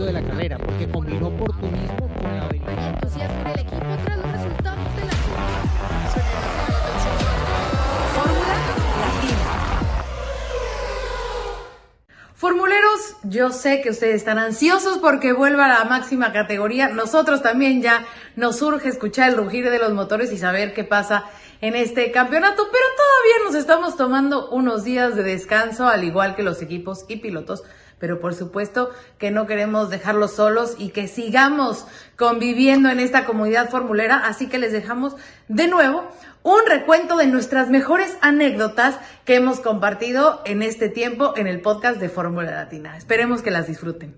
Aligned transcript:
éxito 0.00 0.06
de 0.06 0.12
la 0.12 0.22
carrera, 0.22 0.58
porque 0.58 0.88
combinó 0.88 1.28
oportunismo 1.28 2.08
con 2.20 2.36
la 2.36 2.44
habilidad. 2.44 2.94
entusiasmo 2.94 3.44
del 3.44 3.60
equipo 3.60 3.86
tras 4.04 4.16
los 4.18 4.32
resultados 4.32 4.96
de 4.96 5.04
la 5.04 5.12
Fórmula 8.14 8.54
Latina. 9.00 9.36
Formuleros, 12.34 13.16
yo 13.24 13.50
sé 13.52 13.82
que 13.82 13.90
ustedes 13.90 14.16
están 14.16 14.38
ansiosos 14.38 14.98
porque 14.98 15.32
vuelva 15.32 15.66
a 15.66 15.68
la 15.68 15.84
máxima 15.84 16.32
categoría. 16.32 16.88
Nosotros 16.88 17.42
también 17.42 17.82
ya 17.82 18.06
nos 18.36 18.62
urge 18.62 18.88
escuchar 18.88 19.30
el 19.30 19.36
rugir 19.36 19.68
de 19.68 19.78
los 19.78 19.92
motores 19.92 20.32
y 20.32 20.38
saber 20.38 20.72
qué 20.72 20.84
pasa 20.84 21.24
en 21.60 21.76
este 21.76 22.10
campeonato, 22.10 22.66
pero 22.72 22.84
todavía 22.96 23.44
nos 23.44 23.54
estamos 23.54 23.96
tomando 23.96 24.48
unos 24.48 24.82
días 24.84 25.14
de 25.14 25.22
descanso, 25.22 25.86
al 25.86 26.04
igual 26.04 26.34
que 26.34 26.42
los 26.42 26.62
equipos 26.62 27.04
y 27.08 27.16
pilotos. 27.16 27.62
Pero 28.00 28.18
por 28.18 28.34
supuesto 28.34 28.90
que 29.18 29.30
no 29.30 29.46
queremos 29.46 29.90
dejarlos 29.90 30.32
solos 30.34 30.74
y 30.78 30.88
que 30.88 31.06
sigamos 31.06 31.86
conviviendo 32.16 32.88
en 32.88 32.98
esta 32.98 33.24
comunidad 33.26 33.68
formulera, 33.70 34.26
así 34.26 34.48
que 34.48 34.58
les 34.58 34.72
dejamos 34.72 35.14
de 35.48 35.68
nuevo 35.68 36.10
un 36.42 36.60
recuento 36.66 37.16
de 37.18 37.26
nuestras 37.26 37.68
mejores 37.68 38.16
anécdotas 38.22 38.98
que 39.26 39.34
hemos 39.36 39.60
compartido 39.60 40.42
en 40.46 40.62
este 40.62 40.88
tiempo 40.88 41.34
en 41.36 41.46
el 41.46 41.60
podcast 41.60 42.00
de 42.00 42.08
Fórmula 42.08 42.50
Latina. 42.50 42.96
Esperemos 42.96 43.42
que 43.42 43.50
las 43.50 43.66
disfruten. 43.68 44.16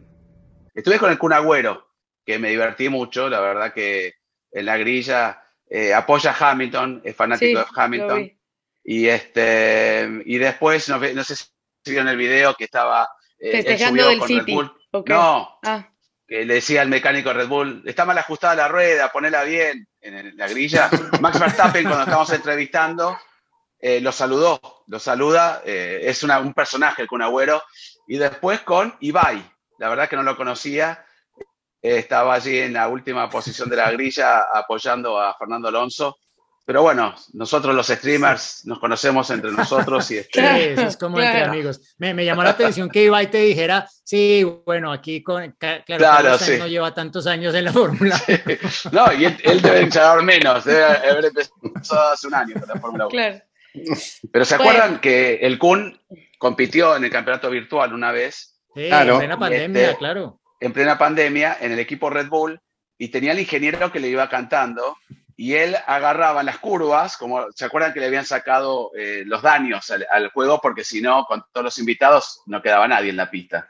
Estuve 0.72 0.98
con 0.98 1.10
el 1.10 1.18
Kun 1.18 1.32
Agüero, 1.32 1.88
que 2.24 2.38
me 2.38 2.50
divertí 2.50 2.88
mucho, 2.88 3.28
la 3.28 3.40
verdad 3.40 3.74
que 3.74 4.14
en 4.52 4.66
la 4.66 4.76
grilla 4.76 5.42
eh, 5.68 5.92
apoya 5.92 6.30
a 6.38 6.50
Hamilton, 6.50 7.00
es 7.04 7.16
fanático 7.16 7.60
Sí, 7.60 7.66
de 7.74 7.82
Hamilton. 7.82 8.08
lo 8.08 8.16
vi. 8.16 8.38
Y 8.84 9.08
este 9.08 10.22
y 10.24 10.38
después, 10.38 10.88
no, 10.88 10.98
no 10.98 11.24
sé 11.24 11.36
si 11.36 11.46
vieron 11.86 12.08
el 12.08 12.16
video 12.16 12.54
que 12.54 12.64
estaba 12.64 13.08
Festejando 13.50 14.02
subió 14.02 14.08
del 14.08 14.18
con 14.18 14.28
Red 14.28 14.38
City. 14.40 14.54
Bull. 14.54 14.72
Ok. 14.92 15.08
No, 15.08 15.58
Ah, 15.64 15.88
que 16.28 16.44
le 16.44 16.54
decía 16.54 16.82
al 16.82 16.88
mecánico 16.88 17.28
de 17.30 17.34
Red 17.34 17.48
Bull, 17.48 17.82
está 17.86 18.04
mal 18.04 18.16
ajustada 18.18 18.54
la 18.54 18.68
rueda, 18.68 19.10
ponela 19.10 19.42
bien 19.44 19.88
en 20.00 20.36
la 20.36 20.48
grilla. 20.48 20.88
Max 21.20 21.38
Verstappen, 21.40 21.84
cuando 21.84 22.00
estábamos 22.04 22.32
entrevistando, 22.32 23.18
eh, 23.78 24.00
lo 24.00 24.12
saludó, 24.12 24.84
lo 24.86 24.98
saluda, 24.98 25.62
eh, 25.64 26.00
es 26.04 26.22
una- 26.22 26.38
un 26.38 26.54
personaje 26.54 27.06
Kun 27.06 27.22
Agüero, 27.22 27.62
y 28.06 28.16
después 28.16 28.60
con 28.60 28.94
Ibai, 29.00 29.42
la 29.78 29.88
verdad 29.88 30.08
que 30.08 30.16
no 30.16 30.22
lo 30.22 30.36
conocía, 30.36 31.04
eh, 31.82 31.98
estaba 31.98 32.34
allí 32.34 32.58
en 32.60 32.74
la 32.74 32.86
última 32.88 33.28
posición 33.28 33.68
de 33.68 33.76
la 33.76 33.90
grilla 33.90 34.42
apoyando 34.54 35.18
a 35.20 35.34
Fernando 35.36 35.68
Alonso. 35.68 36.18
Pero 36.64 36.82
bueno, 36.82 37.14
nosotros 37.32 37.74
los 37.74 37.88
streamers 37.88 38.64
nos 38.66 38.78
conocemos 38.78 39.28
entre 39.30 39.50
nosotros 39.50 40.08
y 40.12 40.18
este, 40.18 40.40
Sí, 40.76 40.80
es 40.82 40.96
como 40.96 41.18
entre 41.20 41.42
amigos. 41.44 41.94
Me, 41.98 42.14
me 42.14 42.24
llamó 42.24 42.42
la 42.44 42.50
atención 42.50 42.88
que 42.88 43.04
Ibai 43.04 43.30
te 43.30 43.38
dijera, 43.38 43.88
sí, 44.04 44.44
bueno, 44.64 44.92
aquí 44.92 45.22
con, 45.24 45.56
claro, 45.84 46.38
sí. 46.38 46.58
no 46.58 46.68
lleva 46.68 46.94
tantos 46.94 47.26
años 47.26 47.52
en 47.54 47.64
la 47.64 47.72
fórmula. 47.72 48.20
No, 48.92 49.12
y 49.12 49.24
él, 49.24 49.36
él 49.42 49.60
debe 49.60 49.82
echar 49.82 50.22
menos, 50.22 50.64
debe 50.64 50.84
haber 50.84 51.24
empezado 51.26 52.12
hace 52.12 52.26
un 52.28 52.34
año 52.34 52.54
con 52.60 52.68
la 52.68 52.80
Fórmula 52.80 53.06
1. 53.06 53.10
claro. 53.10 53.38
Pero 54.30 54.44
¿se 54.44 54.56
Bueno. 54.58 54.70
acuerdan 54.70 55.00
que 55.00 55.36
el 55.36 55.58
Kun 55.58 55.98
compitió 56.38 56.94
en 56.94 57.04
el 57.04 57.10
campeonato 57.10 57.48
virtual 57.50 57.92
una 57.94 58.12
vez, 58.12 58.60
Sí, 58.74 58.86
Claro. 58.88 59.14
en 59.14 59.18
plena 59.18 59.38
pandemia, 59.38 59.82
Este- 59.84 59.96
claro. 59.98 60.40
en 60.60 60.72
plena 60.72 60.96
pandemia, 60.96 61.58
en 61.60 61.72
el 61.72 61.78
equipo 61.78 62.08
Red 62.08 62.28
Bull, 62.28 62.58
y 62.98 63.08
tenía 63.08 63.32
el 63.32 63.38
ingeniero 63.40 63.90
que 63.92 63.98
le 64.00 64.08
iba 64.08 64.28
cantando, 64.28 64.96
y 65.42 65.56
él 65.56 65.76
agarraba 65.88 66.44
las 66.44 66.58
curvas, 66.58 67.16
como 67.16 67.50
se 67.50 67.64
acuerdan 67.64 67.92
que 67.92 67.98
le 67.98 68.06
habían 68.06 68.24
sacado 68.24 68.92
eh, 68.96 69.24
los 69.26 69.42
daños 69.42 69.90
al, 69.90 70.06
al 70.08 70.28
juego, 70.30 70.60
porque 70.60 70.84
si 70.84 71.02
no, 71.02 71.24
con 71.24 71.42
todos 71.50 71.64
los 71.64 71.78
invitados 71.78 72.42
no 72.46 72.62
quedaba 72.62 72.86
nadie 72.86 73.10
en 73.10 73.16
la 73.16 73.28
pista. 73.28 73.68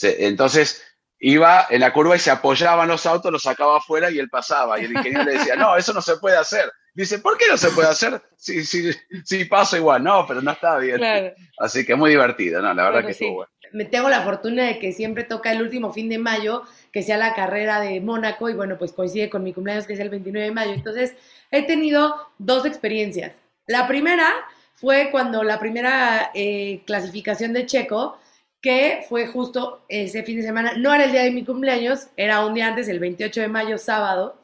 Entonces 0.00 0.82
iba 1.18 1.66
en 1.68 1.80
la 1.80 1.92
curva 1.92 2.16
y 2.16 2.18
se 2.18 2.30
apoyaban 2.30 2.88
los 2.88 3.04
autos, 3.04 3.30
los 3.30 3.42
sacaba 3.42 3.76
afuera 3.76 4.10
y 4.10 4.18
él 4.18 4.30
pasaba. 4.30 4.80
Y 4.80 4.86
el 4.86 4.92
ingeniero 4.92 5.24
le 5.24 5.32
decía, 5.32 5.54
no, 5.54 5.76
eso 5.76 5.92
no 5.92 6.00
se 6.00 6.16
puede 6.16 6.38
hacer. 6.38 6.72
Dice, 6.94 7.18
¿por 7.18 7.36
qué 7.36 7.44
no 7.50 7.58
se 7.58 7.72
puede 7.72 7.88
hacer? 7.88 8.22
Si, 8.38 8.64
si, 8.64 8.90
si 9.22 9.44
paso 9.44 9.76
igual, 9.76 10.02
no, 10.02 10.26
pero 10.26 10.40
no 10.40 10.52
está 10.52 10.78
bien. 10.78 10.96
Claro. 10.96 11.34
Así 11.58 11.84
que 11.84 11.94
muy 11.94 12.08
divertido, 12.08 12.62
¿no? 12.62 12.72
La 12.72 12.84
verdad 12.84 13.06
que 13.06 13.12
sí. 13.12 13.24
estuvo 13.24 13.36
bueno. 13.36 13.52
Me 13.72 13.84
tengo 13.84 14.08
la 14.08 14.22
fortuna 14.22 14.64
de 14.64 14.78
que 14.78 14.92
siempre 14.92 15.24
toca 15.24 15.52
el 15.52 15.62
último 15.62 15.92
fin 15.92 16.08
de 16.08 16.18
mayo, 16.18 16.62
que 16.92 17.02
sea 17.02 17.16
la 17.16 17.34
carrera 17.34 17.80
de 17.80 18.00
Mónaco, 18.00 18.48
y 18.48 18.54
bueno, 18.54 18.78
pues 18.78 18.92
coincide 18.92 19.30
con 19.30 19.42
mi 19.42 19.52
cumpleaños, 19.52 19.86
que 19.86 19.94
es 19.94 20.00
el 20.00 20.10
29 20.10 20.46
de 20.46 20.52
mayo. 20.52 20.72
Entonces, 20.72 21.14
he 21.50 21.62
tenido 21.62 22.14
dos 22.38 22.66
experiencias. 22.66 23.32
La 23.66 23.86
primera 23.86 24.28
fue 24.74 25.08
cuando 25.10 25.42
la 25.42 25.58
primera 25.58 26.30
eh, 26.34 26.82
clasificación 26.86 27.52
de 27.52 27.66
Checo, 27.66 28.18
que 28.60 29.04
fue 29.08 29.26
justo 29.26 29.84
ese 29.88 30.22
fin 30.22 30.36
de 30.36 30.42
semana, 30.42 30.74
no 30.76 30.94
era 30.94 31.04
el 31.04 31.12
día 31.12 31.22
de 31.22 31.30
mi 31.30 31.44
cumpleaños, 31.44 32.08
era 32.16 32.44
un 32.46 32.54
día 32.54 32.68
antes, 32.68 32.88
el 32.88 33.00
28 33.00 33.40
de 33.40 33.48
mayo, 33.48 33.78
sábado, 33.78 34.40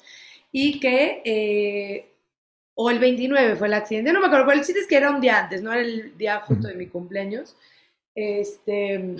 y 0.50 0.80
que, 0.80 1.22
eh, 1.24 2.12
o 2.74 2.90
el 2.90 2.98
29 2.98 3.56
fue 3.56 3.68
el 3.68 3.74
accidente, 3.74 4.12
no 4.12 4.20
me 4.20 4.26
acuerdo, 4.26 4.46
pero 4.46 4.58
el 4.58 4.64
chiste 4.64 4.80
es 4.80 4.86
que 4.86 4.96
era 4.96 5.10
un 5.10 5.20
día 5.20 5.38
antes, 5.38 5.62
no 5.62 5.72
era 5.72 5.82
el 5.82 6.16
día 6.16 6.40
justo 6.40 6.68
de 6.68 6.74
mi 6.74 6.86
cumpleaños 6.86 7.56
este, 8.14 9.16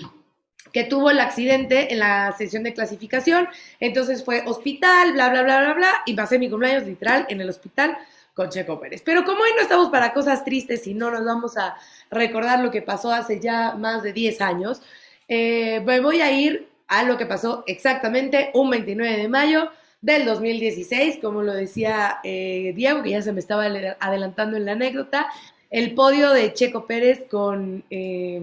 que 0.71 0.83
tuvo 0.83 1.09
el 1.09 1.19
accidente 1.19 1.93
en 1.93 1.99
la 1.99 2.33
sesión 2.37 2.63
de 2.63 2.73
clasificación. 2.73 3.47
Entonces 3.79 4.23
fue 4.23 4.43
hospital, 4.45 5.13
bla, 5.13 5.29
bla, 5.29 5.43
bla, 5.43 5.59
bla, 5.61 5.73
bla, 5.73 5.91
y 6.05 6.13
pasé 6.13 6.39
mi 6.39 6.49
cumpleaños 6.49 6.85
literal 6.85 7.25
en 7.29 7.41
el 7.41 7.49
hospital 7.49 7.97
con 8.33 8.49
Checo 8.49 8.79
Pérez. 8.79 9.01
Pero 9.03 9.25
como 9.25 9.41
hoy 9.41 9.49
no 9.55 9.61
estamos 9.61 9.89
para 9.89 10.13
cosas 10.13 10.43
tristes 10.45 10.87
y 10.87 10.93
no 10.93 11.11
nos 11.11 11.25
vamos 11.25 11.57
a 11.57 11.75
recordar 12.09 12.59
lo 12.59 12.71
que 12.71 12.81
pasó 12.81 13.11
hace 13.11 13.39
ya 13.39 13.73
más 13.73 14.03
de 14.03 14.13
10 14.13 14.41
años, 14.41 14.81
eh, 15.27 15.81
me 15.81 15.99
voy 15.99 16.21
a 16.21 16.31
ir 16.31 16.69
a 16.87 17.03
lo 17.03 17.17
que 17.17 17.25
pasó 17.25 17.63
exactamente 17.67 18.49
un 18.53 18.69
29 18.69 19.17
de 19.17 19.27
mayo 19.27 19.69
del 20.01 20.25
2016, 20.25 21.19
como 21.21 21.43
lo 21.43 21.53
decía 21.53 22.19
eh, 22.23 22.73
Diego, 22.75 23.03
que 23.03 23.11
ya 23.11 23.21
se 23.21 23.33
me 23.33 23.41
estaba 23.41 23.65
adelantando 23.65 24.55
en 24.57 24.65
la 24.65 24.71
anécdota, 24.71 25.27
el 25.69 25.93
podio 25.93 26.31
de 26.31 26.53
Checo 26.53 26.85
Pérez 26.87 27.25
con... 27.29 27.83
eh, 27.89 28.41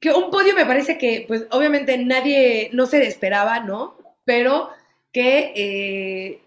que 0.00 0.12
un 0.12 0.30
podio 0.30 0.54
me 0.54 0.66
parece 0.66 0.98
que, 0.98 1.24
pues 1.26 1.46
obviamente 1.50 1.96
nadie, 1.98 2.70
no 2.72 2.86
se 2.86 3.06
esperaba, 3.06 3.60
¿no? 3.60 3.96
Pero 4.24 4.70
que 5.12 5.52
eh, 5.56 6.40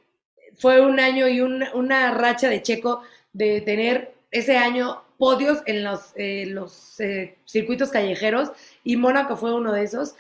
fue 0.58 0.82
un 0.82 1.00
año 1.00 1.28
y 1.28 1.42
un- 1.42 1.64
una 1.74 2.12
racha 2.14 2.50
de 2.50 2.62
Checo 2.62 3.02
de 3.34 3.62
tener 3.62 4.14
ese 4.32 4.58
año 4.58 5.04
podios 5.18 5.60
en 5.66 5.84
los, 5.84 6.12
eh, 6.16 6.46
los 6.48 7.00
eh, 7.00 7.38
circuitos 7.46 7.90
callejeros 7.90 8.52
y 8.84 8.98
Mónaco 8.98 9.36
fue 9.38 9.54
uno 9.54 9.74
de 9.74 9.84
esos. 9.84 10.16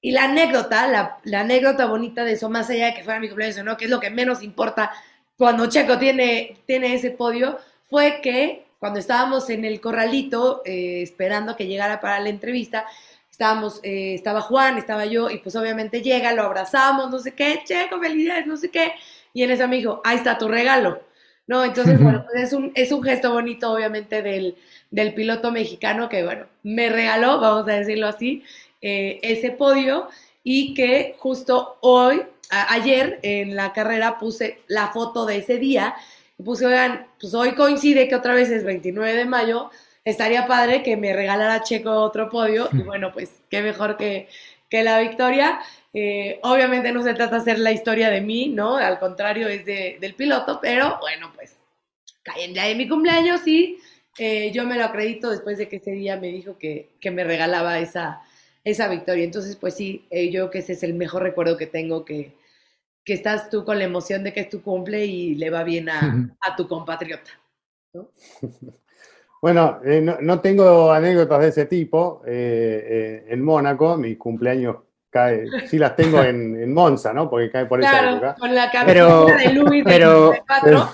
Y 0.00 0.10
la 0.12 0.24
anécdota, 0.24 0.88
la, 0.88 1.40
anécdota 1.40 1.86
bonita 1.86 2.24
de 2.24 2.32
eso, 2.32 2.50
más 2.50 2.68
allá 2.70 2.86
de 2.86 2.94
que 2.94 3.04
fuera 3.04 3.20
mi 3.20 3.28
cumpleaños 3.28 3.64
no, 3.64 3.76
que 3.76 3.84
es 3.84 3.90
lo 3.90 4.00
que 4.00 4.10
menos 4.10 4.42
importa 4.42 4.90
cuando 5.36 5.66
Checo 5.68 5.98
tiene, 5.98 6.58
tiene 6.66 6.94
ese 6.94 7.10
podio, 7.12 7.58
fue 7.88 8.20
que 8.22 8.64
cuando 8.82 8.98
estábamos 8.98 9.48
en 9.48 9.64
el 9.64 9.80
corralito 9.80 10.60
eh, 10.64 11.02
esperando 11.02 11.54
que 11.54 11.68
llegara 11.68 12.00
para 12.00 12.18
la 12.18 12.30
entrevista, 12.30 12.84
estábamos, 13.30 13.78
eh, 13.84 14.14
estaba 14.14 14.40
Juan, 14.40 14.76
estaba 14.76 15.04
yo, 15.06 15.30
y 15.30 15.38
pues 15.38 15.54
obviamente 15.54 16.02
llega, 16.02 16.32
lo 16.32 16.42
abrazamos, 16.42 17.08
no 17.08 17.20
sé 17.20 17.32
qué, 17.32 17.60
Checo, 17.64 18.00
felicidades, 18.00 18.44
no 18.48 18.56
sé 18.56 18.72
qué, 18.72 18.94
y 19.32 19.44
en 19.44 19.52
eso 19.52 19.68
me 19.68 19.76
dijo, 19.76 20.00
ahí 20.02 20.16
está 20.16 20.36
tu 20.36 20.48
regalo, 20.48 21.00
¿no? 21.46 21.64
Entonces, 21.64 22.02
bueno, 22.02 22.24
pues 22.28 22.42
es 22.42 22.52
un, 22.52 22.72
es 22.74 22.90
un 22.90 23.04
gesto 23.04 23.32
bonito, 23.32 23.72
obviamente, 23.72 24.20
del, 24.20 24.56
del 24.90 25.14
piloto 25.14 25.52
mexicano 25.52 26.08
que, 26.08 26.24
bueno, 26.24 26.46
me 26.64 26.88
regaló, 26.88 27.38
vamos 27.38 27.68
a 27.68 27.74
decirlo 27.74 28.08
así, 28.08 28.42
eh, 28.80 29.20
ese 29.22 29.52
podio, 29.52 30.08
y 30.42 30.74
que 30.74 31.14
justo 31.20 31.78
hoy, 31.82 32.20
a- 32.50 32.72
ayer 32.74 33.20
en 33.22 33.54
la 33.54 33.72
carrera 33.72 34.18
puse 34.18 34.58
la 34.66 34.88
foto 34.88 35.24
de 35.24 35.36
ese 35.36 35.58
día, 35.58 35.94
y 36.42 36.44
puse, 36.44 36.66
oigan, 36.66 37.06
pues 37.20 37.34
hoy 37.34 37.54
coincide 37.54 38.08
que 38.08 38.14
otra 38.16 38.34
vez 38.34 38.50
es 38.50 38.64
29 38.64 39.14
de 39.14 39.24
mayo, 39.24 39.70
estaría 40.04 40.46
padre 40.46 40.82
que 40.82 40.96
me 40.96 41.12
regalara 41.12 41.62
Checo 41.62 41.90
otro 41.92 42.28
podio, 42.30 42.68
y 42.76 42.82
bueno, 42.82 43.12
pues 43.12 43.30
qué 43.50 43.62
mejor 43.62 43.96
que, 43.96 44.28
que 44.68 44.82
la 44.82 44.98
victoria. 45.00 45.60
Eh, 45.94 46.40
obviamente 46.42 46.90
no 46.92 47.02
se 47.02 47.14
trata 47.14 47.36
de 47.36 47.42
hacer 47.42 47.58
la 47.58 47.72
historia 47.72 48.10
de 48.10 48.20
mí, 48.22 48.48
¿no? 48.48 48.76
Al 48.76 48.98
contrario, 48.98 49.48
es 49.48 49.64
de- 49.66 49.98
del 50.00 50.14
piloto, 50.14 50.58
pero 50.62 50.98
bueno, 51.00 51.32
pues 51.34 51.56
cae 52.22 52.44
en 52.44 52.54
día 52.54 52.64
de 52.64 52.74
mi 52.74 52.88
cumpleaños 52.88 53.46
y 53.46 53.78
eh, 54.18 54.50
yo 54.52 54.64
me 54.66 54.76
lo 54.76 54.84
acredito 54.84 55.30
después 55.30 55.58
de 55.58 55.68
que 55.68 55.76
ese 55.76 55.92
día 55.92 56.16
me 56.16 56.28
dijo 56.28 56.58
que, 56.58 56.90
que 57.00 57.10
me 57.10 57.24
regalaba 57.24 57.78
esa, 57.80 58.22
esa 58.64 58.88
victoria. 58.88 59.24
Entonces, 59.24 59.56
pues 59.56 59.74
sí, 59.74 60.06
eh, 60.10 60.26
yo 60.30 60.42
creo 60.42 60.50
que 60.50 60.58
ese 60.60 60.72
es 60.74 60.82
el 60.82 60.94
mejor 60.94 61.22
recuerdo 61.22 61.56
que 61.56 61.66
tengo, 61.66 62.04
que, 62.04 62.32
que 63.04 63.14
estás 63.14 63.50
tú 63.50 63.64
con 63.64 63.78
la 63.78 63.84
emoción 63.84 64.22
de 64.24 64.32
que 64.32 64.40
es 64.40 64.48
tu 64.48 64.62
cumple 64.62 65.04
y 65.04 65.34
le 65.34 65.50
va 65.50 65.64
bien 65.64 65.88
a, 65.88 66.30
a 66.40 66.56
tu 66.56 66.68
compatriota. 66.68 67.30
¿no? 67.92 68.10
Bueno, 69.42 69.80
eh, 69.84 70.00
no, 70.00 70.18
no 70.20 70.40
tengo 70.40 70.92
anécdotas 70.92 71.40
de 71.40 71.48
ese 71.48 71.66
tipo. 71.66 72.22
Eh, 72.24 72.86
eh, 72.88 73.24
en 73.26 73.42
Mónaco, 73.42 73.96
mi 73.96 74.14
cumpleaños 74.14 74.76
cae, 75.12 75.44
sí 75.66 75.78
las 75.78 75.94
tengo 75.94 76.22
en, 76.22 76.60
en 76.60 76.72
Monza, 76.72 77.12
¿no? 77.12 77.28
Porque 77.28 77.50
cae 77.50 77.66
por 77.66 77.80
esa 77.80 77.90
Claro, 77.90 78.10
época. 78.16 78.34
con 78.40 78.54
la 78.54 78.70
Pero- 78.86 79.26
de 79.26 79.52
Luis 79.52 79.84
pero- 79.84 80.32
94. 80.32 80.88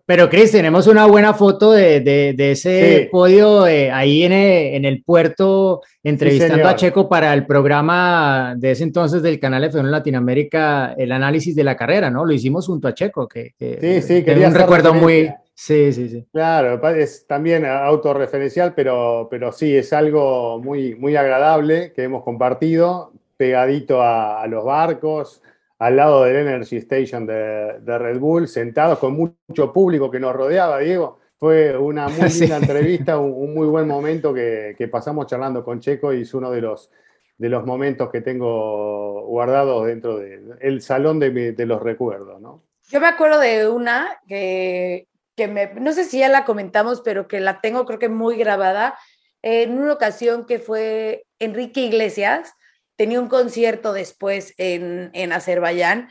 Pero 0.06 0.28
Cris, 0.28 0.52
tenemos 0.52 0.86
una 0.86 1.06
buena 1.06 1.32
foto 1.32 1.72
de, 1.72 2.00
de- 2.00 2.34
de 2.36 2.50
ese 2.50 2.98
Sí. 3.04 3.08
podio 3.10 3.66
eh, 3.66 3.90
ahí 3.90 4.24
en 4.24 4.32
el, 4.32 4.74
en 4.74 4.84
el 4.84 5.02
puerto, 5.02 5.80
entrevistando 6.02 6.68
a 6.68 6.76
Checo 6.76 7.08
para 7.08 7.32
el 7.32 7.46
programa 7.46 8.54
de 8.58 8.72
ese 8.72 8.82
entonces 8.84 9.22
del 9.22 9.40
canal 9.40 9.64
F1 9.64 9.84
Latinoamérica, 9.84 10.92
el 10.98 11.12
análisis 11.12 11.54
de 11.56 11.64
la 11.64 11.76
carrera, 11.76 12.10
¿no? 12.10 12.24
Lo 12.26 12.32
hicimos 12.32 12.66
junto 12.66 12.88
a 12.88 12.92
Checo, 12.94 13.26
que, 13.28 13.52
que 13.58 13.78
Sí, 14.02 14.02
sí, 14.16 14.24
quería 14.24 14.48
un 14.48 14.54
recuerdo 14.54 14.92
muy... 14.92 15.30
Sí, 15.56 15.92
sí, 15.92 16.08
sí. 16.08 16.26
Claro, 16.32 16.80
es 16.96 17.26
también 17.28 17.64
autorreferencial, 17.64 18.74
pero, 18.74 19.28
pero 19.30 19.52
sí, 19.52 19.74
es 19.76 19.92
algo 19.92 20.58
muy, 20.60 20.96
muy 20.96 21.14
agradable 21.14 21.92
que 21.94 22.02
hemos 22.02 22.24
compartido, 22.24 23.12
pegadito 23.36 24.00
a, 24.02 24.42
a 24.42 24.46
los 24.46 24.64
barcos, 24.64 25.42
al 25.78 25.96
lado 25.96 26.24
del 26.24 26.36
Energy 26.36 26.76
Station 26.78 27.26
de, 27.26 27.78
de 27.80 27.98
Red 27.98 28.18
Bull, 28.18 28.48
sentados 28.48 28.98
con 28.98 29.14
mucho 29.14 29.72
público 29.72 30.10
que 30.10 30.20
nos 30.20 30.34
rodeaba, 30.34 30.78
Diego. 30.78 31.18
Fue 31.38 31.76
una 31.76 32.08
muy 32.08 32.30
Sí. 32.30 32.40
linda 32.40 32.56
entrevista, 32.58 33.18
un, 33.18 33.32
un 33.32 33.54
muy 33.54 33.66
buen 33.66 33.86
momento 33.88 34.32
que, 34.32 34.74
que 34.78 34.88
pasamos 34.88 35.26
charlando 35.26 35.64
con 35.64 35.80
Checo 35.80 36.12
y 36.12 36.22
es 36.22 36.32
uno 36.32 36.50
de 36.50 36.60
los, 36.60 36.90
de 37.36 37.48
los 37.48 37.66
momentos 37.66 38.08
que 38.10 38.20
tengo 38.20 39.26
guardados 39.26 39.86
dentro 39.86 40.18
del 40.18 40.80
salón 40.80 41.18
de, 41.18 41.30
mi- 41.30 41.50
de 41.50 41.66
los 41.66 41.82
recuerdos, 41.82 42.40
¿no? 42.40 42.62
Yo 42.88 43.00
me 43.00 43.08
acuerdo 43.08 43.40
de 43.40 43.66
una 43.68 44.18
que, 44.28 45.08
que 45.36 45.48
me, 45.48 45.72
no 45.74 45.92
sé 45.92 46.04
si 46.04 46.18
ya 46.20 46.28
la 46.28 46.44
comentamos, 46.44 47.00
pero 47.00 47.26
que 47.26 47.40
la 47.40 47.60
tengo 47.60 47.84
creo 47.86 47.98
que 47.98 48.08
muy 48.10 48.36
grabada. 48.36 48.96
En 49.42 49.78
una 49.78 49.92
ocasión 49.94 50.46
que 50.46 50.58
fue 50.58 51.24
Enrique 51.38 51.80
Iglesias, 51.80 52.54
tenía 52.96 53.20
un 53.20 53.28
concierto 53.28 53.92
después 53.92 54.54
en, 54.58 55.10
en 55.14 55.32
Azerbaiyán. 55.32 56.08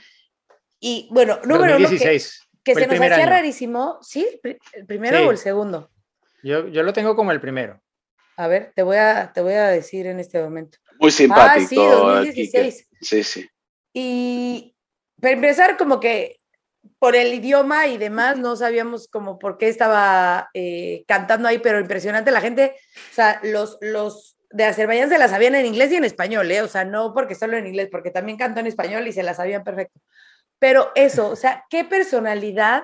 Y 0.79 1.07
bueno, 1.11 1.39
número 1.43 1.77
uno, 1.77 1.87
que, 1.89 1.95
2016. 1.95 2.41
que 2.63 2.75
se 2.75 2.87
nos 2.87 2.95
hacía 2.99 3.15
año. 3.15 3.25
rarísimo. 3.29 3.99
¿Sí? 4.01 4.27
¿El 4.33 4.39
pri- 4.39 4.57
¿El 4.73 4.85
primero 4.85 5.17
Sí. 5.19 5.23
o 5.25 5.31
el 5.31 5.37
segundo? 5.37 5.89
Yo, 6.43 6.67
yo 6.67 6.83
lo 6.83 6.91
tengo 6.93 7.15
como 7.15 7.31
el 7.31 7.39
primero. 7.39 7.81
A 8.35 8.47
ver, 8.47 8.73
te 8.75 8.83
voy 8.83 8.97
a, 8.97 9.31
te 9.33 9.41
voy 9.41 9.53
a 9.53 9.67
decir 9.67 10.07
en 10.07 10.19
este 10.19 10.41
momento. 10.41 10.77
Muy 10.99 11.11
simpático. 11.11 11.81
ah, 12.09 12.23
sí, 12.23 12.33
Quique. 12.33 12.59
2016. 12.59 12.87
Sí, 13.01 13.23
sí. 13.23 13.49
Y 13.93 14.75
para 15.21 15.33
empezar, 15.35 15.77
como 15.77 15.99
que 15.99 16.37
por 16.99 17.15
el 17.15 17.33
idioma 17.33 17.87
y 17.87 17.97
demás, 17.97 18.37
no 18.37 18.55
sabíamos 18.55 19.07
como 19.07 19.39
por 19.39 19.57
qué 19.57 19.69
estaba 19.69 20.49
eh, 20.53 21.05
cantando 21.07 21.47
ahí, 21.47 21.59
pero 21.59 21.79
impresionante 21.79 22.31
la 22.31 22.41
gente, 22.41 22.75
o 23.11 23.13
sea, 23.13 23.39
los, 23.43 23.77
los 23.81 24.35
de 24.53 24.65
Azerbaiyán 24.65 25.09
se 25.09 25.17
la 25.17 25.27
sabían 25.27 25.55
en 25.55 25.65
inglés 25.65 25.91
y 25.91 25.95
en 25.95 26.05
español, 26.05 26.49
¿eh? 26.51 26.61
o 26.61 26.67
sea, 26.67 26.85
no 26.85 27.13
porque 27.13 27.35
solo 27.35 27.57
en 27.57 27.67
inglés, 27.67 27.89
porque 27.91 28.11
también 28.11 28.37
cantó 28.37 28.59
en 28.59 28.67
español 28.67 29.07
y 29.07 29.11
se 29.11 29.23
la 29.23 29.33
sabían 29.33 29.63
perfecto. 29.63 29.99
Pero 30.59 30.91
eso, 30.95 31.29
o 31.29 31.35
sea, 31.35 31.65
qué 31.69 31.83
personalidad, 31.83 32.83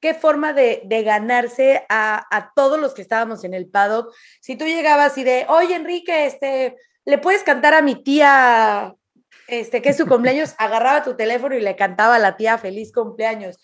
qué 0.00 0.14
forma 0.14 0.52
de, 0.52 0.82
de 0.84 1.02
ganarse 1.02 1.84
a, 1.88 2.24
a 2.34 2.52
todos 2.54 2.80
los 2.80 2.94
que 2.94 3.02
estábamos 3.02 3.42
en 3.44 3.54
el 3.54 3.68
paddock. 3.68 4.14
Si 4.40 4.56
tú 4.56 4.64
llegabas 4.66 5.18
y 5.18 5.24
de, 5.24 5.46
oye, 5.48 5.74
Enrique, 5.74 6.26
este, 6.26 6.76
¿le 7.04 7.18
puedes 7.18 7.42
cantar 7.42 7.74
a 7.74 7.82
mi 7.82 8.02
tía 8.02 8.94
este, 9.48 9.82
que 9.82 9.88
es 9.88 9.96
su 9.96 10.06
cumpleaños, 10.06 10.54
agarraba 10.58 11.02
tu 11.02 11.16
teléfono 11.16 11.56
y 11.56 11.60
le 11.60 11.76
cantaba 11.76 12.14
a 12.14 12.20
la 12.20 12.36
tía 12.36 12.56
feliz 12.56 12.92
cumpleaños. 12.92 13.58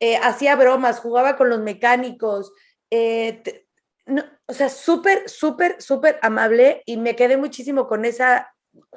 Eh, 0.00 0.16
hacía 0.16 0.56
bromas, 0.56 0.98
jugaba 0.98 1.36
con 1.36 1.50
los 1.50 1.60
mecánicos. 1.60 2.52
eh, 2.90 3.42
no, 4.06 4.24
o 4.48 4.52
sea, 4.52 4.68
súper, 4.68 5.28
súper, 5.28 5.80
súper 5.80 6.18
amable 6.22 6.82
y 6.86 6.96
me 6.96 7.16
quedé 7.16 7.36
muchísimo 7.36 7.86
con 7.86 8.04
esa, 8.04 8.52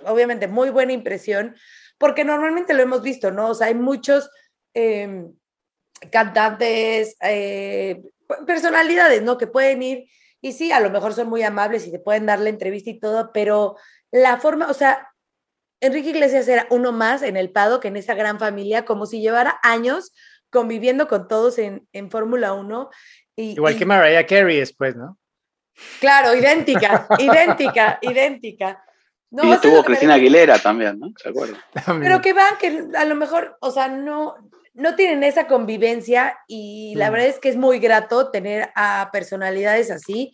obviamente, 0.06 0.48
muy 0.48 0.70
buena 0.70 0.94
impresión, 0.94 1.56
porque 1.98 2.24
normalmente 2.24 2.74
lo 2.74 2.84
hemos 2.84 3.02
visto, 3.02 3.32
¿no? 3.32 3.50
O 3.50 3.56
sea, 3.56 3.68
hay 3.68 3.76
muchos 3.76 4.30
eh, 4.74 5.26
cantantes, 6.12 7.16
eh, 7.22 8.02
personalidades, 8.46 9.22
¿no? 9.22 9.38
Que 9.38 9.48
pueden 9.48 9.82
ir 9.84 10.06
y 10.42 10.54
sí, 10.54 10.72
a 10.72 10.80
lo 10.80 10.90
mejor 10.90 11.14
son 11.14 11.28
muy 11.28 11.44
amables 11.44 11.86
y 11.86 11.92
te 11.92 12.00
pueden 12.00 12.26
dar 12.26 12.40
la 12.40 12.50
entrevista 12.50 12.90
y 12.90 13.00
todo, 13.00 13.32
pero 13.34 13.76
la 14.12 14.38
forma, 14.38 14.70
o 14.70 14.74
sea, 14.74 15.10
Enrique 15.82 16.10
Iglesias 16.10 16.48
era 16.48 16.66
uno 16.70 16.92
más 16.92 17.22
en 17.24 17.38
el 17.38 17.52
Pado 17.52 17.80
que 17.80 17.90
en 17.90 17.98
esa 17.98 18.14
gran 18.14 18.40
familia, 18.40 18.86
como 18.86 19.06
si 19.06 19.22
llevara 19.22 19.60
años 19.64 20.14
conviviendo 20.50 21.08
con 21.08 21.28
todos 21.28 21.58
en, 21.58 21.88
en 21.94 22.10
Fórmula 22.10 22.54
1. 22.54 22.90
Y, 23.36 23.52
Igual 23.52 23.76
y- 23.76 23.80
que 23.80 23.86
Mariah 23.86 24.26
Carey 24.26 24.58
después, 24.60 24.96
¿no? 24.96 25.19
Claro, 26.00 26.36
idéntica, 26.36 27.08
idéntica, 27.18 28.00
idéntica. 28.02 28.84
No, 29.32 29.44
y 29.44 29.46
o 29.46 29.50
sea, 29.50 29.56
estuvo 29.58 29.76
lo 29.76 29.82
que 29.82 29.88
Cristina 29.88 30.14
me- 30.16 30.20
Aguilera 30.22 30.58
también, 30.60 31.00
¿no? 31.00 31.08
¿Se 31.22 31.30
acuerdan? 31.30 31.58
Pero 32.02 32.22
que 32.22 32.34
van, 32.34 32.58
que 32.58 32.86
a 32.98 33.06
lo 33.06 33.16
mejor, 33.16 33.58
o 33.62 33.70
sea, 33.72 33.88
no, 33.88 34.36
no 34.74 34.96
tienen 34.96 35.24
esa 35.24 35.46
convivencia 35.48 36.38
y 36.48 36.94
la 36.96 37.10
Mm. 37.10 37.14
verdad 37.14 37.28
es 37.28 37.40
que 37.40 37.50
es 37.50 37.56
muy 37.58 37.80
grato 37.80 38.32
tener 38.32 38.70
a 38.76 39.10
personalidades 39.14 39.92
así 39.92 40.34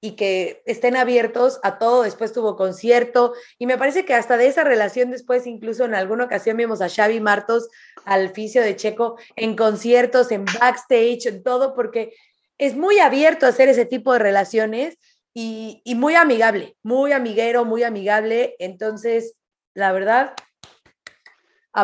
y 0.00 0.16
que 0.16 0.62
estén 0.66 0.96
abiertos 0.96 1.60
a 1.62 1.78
todo. 1.78 2.02
Después 2.02 2.32
tuvo 2.32 2.56
concierto 2.56 3.34
y 3.58 3.66
me 3.66 3.78
parece 3.78 4.04
que 4.04 4.14
hasta 4.14 4.36
de 4.36 4.48
esa 4.48 4.64
relación 4.64 5.10
después, 5.12 5.46
incluso 5.46 5.84
en 5.84 5.94
alguna 5.94 6.24
ocasión 6.24 6.56
vimos 6.56 6.80
a 6.82 6.88
Xavi 6.88 7.20
Martos, 7.20 7.68
al 8.04 8.30
fisio 8.30 8.62
de 8.62 8.74
Checo, 8.76 9.16
en 9.36 9.54
conciertos, 9.56 10.30
en 10.32 10.44
backstage, 10.44 11.26
en 11.26 11.42
todo, 11.42 11.74
porque 11.74 12.12
es 12.58 12.76
muy 12.76 12.98
abierto 12.98 13.46
a 13.46 13.50
hacer 13.50 13.68
ese 13.68 13.86
tipo 13.86 14.12
de 14.12 14.18
relaciones 14.20 14.98
y, 15.34 15.80
y 15.84 15.94
muy 15.94 16.14
amigable, 16.14 16.76
muy 16.82 17.12
amiguero, 17.12 17.64
muy 17.64 17.82
amigable. 17.82 18.54
Entonces, 18.58 19.34
la 19.74 19.92
verdad... 19.92 20.34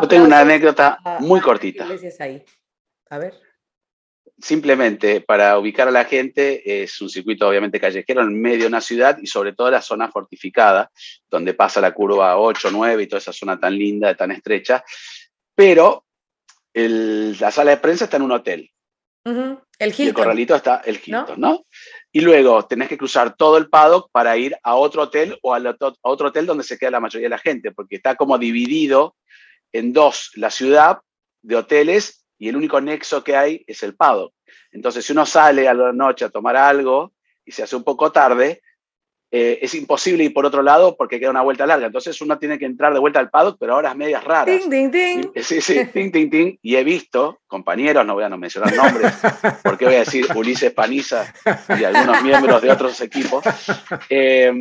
Yo 0.01 0.07
tengo 0.07 0.25
una 0.25 0.39
anécdota 0.39 0.97
a- 1.03 1.19
muy 1.19 1.41
cortita. 1.41 1.85
Ahí. 2.19 2.43
A 3.09 3.17
ver. 3.17 3.33
Simplemente 4.39 5.21
para 5.21 5.57
ubicar 5.59 5.87
a 5.87 5.91
la 5.91 6.05
gente, 6.05 6.81
es 6.83 6.99
un 7.01 7.09
circuito 7.09 7.47
obviamente 7.47 7.79
callejero 7.79 8.21
en 8.21 8.41
medio 8.41 8.61
de 8.61 8.67
una 8.67 8.81
ciudad 8.81 9.17
y 9.21 9.27
sobre 9.27 9.53
todo 9.53 9.69
la 9.69 9.81
zona 9.81 10.09
fortificada, 10.09 10.89
donde 11.29 11.53
pasa 11.53 11.81
la 11.81 11.93
curva 11.93 12.37
8, 12.39 12.69
9 12.71 13.03
y 13.03 13.07
toda 13.07 13.19
esa 13.19 13.33
zona 13.33 13.59
tan 13.59 13.77
linda, 13.77 14.15
tan 14.15 14.31
estrecha. 14.31 14.83
Pero 15.53 16.05
el- 16.73 17.37
la 17.39 17.51
sala 17.51 17.71
de 17.71 17.77
prensa 17.77 18.05
está 18.05 18.15
en 18.17 18.23
un 18.23 18.31
hotel. 18.31 18.71
El 19.23 19.57
Y 19.79 19.83
el 19.83 19.93
Hilton. 19.93 20.13
corralito 20.13 20.55
está 20.55 20.81
el 20.85 20.95
Hilton, 21.03 21.39
¿no? 21.39 21.65
Y 22.11 22.21
luego 22.21 22.65
tenés 22.65 22.89
que 22.89 22.97
cruzar 22.97 23.35
todo 23.35 23.57
el 23.57 23.69
paddock 23.69 24.09
para 24.11 24.35
ir 24.37 24.55
a 24.63 24.75
otro 24.75 25.03
hotel 25.03 25.37
o 25.43 25.53
otro- 25.55 25.87
a 26.01 26.09
otro 26.09 26.27
hotel 26.29 26.45
donde 26.45 26.63
se 26.63 26.77
queda 26.77 26.91
la 26.91 26.99
mayoría 26.99 27.25
de 27.27 27.35
la 27.35 27.37
gente, 27.37 27.71
porque 27.71 27.97
está 27.97 28.15
como 28.15 28.37
dividido 28.37 29.15
en 29.71 29.93
dos 29.93 30.31
la 30.35 30.49
ciudad 30.49 30.99
de 31.41 31.55
hoteles 31.55 32.25
y 32.37 32.49
el 32.49 32.55
único 32.55 32.81
nexo 32.81 33.23
que 33.23 33.35
hay 33.35 33.63
es 33.67 33.83
el 33.83 33.95
paddock. 33.95 34.33
Entonces, 34.71 35.05
si 35.05 35.13
uno 35.13 35.25
sale 35.25 35.67
a 35.67 35.73
la 35.73 35.93
noche 35.93 36.25
a 36.25 36.29
tomar 36.29 36.55
algo 36.55 37.13
y 37.45 37.51
se 37.51 37.63
hace 37.63 37.75
un 37.75 37.83
poco 37.83 38.11
tarde, 38.11 38.61
eh, 39.33 39.59
es 39.61 39.73
imposible 39.75 40.25
ir 40.25 40.33
por 40.33 40.45
otro 40.45 40.61
lado 40.61 40.97
porque 40.97 41.17
queda 41.17 41.29
una 41.29 41.41
vuelta 41.41 41.65
larga. 41.65 41.85
Entonces, 41.85 42.19
uno 42.21 42.37
tiene 42.37 42.59
que 42.59 42.65
entrar 42.65 42.93
de 42.93 42.99
vuelta 42.99 43.19
al 43.19 43.29
paddock, 43.29 43.57
pero 43.57 43.73
ahora 43.73 43.91
es 43.91 43.95
medias 43.95 44.23
raras. 44.23 44.45
Ding, 44.45 44.69
ding, 44.69 44.91
ding. 44.91 45.31
Sí, 45.41 45.61
sí, 45.61 45.85
ting, 45.93 46.11
ting, 46.11 46.29
ting. 46.29 46.57
Y 46.61 46.75
he 46.75 46.83
visto 46.83 47.39
compañeros, 47.47 48.05
no 48.05 48.13
voy 48.13 48.25
a 48.25 48.29
no 48.29 48.37
mencionar 48.37 48.75
nombres, 48.75 49.13
porque 49.63 49.85
voy 49.85 49.95
a 49.95 49.99
decir 49.99 50.27
Ulises 50.35 50.73
Paniza 50.73 51.33
y 51.79 51.83
algunos 51.85 52.21
miembros 52.23 52.61
de 52.61 52.71
otros 52.71 52.99
equipos, 52.99 53.43
eh, 54.09 54.53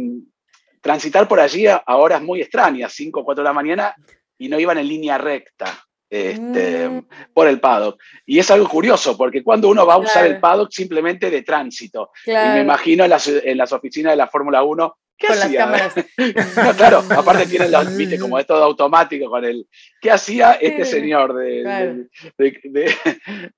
transitar 0.81 1.27
por 1.27 1.41
allí 1.41 1.67
a, 1.67 1.77
a 1.77 1.97
horas 1.97 2.23
muy 2.23 2.41
extrañas, 2.41 2.93
5 2.95 3.21
o 3.21 3.25
4 3.25 3.43
de 3.43 3.49
la 3.49 3.53
mañana, 3.53 3.95
y 4.39 4.49
no 4.49 4.59
iban 4.59 4.79
en 4.79 4.87
línea 4.87 5.19
recta 5.19 5.67
este, 6.11 6.88
Mm. 6.88 7.07
por 7.33 7.47
el 7.47 7.61
paddock. 7.61 7.99
Y 8.26 8.38
es 8.40 8.50
algo 8.50 8.69
curioso, 8.69 9.17
porque 9.17 9.43
cuando 9.45 9.69
uno 9.69 9.87
va 9.87 9.95
a 9.95 9.99
usar 9.99 10.23
Claro. 10.25 10.29
el 10.35 10.40
paddock 10.40 10.71
simplemente 10.73 11.31
de 11.31 11.43
tránsito, 11.43 12.11
y 12.26 12.31
me 12.31 12.35
Claro, 12.35 12.62
imagino 12.62 13.05
en 13.05 13.11
las, 13.11 13.29
en 13.29 13.57
las 13.57 13.73
oficinas 13.73 14.12
de 14.12 14.17
la 14.17 14.26
Fórmula 14.26 14.62
1, 14.64 14.97
¿qué 15.17 15.29
con 15.29 15.37
las 15.37 15.45
hacía? 15.47 15.61
cámaras. 15.61 15.95
No, 15.97 16.02
claro, 16.76 17.05
aparte 17.17 17.47
tienen 17.47 17.71
los, 17.71 17.85
viste, 17.97 18.19
como 18.19 18.38
es 18.38 18.47
todo 18.47 18.64
automático 18.64 19.31
con 19.31 19.45
el. 19.45 19.67
¿Qué 20.00 20.11
hacía 20.11 20.52
este 20.55 20.85
señor 20.85 21.35
de, 21.35 21.62
claro. 21.62 21.95
de, 22.38 22.61
de- 22.64 22.95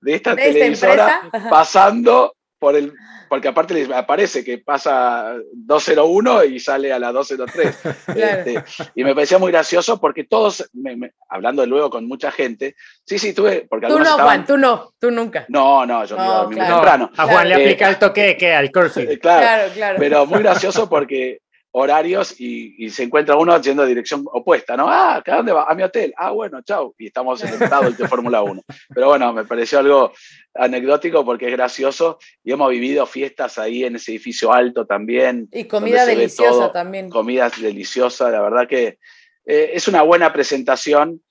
de 0.01 0.15
esta 0.15 0.31
esta 0.33 0.37
televisora. 0.37 1.31
Ajá. 1.33 1.49
pasando 1.51 2.35
por 2.63 2.77
el. 2.77 2.93
Porque 3.29 3.49
aparte 3.49 3.73
les 3.75 3.91
aparece 3.91 4.45
que 4.45 4.59
pasa 4.59 5.35
201 5.55 6.45
y 6.45 6.61
sale 6.61 6.93
a 6.93 6.99
la 6.99 7.11
203. 7.13 7.77
Claro. 8.07 8.51
Este, 8.51 8.65
y 8.95 9.03
me 9.05 9.15
parecía 9.15 9.39
muy 9.39 9.51
gracioso 9.51 9.99
porque 10.01 10.25
todos, 10.25 10.69
me- 10.75 10.97
me- 10.97 11.13
hablando 11.29 11.65
luego 11.67 11.89
con 11.91 12.07
mucha 12.07 12.31
gente, 12.31 12.77
sí, 13.07 13.19
sí, 13.19 13.33
tuve. 13.33 13.67
Porque 13.69 13.87
Tú 13.87 13.95
algunos 13.95 14.09
no, 14.09 14.13
estaban- 14.17 14.35
Juan, 14.37 14.47
tú 14.47 14.57
no, 14.59 14.93
tú 15.01 15.11
nunca. 15.11 15.47
No, 15.49 15.85
no, 15.87 16.05
yo 16.05 16.17
me 16.17 16.25
iba 16.25 16.35
a 16.41 16.43
No, 16.43 16.51
muy 16.51 16.57
temprano. 16.57 17.11
A 17.17 17.27
Juan 17.27 17.49
le 17.49 17.55
Eh, 17.55 17.63
aplica 17.63 17.89
el 17.89 17.99
toque 17.99 18.71
curfew. 18.73 19.03
Eh, 19.11 19.19
claro, 19.19 19.41
Claro, 19.43 19.73
claro. 19.75 19.97
pero 19.99 20.27
muy 20.27 20.39
gracioso 20.41 20.89
porque 20.89 21.41
horarios 21.75 22.39
y, 22.39 22.75
y 22.85 22.91
se 22.91 23.03
encuentra 23.03 23.37
uno 23.37 23.59
yendo 23.61 23.83
a 23.83 23.87
dirección 23.87 24.25
opuesta, 24.31 24.77
¿no? 24.77 24.89
Ah, 24.89 25.23
¿a 25.27 25.37
dónde 25.37 25.53
va? 25.53 25.65
A 25.65 25.75
mi 25.75 25.83
hotel. 25.83 26.13
Ah, 26.17 26.31
bueno, 26.31 26.61
chau. 26.63 26.95
Y 26.99 27.07
estamos 27.07 27.43
estado 27.43 27.91
de 27.91 28.09
Fórmula 28.09 28.43
1. 28.43 28.63
Pero 28.95 29.09
bueno, 29.09 29.33
me 29.33 29.45
pareció 29.45 29.79
algo 29.79 30.13
anecdótico 30.55 31.25
porque 31.25 31.47
es 31.47 31.53
gracioso 31.53 32.19
y 32.45 32.53
hemos 32.53 32.71
vivido 32.71 33.07
fiestas 33.07 33.59
ahí 33.59 33.85
en 33.85 33.97
ese 33.97 34.13
edificio 34.13 34.53
alto 34.53 34.87
también. 34.87 35.49
y 35.51 35.65
comida 35.65 36.05
deliciosa 36.05 36.71
también. 36.73 37.09
Comidas 37.09 37.61
deliciosas, 37.61 38.31
la 38.31 38.43
verdad 38.43 38.69
que 38.69 38.99
eh, 39.47 39.71
es 39.73 39.89
una 39.89 40.03
buena 40.03 40.31
presentación, 40.33 41.23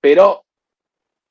pero 0.00 0.44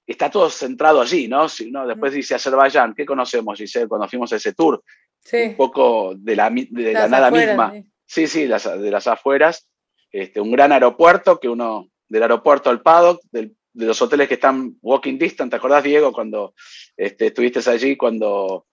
está 0.06 0.30
todo 0.30 0.50
centrado 0.50 1.02
allí, 1.02 1.28
¿no? 1.28 1.50
Si 1.50 1.68
uno 1.70 1.88
después 1.88 2.14
dice 2.14 2.36
Azerbaiyán, 2.36 2.94
¿qué 2.94 3.06
conocemos, 3.06 3.58
Giselle, 3.58 3.88
cuando 3.88 4.08
fuimos 4.08 4.32
a 4.32 4.36
ese 4.36 4.54
tour? 4.54 4.76
Un 4.76 4.82
Sí. 5.22 5.54
poco 5.58 6.14
de 6.16 6.36
la, 6.36 6.50
de 6.50 6.94
la 6.94 7.08
nada 7.10 7.28
afueras, 7.28 7.48
misma. 7.50 7.72
sí. 7.74 7.86
Sí, 8.10 8.25
sí, 8.28 8.48
las- 8.48 8.82
de 8.82 8.89
las 8.92 9.06
afueras. 9.08 9.70
Este, 10.12 10.42
un 10.42 10.51
gran 10.51 10.72
aeropuerto, 10.72 11.39
que 11.39 11.48
uno, 11.48 11.88
del 12.08 12.24
aeropuerto 12.24 12.72
al 12.72 12.82
paddock, 12.82 13.22
del- 13.32 13.56
de 13.72 13.86
los 13.86 14.01
hoteles 14.01 14.28
que 14.28 14.34
están 14.34 14.75
walking 14.82 15.20
distance, 15.20 15.51
¿te 15.51 15.56
acordás, 15.58 15.84
Diego, 15.84 16.12
cuando 16.12 16.54
este, 16.98 17.28
estuviste 17.28 17.60
allí, 17.70 17.96
cuando 17.96 18.66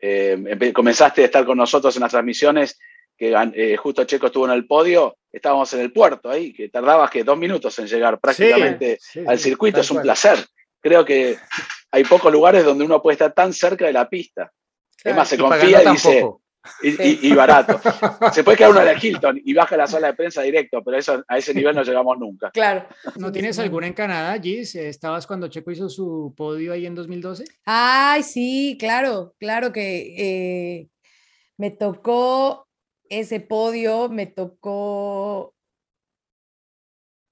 eh, 0.00 0.72
comenzaste 0.74 1.22
a 1.22 1.26
estar 1.26 1.44
con 1.46 1.56
nosotros 1.56 1.94
en 1.94 2.02
las 2.02 2.10
transmisiones, 2.10 2.76
que 3.16 3.32
eh, 3.54 3.76
justo 3.76 4.02
Checo 4.02 4.26
estuvo 4.26 4.46
en 4.46 4.50
el 4.52 4.66
podio, 4.66 5.16
estábamos 5.30 5.72
en 5.74 5.80
el 5.80 5.92
puerto 5.92 6.28
ahí, 6.28 6.52
que 6.52 6.68
tardabas 6.70 7.08
que 7.08 7.22
dos 7.22 7.38
minutos 7.38 7.78
en 7.78 7.86
llegar 7.86 8.18
prácticamente 8.18 8.98
Sí, 9.00 9.20
sí, 9.20 9.24
al 9.28 9.38
circuito, 9.38 9.80
es 9.80 9.90
un 9.92 9.98
cual. 9.98 10.02
placer. 10.06 10.44
Creo 10.80 11.04
que 11.04 11.38
hay 11.92 12.02
pocos 12.02 12.32
lugares 12.32 12.64
donde 12.64 12.84
uno 12.84 13.00
puede 13.00 13.12
estar 13.14 13.32
tan 13.32 13.52
cerca 13.52 13.86
de 13.86 13.92
la 13.92 14.08
pista. 14.08 14.50
Claro. 15.00 15.24
se 15.24 15.38
confía 15.38 15.82
y 15.84 15.92
dice. 15.92 16.26
Y, 16.82 16.92
Sí. 16.92 17.18
y- 17.22 17.28
y 17.28 17.34
barato. 17.34 17.80
Se 18.32 18.44
puede 18.44 18.56
quedar 18.58 18.70
uno 18.70 18.82
en 18.82 18.88
el 18.88 19.04
Hilton 19.04 19.40
y 19.44 19.52
baja 19.54 19.74
a 19.74 19.78
la 19.78 19.86
sala 19.86 20.08
de 20.08 20.14
prensa 20.14 20.42
directo, 20.42 20.82
pero 20.84 20.96
eso, 20.98 21.22
a 21.26 21.38
ese 21.38 21.52
nivel 21.54 21.74
no 21.74 21.82
llegamos 21.82 22.18
nunca. 22.18 22.50
Claro. 22.50 22.86
¿No 23.16 23.32
tienes 23.32 23.58
alguna 23.58 23.86
en 23.86 23.92
Canadá, 23.94 24.38
Gis? 24.40 24.74
¿Estabas 24.76 25.26
cuando 25.26 25.48
Checo 25.48 25.70
hizo 25.70 25.88
su 25.88 26.32
podio 26.36 26.72
ahí 26.72 26.86
en 26.86 26.94
2012? 26.94 27.44
Ay, 27.64 28.22
sí, 28.22 28.76
claro, 28.78 29.34
claro 29.38 29.72
que 29.72 30.14
eh, 30.16 30.88
me 31.58 31.70
tocó 31.70 32.68
ese 33.08 33.40
podio, 33.40 34.08
me 34.08 34.26
tocó. 34.26 35.54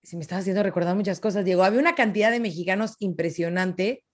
Si 0.03 0.17
me 0.17 0.23
estás 0.23 0.41
haciendo 0.41 0.63
recordar 0.63 0.97
muchas 0.97 1.21
cosas, 1.21 1.45
Diego. 1.45 1.63
Había 1.63 1.79
una 1.81 1.95
cantidad 1.95 2.31
de 2.31 2.41
mexicanos 2.41 2.97
impresionante. 2.99 4.05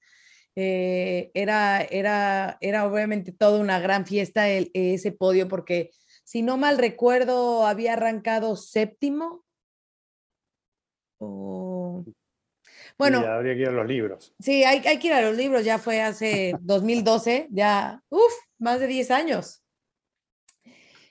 Eh, 0.57 1.31
era, 1.35 1.83
era, 1.83 2.57
era 2.61 2.87
obviamente 2.87 3.31
toda 3.33 3.61
una 3.61 3.79
gran 3.79 4.07
fiesta 4.07 4.49
el- 4.49 4.71
ese 4.75 5.13
podio, 5.13 5.49
porque 5.49 5.91
si 6.25 6.43
no 6.43 6.57
mal 6.57 6.79
recuerdo, 6.79 7.67
había 7.67 7.93
arrancado 7.93 8.57
séptimo. 8.57 9.45
O... 11.19 12.05
Bueno, 12.99 13.21
Sí, 13.21 13.27
habría 13.27 13.55
que 13.55 13.61
ir 13.61 13.69
a 13.69 13.73
los 13.73 13.87
libros. 13.87 14.35
Sí, 14.41 14.65
hay, 14.65 14.83
hay 14.87 14.99
que 14.99 15.09
ir 15.09 15.13
a 15.13 15.21
los 15.21 15.37
libros, 15.37 15.65
ya 15.65 15.79
fue 15.79 16.01
hace 16.01 16.55
2012, 16.61 17.49
ya, 17.51 18.03
uff, 18.09 18.33
más 18.59 18.81
de 18.81 18.87
10 18.87 19.11
años. 19.11 19.63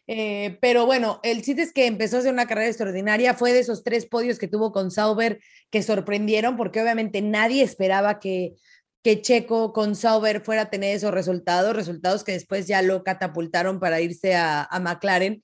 Eh, 0.07 0.59
pero 0.61 0.85
bueno, 0.85 1.19
el 1.23 1.41
chiste 1.41 1.63
es 1.63 1.73
que 1.73 1.87
empezó 1.87 2.17
a 2.17 2.19
hacer 2.19 2.31
una 2.31 2.45
carrera 2.45 2.67
extraordinaria, 2.67 3.33
fue 3.33 3.53
de 3.53 3.59
esos 3.59 3.83
tres 3.83 4.05
podios 4.05 4.37
que 4.37 4.47
tuvo 4.47 4.71
con 4.71 4.91
Sauber 4.91 5.39
que 5.71 5.81
sorprendieron, 5.81 6.57
porque 6.57 6.81
obviamente 6.81 7.21
nadie 7.21 7.63
esperaba 7.63 8.19
que, 8.19 8.53
que 9.05 9.21
Checo 9.21 9.71
con 9.71 9.95
Sauber 9.95 10.41
fuera 10.41 10.63
a 10.63 10.69
tener 10.71 10.95
esos 10.95 11.11
resultados, 11.11 11.75
resultados 11.75 12.23
que 12.23 12.31
después 12.31 12.65
ya 12.65 12.81
lo 12.81 13.03
catapultaron 13.03 13.79
para 13.79 14.01
irse 14.01 14.33
a, 14.33 14.63
a 14.63 14.79
McLaren. 14.79 15.43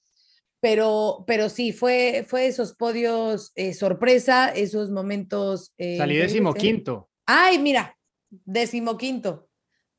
Pero, 0.59 1.23
pero 1.27 1.47
sí, 1.47 1.71
fue, 1.71 2.25
fue 2.27 2.47
esos 2.47 2.73
podios 2.73 3.51
eh, 3.53 3.75
sorpresa, 3.75 4.49
esos 4.49 4.89
momentos. 4.89 5.73
eh, 5.77 5.95
Salí 5.99 6.17
¿eh? 6.17 6.21
decimoquinto. 6.21 7.11
Ay, 7.27 7.59
mira, 7.59 7.95
decimoquinto, 8.31 9.47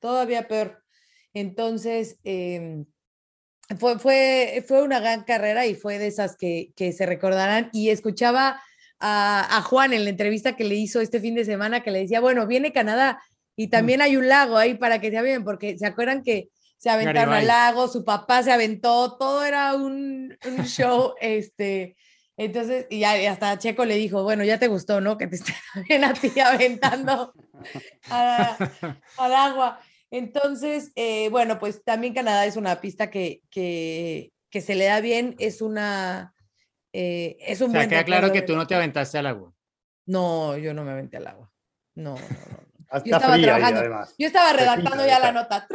todavía 0.00 0.48
peor. 0.48 0.82
Entonces, 1.32 2.18
em, 2.24 2.84
fue, 3.78 4.00
fue, 4.00 4.64
fue 4.66 4.82
una 4.82 4.98
gran 4.98 5.22
carrera 5.22 5.66
y 5.66 5.76
fue 5.76 6.00
de 6.00 6.08
esas 6.08 6.36
que, 6.36 6.72
que 6.74 6.90
se 6.90 7.06
recordarán. 7.06 7.70
Y 7.72 7.90
escuchaba 7.90 8.60
a, 8.98 9.56
a 9.56 9.62
Juan 9.62 9.92
en 9.92 10.02
la 10.02 10.10
entrevista 10.10 10.56
que 10.56 10.64
le 10.64 10.74
hizo 10.74 11.00
este 11.00 11.20
fin 11.20 11.36
de 11.36 11.44
semana 11.44 11.84
que 11.84 11.92
le 11.92 12.00
decía, 12.00 12.20
bueno, 12.20 12.48
viene 12.48 12.72
Canadá 12.72 13.22
y 13.56 13.68
también 13.68 14.00
hay 14.02 14.16
un 14.16 14.28
lago 14.28 14.56
ahí 14.56 14.74
para 14.74 15.00
que 15.00 15.10
se 15.10 15.22
bien, 15.22 15.44
porque 15.44 15.78
se 15.78 15.86
acuerdan 15.86 16.22
que 16.22 16.48
se 16.78 16.90
aventaron 16.90 17.34
al 17.34 17.46
lago, 17.46 17.86
su 17.88 18.04
papá 18.04 18.42
se 18.42 18.50
aventó, 18.52 19.16
todo 19.16 19.44
era 19.44 19.74
un, 19.74 20.36
un 20.44 20.64
show, 20.64 21.14
este, 21.20 21.96
entonces, 22.36 22.86
y, 22.90 23.00
ya, 23.00 23.20
y 23.20 23.26
hasta 23.26 23.58
Checo 23.58 23.84
le 23.84 23.96
dijo, 23.96 24.22
bueno, 24.24 24.42
ya 24.42 24.58
te 24.58 24.66
gustó, 24.66 25.00
¿no? 25.00 25.16
Que 25.16 25.26
te 25.28 25.36
estén 25.36 26.02
a 26.04 26.12
ti 26.14 26.40
aventando 26.40 27.32
al 28.08 29.34
agua. 29.34 29.80
Entonces, 30.10 30.92
eh, 30.96 31.28
bueno, 31.30 31.58
pues 31.58 31.84
también 31.84 32.14
Canadá 32.14 32.46
es 32.46 32.56
una 32.56 32.80
pista 32.80 33.10
que, 33.10 33.42
que, 33.50 34.32
que 34.50 34.60
se 34.60 34.74
le 34.74 34.86
da 34.86 35.00
bien, 35.00 35.36
es 35.38 35.62
una... 35.62 36.34
eh, 36.92 37.36
es 37.40 37.60
un 37.60 37.68
O 37.68 37.72
sea, 37.72 37.80
buen 37.80 37.90
queda 37.90 38.04
claro 38.04 38.32
que 38.32 38.42
tú 38.42 38.56
no 38.56 38.66
te 38.66 38.74
aventaste 38.74 39.18
al 39.18 39.26
agua. 39.26 39.52
No, 40.06 40.56
yo 40.58 40.74
no 40.74 40.84
me 40.84 40.90
aventé 40.90 41.18
al 41.18 41.28
agua. 41.28 41.50
No, 41.94 42.14
no, 42.14 42.20
no. 42.50 42.61
Yo 43.04 43.16
estaba 43.16 43.34
fría 43.34 43.34
ahí, 43.34 43.42
trabajando. 43.42 43.80
además. 43.80 44.14
Yo 44.18 44.26
estaba 44.26 44.52
redactando 44.52 45.06
ya 45.06 45.18
la 45.18 45.32
nota. 45.32 45.66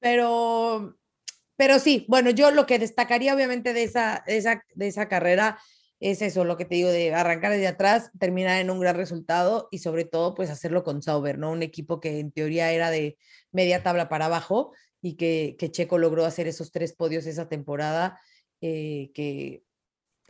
Pero, 0.00 0.96
pero 1.56 1.78
sí, 1.78 2.06
bueno, 2.08 2.30
yo 2.30 2.50
lo 2.50 2.66
que 2.66 2.78
destacaría 2.78 3.34
obviamente 3.34 3.74
de 3.74 3.82
esa, 3.82 4.24
de 4.26 4.38
esa, 4.38 4.64
de 4.74 4.88
esa 4.88 5.08
carrera 5.08 5.58
es 6.00 6.22
eso, 6.22 6.44
lo 6.44 6.56
que 6.56 6.64
te 6.64 6.76
digo, 6.76 6.88
de 6.88 7.12
arrancar 7.14 7.52
desde 7.52 7.68
atrás, 7.68 8.10
terminar 8.18 8.58
en 8.60 8.70
un 8.70 8.80
gran 8.80 8.96
resultado 8.96 9.68
y 9.70 9.78
sobre 9.78 10.06
todo 10.06 10.34
pues 10.34 10.48
hacerlo 10.48 10.82
con 10.82 11.02
Sauber, 11.02 11.38
¿no? 11.38 11.50
Un 11.50 11.62
equipo 11.62 12.00
que 12.00 12.18
en 12.18 12.32
teoría 12.32 12.72
era 12.72 12.90
de 12.90 13.18
media 13.52 13.82
tabla 13.82 14.08
para 14.08 14.24
abajo 14.24 14.72
y 15.02 15.16
que, 15.16 15.56
que 15.58 15.70
Checo 15.70 15.98
logró 15.98 16.24
hacer 16.24 16.48
esos 16.48 16.72
tres 16.72 16.94
podios 16.94 17.26
esa 17.26 17.50
temporada 17.50 18.18
eh, 18.62 19.10
que 19.14 19.62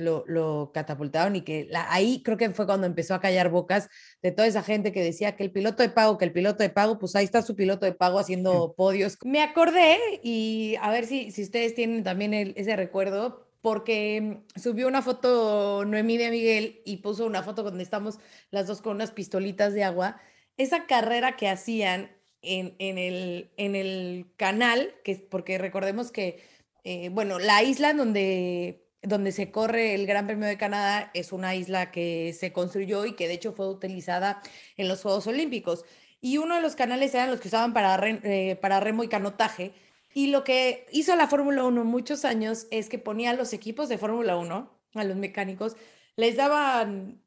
lo, 0.01 0.25
lo 0.27 0.71
catapultaron 0.75 1.37
y 1.37 1.43
que 1.43 1.67
la- 1.71 1.93
ahí 1.93 2.23
creo 2.23 2.37
que 2.37 2.51
fue 2.51 2.67
cuando 2.67 2.87
empezó 2.87 3.15
a 3.15 3.21
callar 3.21 3.51
bocas 3.51 3.89
de 4.23 4.33
toda 4.33 4.49
esa 4.49 4.63
gente 4.63 4.93
que 4.93 5.03
decía 5.03 5.37
que 5.37 5.45
el 5.45 5.53
piloto 5.53 5.83
de 5.83 5.91
pago, 5.91 6.19
que 6.19 6.25
el 6.25 6.33
piloto 6.33 6.63
de 6.63 6.71
pago, 6.71 6.99
pues 6.99 7.15
ahí 7.17 7.25
está 7.25 7.43
su 7.43 7.55
piloto 7.57 7.87
de 7.87 7.93
pago 7.93 8.19
haciendo 8.19 8.75
podios. 8.77 9.17
Me 9.25 9.43
acordé 9.43 9.99
y 10.23 10.77
a 10.81 10.91
ver 10.91 11.07
si, 11.07 11.31
si 11.31 11.43
ustedes 11.43 11.75
tienen 11.75 12.03
también 12.05 12.35
el- 12.35 12.55
ese 12.57 12.75
recuerdo, 12.77 13.47
porque 13.63 14.43
mm, 14.57 14.59
subió 14.61 14.89
una 14.89 15.03
foto 15.03 15.85
Noemí 15.85 16.17
de 16.17 16.31
Miguel 16.31 16.81
y 16.85 16.99
puso 16.99 17.27
una 17.27 17.43
foto 17.43 17.63
donde 17.63 17.83
estamos 17.85 18.19
las 18.51 18.67
dos 18.67 18.81
con 18.83 18.97
unas 18.97 19.11
pistolitas 19.13 19.75
de 19.75 19.85
agua. 19.85 20.21
Esa 20.57 20.87
carrera 20.87 21.37
que 21.37 21.49
hacían 21.49 22.11
en, 22.43 22.75
en 22.79 22.97
el, 22.97 23.51
en 23.59 23.77
el 23.77 24.27
canal, 24.37 24.95
que 25.05 25.17
porque 25.31 25.59
recordemos 25.59 26.11
que, 26.11 26.43
eh, 26.85 27.11
bueno, 27.11 27.39
la 27.39 27.63
isla 27.63 27.93
donde 27.93 28.87
donde 29.03 29.33
se 29.33 29.51
corre 29.51 29.95
el 29.95 30.07
Gran 30.07 30.27
Premio 30.27 30.47
de 30.47 30.59
Canadá 30.59 31.11
es 31.15 31.33
una 31.33 31.55
isla 31.55 31.91
que 31.91 32.35
se 32.39 32.53
construyó 32.53 33.07
y 33.07 33.15
que 33.15 33.29
de 33.29 33.35
hecho 33.35 33.53
fue 33.53 33.69
utilizada 33.69 34.43
en 34.77 34.89
los 34.89 35.03
Juegos 35.03 35.27
Olímpicos. 35.27 35.85
Y 36.21 36.39
uno 36.39 36.57
de 36.57 36.61
los 36.61 36.77
canales 36.77 37.15
eran 37.15 37.31
los 37.31 37.41
que 37.41 37.49
usaban 37.49 37.73
para, 37.73 37.99
eh, 38.07 38.57
para 38.61 38.81
remo 38.81 39.03
y 39.03 39.09
canotaje. 39.09 39.73
Y 40.13 40.27
lo 40.29 40.45
que 40.45 40.87
hizo 40.93 41.17
la 41.17 41.29
Fórmula 41.29 41.65
1 41.65 41.85
muchos 41.85 42.25
años 42.25 42.67
es 42.71 42.89
que 42.89 42.99
ponía 42.99 43.31
a 43.31 43.35
los 43.35 43.53
equipos 43.53 43.89
de 43.89 43.97
Fórmula 43.97 44.37
1, 44.37 44.71
a 44.95 45.05
los 45.05 45.17
mecánicos, 45.17 45.77
les 46.17 46.37
daban 46.37 47.23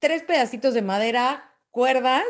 tres 0.00 0.22
pedacitos 0.24 0.74
de 0.74 0.82
madera, 0.82 1.54
cuerdas 1.70 2.24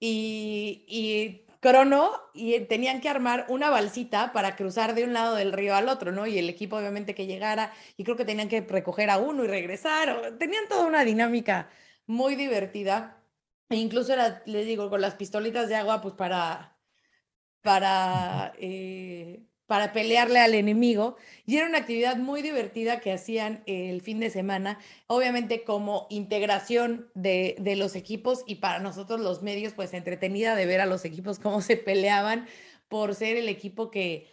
y 0.00 1.43
crono 1.64 2.12
y 2.34 2.60
tenían 2.66 3.00
que 3.00 3.08
armar 3.08 3.46
una 3.48 3.70
balsita 3.70 4.32
para 4.34 4.54
cruzar 4.54 4.94
de 4.94 5.04
un 5.04 5.14
lado 5.14 5.34
del 5.34 5.52
río 5.54 5.74
al 5.74 5.88
otro, 5.88 6.12
¿no? 6.12 6.26
Y 6.26 6.38
el 6.38 6.50
equipo 6.50 6.76
obviamente 6.76 7.14
que 7.14 7.26
llegara 7.26 7.72
y 7.96 8.04
creo 8.04 8.16
que 8.16 8.26
tenían 8.26 8.50
que 8.50 8.60
recoger 8.60 9.08
a 9.08 9.16
uno 9.18 9.44
y 9.44 9.48
regresar, 9.48 10.10
o- 10.10 10.34
tenían 10.36 10.68
toda 10.68 10.84
una 10.86 11.04
dinámica 11.04 11.70
muy 12.06 12.36
divertida. 12.36 13.22
E 13.70 13.76
incluso 13.76 14.12
era, 14.12 14.42
les 14.46 14.66
digo, 14.66 14.90
con 14.90 15.00
las 15.00 15.14
pistolitas 15.14 15.68
de 15.70 15.76
agua, 15.76 16.02
pues 16.02 16.14
para, 16.14 16.76
para, 17.62 18.52
eh, 18.58 19.44
para 19.66 19.92
pelearle 19.92 20.40
al 20.40 20.54
enemigo. 20.54 21.16
Y 21.46 21.56
era 21.56 21.66
una 21.66 21.78
actividad 21.78 22.16
muy 22.16 22.42
divertida 22.42 23.00
que 23.00 23.12
hacían 23.12 23.62
el 23.66 24.00
fin 24.02 24.20
de 24.20 24.30
semana, 24.30 24.78
obviamente 25.06 25.64
como 25.64 26.06
integración 26.10 27.10
de, 27.14 27.56
de 27.58 27.76
los 27.76 27.96
equipos 27.96 28.42
y 28.46 28.56
para 28.56 28.78
nosotros 28.80 29.20
los 29.20 29.42
medios, 29.42 29.72
pues 29.74 29.94
entretenida 29.94 30.54
de 30.56 30.66
ver 30.66 30.80
a 30.80 30.86
los 30.86 31.04
equipos 31.04 31.38
cómo 31.38 31.60
se 31.60 31.76
peleaban 31.76 32.46
por 32.88 33.14
ser 33.14 33.36
el 33.36 33.48
equipo 33.48 33.90
que, 33.90 34.28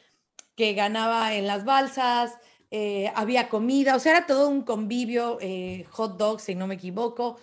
que 0.56 0.74
ganaba 0.74 1.34
en 1.36 1.48
las 1.48 1.66
balsas, 1.66 2.38
eh, 2.72 3.12
había 3.16 3.50
comida, 3.50 3.96
o 3.96 4.00
sea, 4.00 4.18
era 4.18 4.26
todo 4.28 4.50
un 4.50 4.64
convivio, 4.64 5.38
eh, 5.42 5.86
hot 5.90 6.18
dogs, 6.18 6.44
si 6.44 6.56
no 6.56 6.68
me 6.68 6.76
equivoco. 6.76 7.40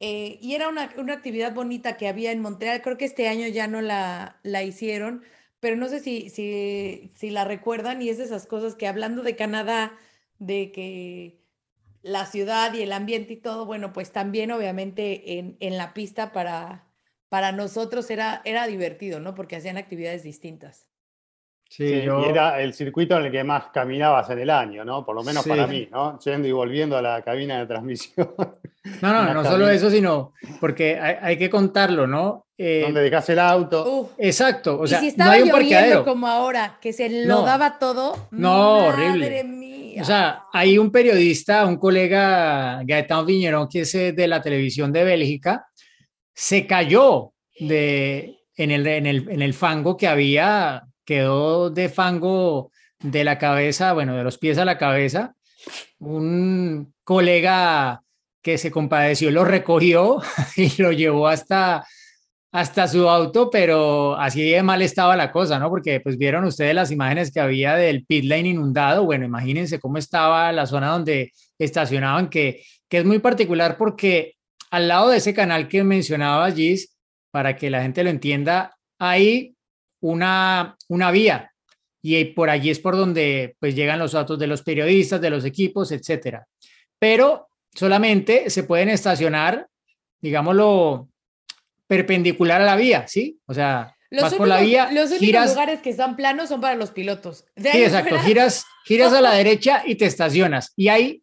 eh, 0.00 0.38
y 0.40 0.54
era 0.54 0.68
una, 0.68 0.92
una 0.98 1.14
actividad 1.14 1.54
bonita 1.54 1.96
que 1.96 2.08
había 2.08 2.32
en 2.32 2.40
Montreal. 2.40 2.82
Creo 2.82 2.96
que 2.98 3.04
este 3.04 3.28
año 3.28 3.48
ya 3.48 3.66
no 3.66 3.80
la, 3.80 4.38
la 4.42 4.62
hicieron, 4.62 5.24
pero 5.60 5.76
no 5.76 5.88
sé 5.88 6.00
si, 6.00 6.30
si, 6.30 7.12
si 7.14 7.30
la 7.30 7.44
recuerdan. 7.44 8.02
Y 8.02 8.08
es 8.08 8.18
de 8.18 8.24
esas 8.24 8.46
cosas 8.46 8.74
que 8.74 8.86
hablando 8.86 9.22
de 9.22 9.36
Canadá, 9.36 9.96
de 10.38 10.72
que 10.72 11.42
la 12.02 12.26
ciudad 12.26 12.74
y 12.74 12.82
el 12.82 12.92
ambiente 12.92 13.34
y 13.34 13.36
todo, 13.36 13.66
bueno, 13.66 13.92
pues 13.92 14.12
también 14.12 14.50
obviamente 14.52 15.38
en, 15.38 15.56
en 15.60 15.76
la 15.76 15.94
pista 15.94 16.32
para, 16.32 16.86
para 17.28 17.52
nosotros 17.52 18.10
era, 18.10 18.42
era 18.44 18.66
divertido, 18.66 19.20
¿no? 19.20 19.34
Porque 19.34 19.56
hacían 19.56 19.76
actividades 19.76 20.22
distintas. 20.22 20.88
Sí, 21.70 21.86
Sí, 21.86 22.02
yo- 22.02 22.22
Y 22.24 22.30
era 22.30 22.60
el 22.62 22.72
circuito 22.72 23.18
en 23.18 23.26
el 23.26 23.30
que 23.32 23.44
más 23.44 23.64
caminabas 23.72 24.30
en 24.30 24.38
el 24.38 24.48
año, 24.48 24.84
¿no? 24.86 25.04
Por 25.04 25.14
lo 25.14 25.22
menos 25.22 25.44
Sí. 25.44 25.50
para 25.50 25.66
mí, 25.66 25.86
¿no? 25.92 26.18
Yendo 26.18 26.48
y 26.48 26.52
volviendo 26.52 26.96
a 26.96 27.02
la 27.02 27.20
cabina 27.22 27.58
de 27.58 27.66
transmisión, 27.66 28.34
No, 29.02 29.12
no, 29.12 29.22
no 29.34 29.44
solo 29.44 29.66
cabina. 29.66 29.72
eso, 29.72 29.90
sino 29.90 30.32
porque 30.60 30.98
hay, 30.98 31.16
hay 31.20 31.36
que 31.36 31.50
contarlo, 31.50 32.06
¿no? 32.06 32.46
Eh, 32.56 32.80
donde 32.84 33.02
dejas 33.02 33.28
el 33.28 33.38
auto. 33.38 33.84
Uf. 34.00 34.10
exacto, 34.18 34.80
o 34.80 34.86
sea, 34.86 34.98
y 34.98 35.00
si 35.02 35.06
no 35.08 35.10
estaba 35.10 35.32
hay 35.32 35.42
un 35.42 35.48
lloviendo 35.48 35.70
parqueadero. 35.74 36.04
como 36.04 36.26
ahora, 36.26 36.78
que 36.80 36.92
se 36.94 37.08
No. 37.08 37.40
lo 37.40 37.42
daba 37.42 37.78
todo. 37.78 38.28
No, 38.32 38.78
madre 38.88 38.88
horrible. 39.10 39.44
mía. 39.44 40.02
O 40.02 40.04
sea, 40.04 40.44
hay 40.52 40.78
un 40.78 40.90
periodista, 40.90 41.66
un 41.66 41.76
colega, 41.76 42.80
Gaetano 42.84 43.24
Viñerón, 43.26 43.68
que 43.68 43.80
es 43.80 43.94
eh, 43.94 44.12
de 44.12 44.26
la 44.26 44.40
televisión 44.40 44.90
de 44.92 45.04
Bélgica, 45.04 45.66
se 46.34 46.66
cayó 46.66 47.32
de, 47.60 48.38
en, 48.56 48.70
el, 48.70 48.86
en, 48.86 49.06
el, 49.06 49.28
en 49.30 49.42
el 49.42 49.54
fango 49.54 49.96
que 49.96 50.06
había, 50.08 50.82
quedó 51.08 51.70
de 51.70 51.88
fango 51.88 52.70
de 52.98 53.24
la 53.24 53.38
cabeza, 53.38 53.94
bueno, 53.94 54.14
de 54.14 54.22
los 54.22 54.36
pies 54.36 54.58
a 54.58 54.66
la 54.66 54.76
cabeza. 54.76 55.34
Un 55.98 56.92
colega 57.02 58.02
que 58.42 58.58
se 58.58 58.70
compadeció 58.70 59.30
lo 59.30 59.46
recogió 59.46 60.20
y 60.58 60.70
lo 60.82 60.92
llevó 60.92 61.26
hasta, 61.26 61.86
hasta 62.52 62.88
su 62.88 63.08
auto, 63.08 63.48
pero 63.48 64.16
así 64.20 64.50
de 64.50 64.62
mal 64.62 64.82
estaba 64.82 65.16
la 65.16 65.32
cosa, 65.32 65.58
¿no? 65.58 65.70
Porque 65.70 66.00
pues 66.00 66.18
vieron 66.18 66.44
ustedes 66.44 66.74
las 66.74 66.90
imágenes 66.90 67.32
que 67.32 67.40
había 67.40 67.74
del 67.74 68.04
pit 68.04 68.26
lane 68.26 68.50
inundado. 68.50 69.06
Bueno, 69.06 69.24
imagínense 69.24 69.80
cómo 69.80 69.96
estaba 69.96 70.52
la 70.52 70.66
zona 70.66 70.88
donde 70.88 71.32
estacionaban, 71.58 72.28
que, 72.28 72.62
que 72.86 72.98
es 72.98 73.06
muy 73.06 73.18
particular 73.18 73.78
porque 73.78 74.34
al 74.70 74.88
lado 74.88 75.08
de 75.08 75.16
ese 75.16 75.32
canal 75.32 75.68
que 75.68 75.82
mencionaba 75.84 76.52
Gis, 76.52 76.94
para 77.30 77.56
que 77.56 77.70
la 77.70 77.80
gente 77.80 78.04
lo 78.04 78.10
entienda, 78.10 78.76
hay 78.98 79.54
una, 80.00 80.76
una 80.88 81.10
vía 81.10 81.52
y 82.02 82.24
por 82.26 82.48
allí 82.50 82.70
es 82.70 82.78
por 82.78 82.96
donde 82.96 83.56
pues 83.58 83.74
llegan 83.74 83.98
los 83.98 84.14
autos 84.14 84.38
de 84.38 84.46
los 84.46 84.62
periodistas, 84.62 85.20
de 85.20 85.30
los 85.30 85.44
equipos, 85.44 85.90
etcétera. 85.92 86.46
Pero 86.98 87.48
solamente 87.74 88.50
se 88.50 88.62
pueden 88.64 88.88
estacionar, 88.88 89.66
digámoslo, 90.20 91.08
perpendicular 91.86 92.60
a 92.60 92.64
la 92.64 92.76
vía, 92.76 93.06
¿sí? 93.08 93.38
O 93.46 93.54
sea, 93.54 93.94
Los 94.10 94.22
vas 94.22 94.32
únicos, 94.32 94.38
por 94.38 94.48
la 94.48 94.60
vía, 94.60 94.84
los 94.92 95.06
únicos 95.10 95.18
giras, 95.18 95.50
lugares 95.50 95.80
que 95.80 95.90
están 95.90 96.16
planos 96.16 96.48
son 96.48 96.60
para 96.60 96.74
los 96.76 96.90
pilotos. 96.90 97.44
De 97.56 97.72
sí, 97.72 97.82
exacto, 97.82 98.10
fuera- 98.10 98.24
giras, 98.24 98.64
giras 98.84 99.12
a 99.12 99.20
la 99.20 99.32
derecha 99.34 99.82
y 99.86 99.96
te 99.96 100.06
estacionas. 100.06 100.72
Y 100.76 100.88
ahí 100.88 101.22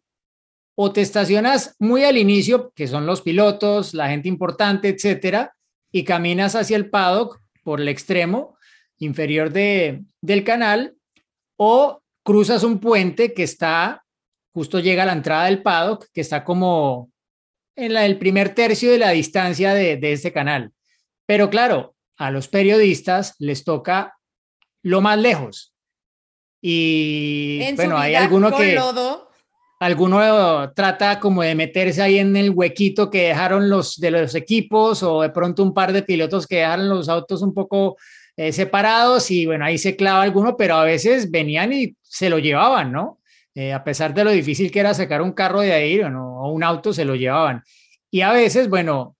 o 0.78 0.92
te 0.92 1.00
estacionas 1.00 1.74
muy 1.78 2.04
al 2.04 2.18
inicio, 2.18 2.70
que 2.74 2.86
son 2.86 3.06
los 3.06 3.22
pilotos, 3.22 3.94
la 3.94 4.08
gente 4.08 4.28
importante, 4.28 4.88
etcétera, 4.88 5.54
y 5.90 6.04
caminas 6.04 6.54
hacia 6.54 6.76
el 6.76 6.90
paddock 6.90 7.40
por 7.62 7.80
el 7.80 7.88
extremo 7.88 8.55
inferior 8.98 9.50
de, 9.50 10.04
del 10.20 10.44
canal, 10.44 10.96
o 11.56 12.02
cruzas 12.22 12.62
un 12.62 12.78
puente 12.78 13.32
que 13.32 13.42
está, 13.42 14.04
justo 14.52 14.80
llega 14.80 15.04
a 15.04 15.06
la 15.06 15.12
entrada 15.12 15.46
del 15.46 15.62
paddock, 15.62 16.06
que 16.12 16.20
está 16.20 16.44
como 16.44 17.10
en 17.76 17.94
la, 17.94 18.06
el 18.06 18.18
primer 18.18 18.54
tercio 18.54 18.90
de 18.90 18.98
la 18.98 19.10
distancia 19.10 19.74
de, 19.74 19.96
de 19.96 20.12
este 20.12 20.32
canal. 20.32 20.72
Pero 21.26 21.50
claro, 21.50 21.94
a 22.16 22.30
los 22.30 22.48
periodistas 22.48 23.34
les 23.38 23.64
toca 23.64 24.16
lo 24.82 25.00
más 25.00 25.18
lejos. 25.18 25.74
Y 26.62 27.60
en 27.62 27.76
bueno, 27.76 27.98
hay 27.98 28.14
alguno 28.14 28.56
que 28.56 28.74
lodo. 28.74 29.30
alguno 29.78 30.72
trata 30.74 31.20
como 31.20 31.42
de 31.42 31.54
meterse 31.54 32.02
ahí 32.02 32.18
en 32.18 32.36
el 32.36 32.50
huequito 32.50 33.10
que 33.10 33.28
dejaron 33.28 33.68
los 33.68 33.96
de 33.96 34.10
los 34.10 34.34
equipos 34.34 35.02
o 35.02 35.22
de 35.22 35.30
pronto 35.30 35.62
un 35.62 35.74
par 35.74 35.92
de 35.92 36.02
pilotos 36.02 36.46
que 36.46 36.56
dejaron 36.56 36.88
los 36.88 37.08
autos 37.08 37.42
un 37.42 37.52
poco 37.52 37.96
eh, 38.36 38.52
separados 38.52 39.30
y 39.30 39.46
bueno, 39.46 39.64
ahí 39.64 39.78
se 39.78 39.96
clava 39.96 40.22
alguno, 40.22 40.56
pero 40.56 40.76
a 40.76 40.84
veces 40.84 41.30
venían 41.30 41.72
y 41.72 41.96
se 42.02 42.28
lo 42.28 42.38
llevaban, 42.38 42.92
¿no? 42.92 43.20
Eh, 43.54 43.72
a 43.72 43.82
pesar 43.82 44.12
de 44.12 44.24
lo 44.24 44.30
difícil 44.30 44.70
que 44.70 44.80
era 44.80 44.92
sacar 44.92 45.22
un 45.22 45.32
carro 45.32 45.60
de 45.60 45.72
ahí 45.72 45.98
bueno, 45.98 46.40
o 46.40 46.52
un 46.52 46.62
auto, 46.62 46.92
se 46.92 47.06
lo 47.06 47.14
llevaban. 47.14 47.62
Y 48.10 48.20
a 48.20 48.32
veces, 48.32 48.68
bueno, 48.68 49.16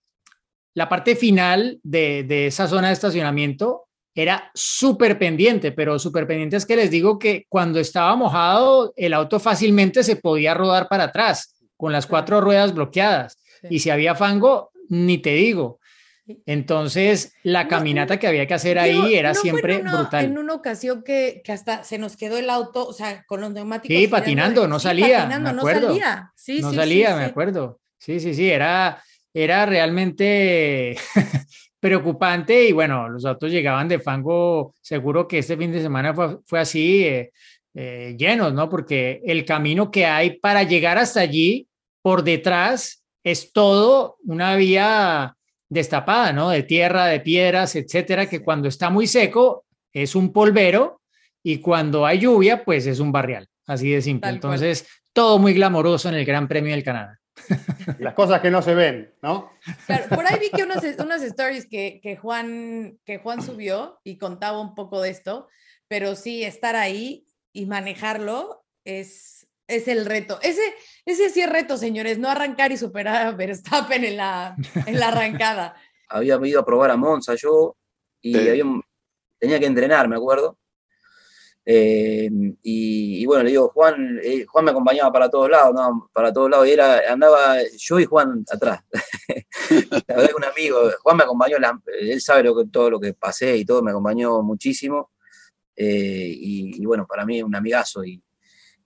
la 0.75 0.87
parte 0.87 1.15
final 1.15 1.79
de, 1.81 2.23
de 2.23 2.47
esa 2.47 2.67
zona 2.67 2.87
de 2.87 2.93
estacionamiento 2.93 3.87
era 4.13 4.51
súper 4.53 5.17
pendiente, 5.17 5.71
pero 5.71 5.97
súper 5.97 6.27
pendiente 6.27 6.55
es 6.55 6.65
que 6.65 6.75
les 6.75 6.91
digo 6.91 7.17
que 7.17 7.45
cuando 7.49 7.79
estaba 7.79 8.15
mojado, 8.15 8.93
el 8.95 9.13
auto 9.13 9.39
fácilmente 9.39 10.03
se 10.03 10.15
podía 10.15 10.53
rodar 10.53 10.87
para 10.87 11.05
atrás 11.05 11.55
con 11.75 11.91
las 11.91 12.05
cuatro 12.05 12.41
ruedas 12.41 12.73
bloqueadas. 12.73 13.37
Sí. 13.61 13.67
Y 13.71 13.79
si 13.79 13.89
había 13.89 14.15
fango, 14.15 14.71
ni 14.89 15.17
te 15.17 15.33
digo. 15.33 15.79
Entonces, 16.45 17.33
la 17.43 17.63
No, 17.63 17.69
caminata 17.69 18.17
que 18.19 18.27
había 18.27 18.45
que 18.47 18.53
hacer 18.53 18.79
ahí 18.79 19.15
era 19.15 19.33
¿no 19.33 19.39
siempre 19.39 19.75
en 19.75 19.81
una, 19.81 20.01
brutal. 20.01 20.25
En 20.25 20.37
una 20.37 20.53
ocasión 20.53 21.03
que, 21.03 21.41
que 21.43 21.51
hasta 21.51 21.83
se 21.83 21.97
nos 21.97 22.17
quedó 22.17 22.37
el 22.37 22.49
auto, 22.49 22.85
o 22.87 22.93
sea, 22.93 23.23
con 23.25 23.41
los 23.41 23.51
neumáticos. 23.51 23.95
Sí, 23.97 24.07
patinando, 24.07 24.67
no 24.67 24.79
sí, 24.79 24.83
salía, 24.83 25.19
patinando, 25.19 25.49
me 25.49 25.55
no 25.55 25.61
acuerdo. 25.61 25.87
salía. 25.89 26.31
Sí, 26.35 26.61
no 26.61 26.71
sí, 26.71 26.75
salía, 26.75 27.09
sí, 27.11 27.15
me 27.15 27.25
acuerdo. 27.25 27.79
Sí, 27.97 28.19
sí, 28.19 28.33
sí, 28.33 28.49
era, 28.49 29.01
era 29.33 29.65
realmente 29.65 30.97
preocupante 31.79 32.67
y 32.67 32.71
bueno, 32.71 33.07
los 33.09 33.25
autos 33.25 33.51
llegaban 33.51 33.87
de 33.87 33.99
fango, 33.99 34.73
seguro 34.81 35.27
que 35.27 35.39
este 35.39 35.55
fin 35.57 35.71
de 35.71 35.81
semana 35.81 36.13
fue, 36.13 36.39
fue 36.45 36.59
así, 36.59 37.03
eh, 37.05 37.31
eh, 37.73 38.15
llenos, 38.17 38.53
¿no? 38.53 38.69
Porque 38.69 39.21
el 39.23 39.45
camino 39.45 39.91
que 39.91 40.05
hay 40.05 40.39
para 40.39 40.63
llegar 40.63 40.97
hasta 40.97 41.21
allí, 41.21 41.67
por 42.01 42.23
detrás, 42.23 43.03
es 43.23 43.51
todo 43.51 44.17
una 44.25 44.55
vía 44.55 45.36
destapada, 45.69 46.33
¿no? 46.33 46.49
De 46.49 46.63
tierra, 46.63 47.05
de 47.07 47.19
piedras, 47.19 47.75
etcétera, 47.75 48.27
que 48.27 48.41
cuando 48.41 48.67
está 48.67 48.89
muy 48.89 49.07
seco 49.07 49.65
es 49.93 50.15
un 50.15 50.31
polvero 50.31 51.01
y 51.43 51.59
cuando 51.59 52.05
hay 52.05 52.19
lluvia, 52.19 52.63
pues 52.63 52.87
es 52.87 52.99
un 52.99 53.11
barrial, 53.11 53.47
así 53.65 53.89
de 53.89 54.01
simple. 54.01 54.29
Tal 54.29 54.39
cual. 54.39 54.53
Entonces, 54.53 54.87
todo 55.13 55.39
muy 55.39 55.53
glamoroso 55.53 56.09
en 56.09 56.15
el 56.15 56.25
Gran 56.25 56.47
Premio 56.47 56.71
del 56.71 56.83
Canadá. 56.83 57.19
Las 57.99 58.13
cosas 58.13 58.41
que 58.41 58.51
no 58.51 58.61
se 58.61 58.75
ven, 58.75 59.13
¿no? 59.21 59.51
Claro, 59.85 60.05
por 60.09 60.25
ahí 60.25 60.39
vi 60.39 60.49
que 60.49 60.63
unas, 60.63 60.83
unas 60.99 61.21
stories 61.21 61.67
que, 61.67 61.99
que, 62.01 62.15
Juan, 62.15 62.97
que 63.05 63.19
Juan 63.19 63.41
subió 63.41 63.99
y 64.03 64.17
contaba 64.17 64.59
un 64.59 64.75
poco 64.75 65.01
de 65.01 65.09
esto, 65.09 65.47
pero 65.87 66.15
sí, 66.15 66.43
estar 66.43 66.75
ahí 66.75 67.25
y 67.53 67.65
manejarlo 67.65 68.65
es, 68.83 69.36
es 69.67 69.87
el 69.87 70.05
reto. 70.05 70.39
Ese, 70.41 70.61
ese 71.05 71.29
sí 71.29 71.41
es 71.41 71.49
reto, 71.49 71.77
señores, 71.77 72.17
no 72.19 72.29
arrancar 72.29 72.71
y 72.71 72.77
superar 72.77 73.27
a 73.27 73.31
Verstappen 73.31 74.03
en 74.03 74.17
la, 74.17 74.55
en 74.85 74.99
la 74.99 75.09
arrancada. 75.09 75.75
había 76.09 76.39
ido 76.43 76.59
a 76.61 76.65
probar 76.65 76.91
a 76.91 76.97
Monza 76.97 77.35
yo 77.35 77.75
y 78.21 78.33
Sí. 78.33 78.49
había 78.49 78.65
tenía 79.39 79.59
que 79.59 79.65
entrenar, 79.67 80.07
me 80.07 80.15
acuerdo. 80.15 80.57
Eh, 81.69 82.29
y, 82.63 83.21
y 83.21 83.25
bueno, 83.25 83.43
le 83.43 83.49
digo, 83.49 83.67
Juan, 83.69 84.19
eh, 84.23 84.45
Juan 84.45 84.63
me 84.65 84.71
acompañaba 84.71 85.11
para 85.11 85.29
todos 85.29 85.49
lados, 85.49 85.73
no, 85.75 86.09
para 86.13 86.31
todos 86.31 86.49
lados, 86.49 86.65
y 86.65 86.71
era, 86.71 87.01
andaba 87.11 87.57
yo 87.77 87.99
y 87.99 88.05
Juan 88.05 88.45
atrás. 88.49 88.81
La 90.07 90.15
verdad 90.15 90.29
que 90.29 90.35
un 90.35 90.45
amigo, 90.45 90.79
Juan 91.03 91.17
me 91.17 91.23
acompañó, 91.23 91.59
la- 91.59 91.77
él 91.99 92.21
sabe 92.21 92.43
lo 92.43 92.55
que, 92.55 92.69
todo 92.71 92.89
lo 92.91 92.99
que 93.01 93.13
pasé 93.13 93.57
y 93.57 93.65
todo, 93.65 93.81
me 93.83 93.91
acompañó 93.91 94.41
muchísimo. 94.43 95.11
Eh, 95.75 96.31
y, 96.33 96.81
y 96.81 96.85
bueno, 96.85 97.05
para 97.05 97.25
mí 97.25 97.39
es 97.39 97.43
un 97.43 97.53
amigazo. 97.55 98.03
Y, 98.05 98.23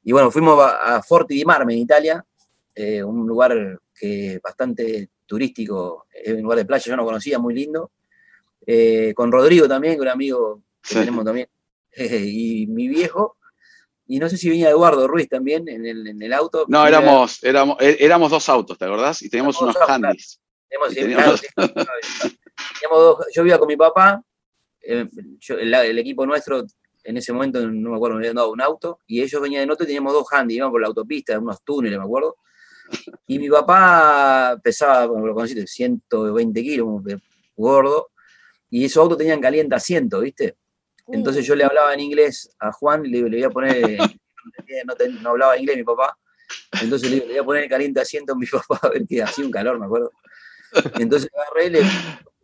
y 0.04 0.12
bueno, 0.12 0.32
fuimos 0.32 0.60
a, 0.60 0.96
a 0.98 1.04
Forti 1.04 1.36
di 1.36 1.46
Marme, 1.46 1.74
en 1.74 1.80
Italia, 1.80 2.26
eh, 2.76 3.04
un 3.04 3.28
lugar 3.28 3.80
que 3.94 4.36
es 4.36 4.42
bastante 4.42 5.10
turístico, 5.26 6.06
es 6.12 6.34
un 6.34 6.42
lugar 6.42 6.58
de 6.58 6.66
playa, 6.66 6.84
yo 6.86 6.96
no 6.98 7.06
conocía, 7.06 7.38
muy 7.40 7.54
lindo. 7.54 7.92
Eh, 8.66 9.14
con 9.16 9.32
Rodrigo 9.32 9.68
también, 9.68 9.96
que 9.96 10.02
un 10.02 10.08
amigo 10.08 10.62
que 10.82 10.90
Sí. 10.90 10.96
tenemos 10.96 11.24
también, 11.26 11.48
y 11.98 12.68
mi 12.68 12.88
viejo, 12.88 13.38
y 14.08 14.20
no 14.20 14.28
sé 14.30 14.38
si 14.38 14.50
venía 14.50 14.70
Eduardo 14.70 15.08
Ruiz 15.08 15.30
también 15.30 15.68
en 15.70 15.86
el, 15.86 16.06
en 16.08 16.22
el 16.22 16.34
auto. 16.34 16.66
No, 16.68 16.86
era- 16.86 17.00
éramos, 17.00 17.44
éramos, 17.44 17.78
é- 17.80 17.98
éramos 18.04 18.30
dos 18.32 18.50
autos, 18.50 18.78
¿te 18.78 18.86
acordás? 18.86 19.22
Y 19.22 19.30
teníamos 19.30 19.56
Éramos 19.58 19.76
unos 19.78 19.90
handys. 19.90 20.40
Teníamos- 20.70 20.94
claro, 20.96 21.38
sí, 21.38 21.48
teníamos 22.80 23.00
dos- 23.18 23.26
yo 23.34 23.44
vivía 23.44 23.58
con 23.60 23.68
mi 23.68 23.78
papá, 23.78 24.22
eh, 24.82 25.08
yo- 25.40 25.58
el, 25.58 25.74
el 25.74 26.00
equipo 26.00 26.26
nuestro 26.26 26.64
en 27.04 27.18
ese 27.18 27.34
momento, 27.34 27.60
no 27.68 27.92
me 27.92 27.96
acuerdo, 27.96 28.18
me 28.18 28.22
habían 28.22 28.36
dado 28.36 28.52
un 28.52 28.62
auto, 28.62 29.00
y 29.08 29.22
ellos 29.22 29.42
venían 29.42 29.64
en 29.64 29.72
otro 29.72 29.84
y 29.84 29.88
teníamos 29.88 30.14
dos 30.14 30.26
handy, 30.32 30.56
íbamos 30.56 30.74
por 30.74 30.82
la 30.82 30.88
autopista, 30.88 31.38
unos 31.40 31.64
túneles, 31.64 31.98
me 31.98 32.06
acuerdo. 32.06 32.38
Y 33.28 33.40
mi 33.40 33.50
papá 33.50 34.60
pesaba, 34.64 35.08
como 35.08 35.26
lo 35.26 35.34
conociste, 35.34 35.66
120 35.66 36.62
kilos, 36.62 36.88
gordo, 37.56 38.10
y 38.70 38.86
esos 38.86 39.02
autos 39.02 39.18
tenían 39.18 39.42
caliente 39.42 39.76
asiento, 39.76 40.20
¿viste? 40.20 40.56
Entonces 41.08 41.46
yo 41.46 41.56
le 41.56 41.64
hablaba 41.64 41.94
en 41.94 42.00
inglés 42.00 42.56
a 42.60 42.72
Juan 42.72 43.06
y 43.06 43.10
le, 43.10 43.30
le 43.30 43.38
voy 43.38 43.44
a 43.44 43.50
poner, 43.50 43.98
no, 44.86 45.22
no 45.22 45.30
hablaba 45.32 45.58
inglés 45.58 45.78
mi 45.78 45.84
papá, 45.84 46.18
entonces 46.82 47.10
le, 47.10 47.18
le 47.18 47.26
voy 47.26 47.38
a 47.38 47.44
poner 47.44 47.64
el 47.64 47.70
caliente 47.70 48.02
asiento 48.02 48.34
a 48.34 48.36
mi 48.36 48.46
papá 48.48 48.80
a 48.82 48.90
ver 48.90 49.06
que 49.08 49.22
hacía 49.22 49.46
un 49.46 49.52
calor, 49.52 49.80
me 49.80 49.86
acuerdo. 49.86 50.12
Entonces 51.00 51.30
agarré, 51.34 51.70
le 51.70 51.82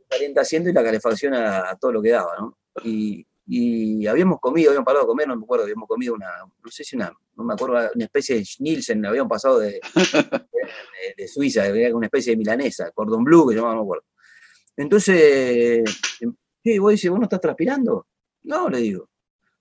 caliente 0.09 0.39
asiento 0.39 0.69
y 0.69 0.73
la 0.73 0.83
calefacción 0.83 1.33
a, 1.33 1.69
a 1.69 1.75
todo 1.77 1.91
lo 1.93 2.01
que 2.01 2.11
daba, 2.11 2.35
¿no? 2.39 2.57
Y, 2.83 3.25
y 3.47 4.05
habíamos 4.05 4.39
comido, 4.39 4.71
habíamos 4.71 4.85
parado 4.85 5.05
a 5.05 5.07
comer, 5.07 5.27
no 5.27 5.37
me 5.37 5.43
acuerdo, 5.43 5.63
habíamos 5.63 5.87
comido 5.87 6.13
una, 6.13 6.27
no 6.63 6.69
sé 6.69 6.83
si 6.83 6.95
una, 6.97 7.11
no 7.35 7.43
me 7.43 7.53
acuerdo, 7.53 7.89
una 7.95 8.03
especie 8.03 8.35
de 8.35 8.45
Nielsen, 8.59 9.05
habíamos 9.05 9.29
pasado 9.29 9.59
de, 9.59 9.79
de, 9.95 11.13
de 11.17 11.27
Suiza, 11.27 11.63
una 11.93 12.07
especie 12.07 12.33
de 12.33 12.37
milanesa, 12.37 12.91
cordon 12.91 13.23
bleu 13.23 13.47
que 13.47 13.55
llamaba, 13.55 13.75
no 13.75 13.81
me 13.81 13.85
acuerdo. 13.85 14.05
Entonces, 14.75 15.83
¿qué? 16.63 16.79
¿Vos 16.79 16.91
dices, 16.91 17.09
vos 17.09 17.19
no 17.19 17.25
estás 17.25 17.41
transpirando? 17.41 18.07
No, 18.43 18.69
le 18.69 18.79
digo. 18.79 19.09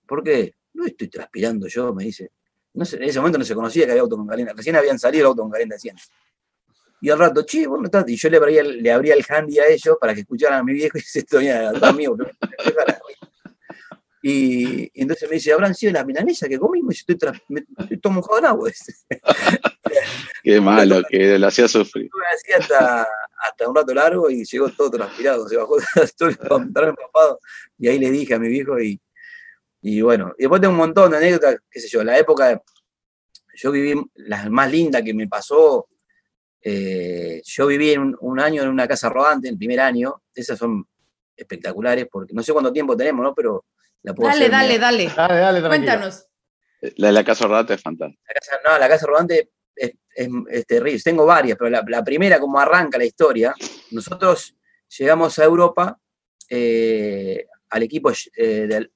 ¿por 0.07 0.23
qué? 0.23 0.55
No 0.73 0.85
estoy 0.85 1.09
transpirando 1.09 1.67
yo, 1.67 1.93
me 1.93 2.05
dice. 2.05 2.31
No 2.73 2.85
sé, 2.85 2.97
en 2.97 3.03
ese 3.03 3.19
momento 3.19 3.37
no 3.37 3.45
se 3.45 3.55
conocía 3.55 3.85
que 3.85 3.91
había 3.91 4.03
auto 4.03 4.15
con 4.15 4.27
caliente, 4.27 4.53
recién 4.55 4.75
habían 4.75 4.97
salido 4.97 5.21
el 5.23 5.27
auto 5.27 5.41
con 5.41 5.51
caliente 5.51 5.77
100. 5.77 5.95
Y 7.01 7.09
al 7.09 7.19
rato, 7.19 7.43
che, 7.43 7.67
vos 7.67 7.79
no 7.79 7.85
estás. 7.85 8.07
Y 8.07 8.15
yo 8.15 8.29
le 8.29 8.37
abría, 8.37 8.63
le 8.63 8.91
abría 8.91 9.13
el 9.13 9.23
handy 9.27 9.59
a 9.59 9.67
ellos 9.67 9.97
para 9.99 10.13
que 10.15 10.21
escucharan 10.21 10.59
a 10.59 10.63
mi 10.63 10.73
viejo 10.73 10.97
y 10.97 11.01
se 11.05 11.19
estoy 11.19 11.49
atrás 11.49 11.95
mío. 11.95 12.15
pero 12.17 12.31
me 12.41 12.49
deja 12.65 12.85
la 12.85 13.01
risa. 13.07 13.31
Y, 14.29 14.91
y 14.93 15.03
entonces 15.03 15.29
me 15.29 15.35
dice, 15.35 15.53
¿habrán 15.53 15.73
sido 15.73 15.93
las 15.93 16.05
milanesas 16.05 16.49
que 16.49 16.59
comimos? 16.59 16.95
Y 16.95 17.13
estoy, 17.13 17.31
me, 17.47 17.63
estoy 17.79 17.97
todo 17.97 18.11
mojado 18.11 18.39
en 18.39 18.45
agua. 18.45 18.69
Qué 20.43 20.59
malo, 20.59 21.01
que 21.09 21.39
lo 21.39 21.47
hacía 21.47 21.65
sufrir. 21.69 22.09
Así 22.33 22.51
hasta, 22.51 23.07
hasta 23.37 23.69
un 23.69 23.73
rato 23.73 23.93
largo 23.93 24.29
y 24.29 24.43
llegó 24.43 24.67
todo 24.67 24.91
transpirado, 24.91 25.47
se 25.47 25.55
bajó 25.55 25.77
todo 26.17 26.27
el 26.27 26.35
pantalón 26.35 26.89
empapado. 26.89 27.39
Y 27.79 27.87
ahí 27.87 27.99
le 27.99 28.11
dije 28.11 28.33
a 28.33 28.39
mi 28.39 28.49
viejo 28.49 28.77
y, 28.77 28.99
y 29.81 30.01
bueno, 30.01 30.33
y 30.37 30.41
después 30.41 30.59
tengo 30.59 30.73
un 30.73 30.79
montón 30.79 31.11
de 31.11 31.17
anécdotas, 31.17 31.59
qué 31.71 31.79
sé 31.79 31.87
yo, 31.87 32.03
la 32.03 32.19
época, 32.19 32.61
yo 33.55 33.71
viví, 33.71 33.95
la 34.15 34.49
más 34.49 34.69
linda 34.69 35.01
que 35.01 35.13
me 35.13 35.29
pasó, 35.29 35.87
eh, 36.61 37.41
yo 37.45 37.65
viví 37.65 37.91
en 37.91 38.01
un, 38.01 38.17
un 38.19 38.41
año 38.41 38.61
en 38.61 38.67
una 38.67 38.89
casa 38.89 39.07
rodante, 39.07 39.47
el 39.47 39.57
primer 39.57 39.79
año, 39.79 40.21
esas 40.35 40.59
son 40.59 40.85
espectaculares, 41.33 42.07
porque 42.11 42.33
no 42.33 42.43
sé 42.43 42.51
cuánto 42.51 42.73
tiempo 42.73 42.97
tenemos, 42.97 43.23
¿no? 43.23 43.33
Pero 43.33 43.63
Dale, 44.03 44.49
dale, 44.49 44.79
dale. 44.79 45.11
Dale, 45.15 45.39
dale. 45.39 45.61
Cuéntanos. 45.67 46.27
La 46.97 47.07
de 47.07 47.13
la 47.13 47.23
casa 47.23 47.47
rodante 47.47 47.73
es 47.73 47.81
fantástica. 47.81 48.21
La 48.27 48.33
casa, 48.39 48.57
no, 48.63 48.77
la 48.79 48.87
casa 48.87 49.05
rodante 49.07 49.49
es, 49.75 49.91
es- 50.15 50.29
es 50.49 50.65
terrible. 50.67 50.99
Tengo 51.03 51.25
varias, 51.25 51.57
pero 51.57 51.69
la, 51.69 51.83
la 51.87 52.03
primera, 52.03 52.39
como 52.39 52.59
arranca 52.59 52.97
la 52.97 53.05
historia, 53.05 53.53
nosotros 53.91 54.55
llegamos 54.97 55.37
a 55.39 55.43
Europa 55.43 55.99
eh, 56.49 57.45
al 57.69 57.83
equipo, 57.83 58.11
eh, 58.35 58.67
del- 58.67 58.91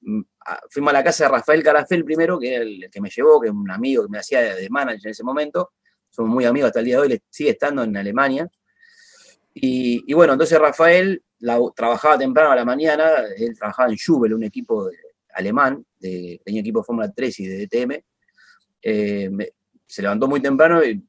a- 0.46 0.60
fuimos 0.70 0.90
a 0.90 0.94
la 0.94 1.04
casa 1.04 1.24
de 1.24 1.30
Rafael 1.30 1.62
Carafel 1.62 2.04
primero, 2.04 2.38
que 2.38 2.54
era 2.54 2.62
el 2.64 2.88
que 2.90 3.00
me 3.00 3.10
llevó, 3.10 3.40
que 3.40 3.48
es 3.48 3.52
un 3.54 3.70
amigo 3.70 4.04
que 4.04 4.08
me 4.10 4.18
hacía 4.18 4.40
de, 4.40 4.54
de 4.54 4.70
manager 4.70 5.06
en 5.06 5.10
ese 5.10 5.24
momento. 5.24 5.72
Somos 6.08 6.32
muy 6.32 6.44
amigos 6.44 6.68
hasta 6.68 6.78
el 6.80 6.86
día 6.86 6.96
de 6.96 7.02
hoy, 7.02 7.22
sigue 7.30 7.50
estando 7.50 7.82
en 7.82 7.96
Alemania. 7.96 8.48
Y, 9.54 10.02
y 10.06 10.14
bueno, 10.14 10.32
entonces 10.34 10.58
Rafael 10.58 11.22
trabajaba 11.74 12.18
temprano 12.18 12.52
a 12.52 12.56
la 12.56 12.64
mañana, 12.64 13.10
él 13.36 13.56
trabajaba 13.56 13.90
en 13.90 13.96
Jubel, 13.98 14.34
un 14.34 14.44
equipo 14.44 14.88
alemán, 15.34 15.84
de, 15.98 16.40
tenía 16.44 16.60
equipo 16.60 16.80
de 16.80 16.84
Fórmula 16.84 17.12
3 17.12 17.40
y 17.40 17.46
de 17.46 17.66
DTM. 17.66 18.02
Eh, 18.82 19.30
se 19.86 20.02
levantó 20.02 20.28
muy 20.28 20.40
temprano 20.40 20.84
y 20.84 21.02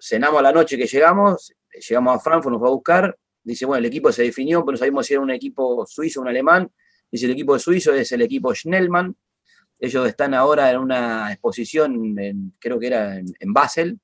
cenamos 0.00 0.40
a 0.40 0.42
la 0.42 0.52
noche 0.52 0.76
que 0.76 0.86
llegamos, 0.86 1.54
llegamos 1.88 2.16
a 2.16 2.20
Frankfurt, 2.20 2.52
nos 2.52 2.62
va 2.62 2.68
a 2.68 2.72
buscar, 2.72 3.18
dice, 3.42 3.66
bueno, 3.66 3.78
el 3.78 3.86
equipo 3.86 4.12
se 4.12 4.22
definió, 4.22 4.64
pero 4.64 4.72
no 4.72 4.78
sabíamos 4.78 5.06
si 5.06 5.14
era 5.14 5.22
un 5.22 5.30
equipo 5.30 5.86
suizo 5.86 6.20
o 6.20 6.22
un 6.22 6.28
alemán, 6.28 6.70
dice, 7.10 7.26
el 7.26 7.32
equipo 7.32 7.58
suizo 7.58 7.94
es 7.94 8.12
el 8.12 8.22
equipo 8.22 8.54
Schnellmann, 8.54 9.16
ellos 9.80 10.08
están 10.08 10.34
ahora 10.34 10.70
en 10.70 10.78
una 10.78 11.32
exposición, 11.32 12.52
creo 12.58 12.78
que 12.78 12.86
era 12.86 13.16
en 13.16 13.52
Basel, 13.52 13.98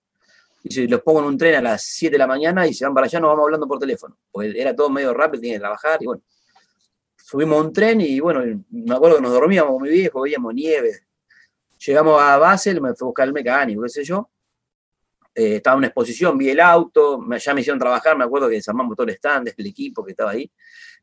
dice, 0.65 0.89
los 0.89 1.03
pongo 1.03 1.21
en 1.21 1.27
un 1.27 1.39
tren 1.39 1.55
a 1.57 1.61
las 1.63 1.83
7 1.85 2.13
de 2.15 2.19
la 2.19 2.27
mañana 2.27 2.67
y 2.67 2.75
se 2.75 2.85
van 2.85 2.95
para 2.95 3.07
allá, 3.07 3.21
nos 3.21 3.31
vamos 3.31 3.45
hablando 3.45 3.69
por 3.69 3.79
teléfono, 3.79 4.17
porque 4.33 4.53
era 4.61 4.75
todo 4.75 4.91
medio 4.91 5.13
rápido, 5.15 5.43
tenía 5.43 5.57
que 5.57 5.61
trabajar, 5.61 6.03
y 6.03 6.07
bueno, 6.07 6.23
subimos 7.17 7.65
un 7.65 7.73
tren 7.73 8.01
y 8.01 8.19
bueno, 8.21 8.43
me 8.71 8.95
acuerdo 8.95 9.17
que 9.17 9.23
nos 9.23 9.33
dormíamos 9.33 9.81
mi 9.81 9.89
viejo, 9.91 10.23
veíamos 10.23 10.55
nieve, 10.55 11.07
llegamos 11.87 12.21
a 12.21 12.39
Basel, 12.39 12.81
me 12.81 12.95
fue 12.95 13.07
a 13.07 13.09
buscar 13.09 13.27
el 13.29 13.35
mecánico, 13.35 13.83
qué 13.83 13.89
sé 13.89 14.05
yo, 14.05 14.31
eh, 15.35 15.57
estaba 15.57 15.75
en 15.75 15.79
una 15.79 15.87
exposición, 15.89 16.39
vi 16.39 16.51
el 16.51 16.61
auto, 16.61 17.21
ya 17.39 17.55
me 17.55 17.61
hicieron 17.61 17.79
trabajar, 17.79 18.17
me 18.17 18.25
acuerdo 18.25 18.49
que 18.49 18.55
desarmamos 18.55 18.97
todo 18.97 19.07
el 19.07 19.15
stand, 19.15 19.53
el 19.57 19.67
equipo 19.67 20.05
que 20.05 20.13
estaba 20.13 20.31
ahí 20.31 20.49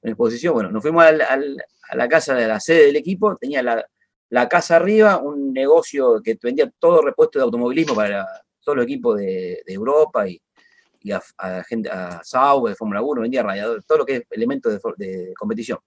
en 0.02 0.10
exposición. 0.12 0.54
Bueno, 0.54 0.72
nos 0.72 0.82
fuimos 0.82 1.04
al- 1.04 1.22
a 1.22 1.96
la 1.96 2.08
casa 2.08 2.34
de 2.34 2.48
la 2.48 2.58
sede 2.60 2.86
del 2.86 2.96
equipo, 2.96 3.36
tenía 3.36 3.62
la, 3.62 3.86
la 4.30 4.48
casa 4.48 4.78
arriba, 4.78 5.18
un 5.18 5.52
negocio 5.52 6.22
que 6.24 6.40
vendía 6.42 6.72
todo 6.80 7.02
repuesto 7.02 7.40
de 7.40 7.44
automovilismo 7.44 7.94
para 7.94 8.26
todos 8.64 8.76
los 8.78 8.86
equipos 8.86 9.18
de, 9.18 9.62
Europa 9.68 10.28
y, 10.28 10.42
y 11.02 11.12
a, 11.12 11.22
a 11.38 11.64
gente, 11.64 11.90
a 11.90 12.22
Sauber, 12.24 12.76
Fórmula 12.76 13.02
1, 13.02 13.22
vendía 13.22 13.44
radiadores, 13.44 13.86
todo 13.86 14.00
lo 14.00 14.06
que 14.06 14.18
es 14.18 14.24
elementos 14.30 14.80
de, 14.98 15.34
competición. 15.38 15.80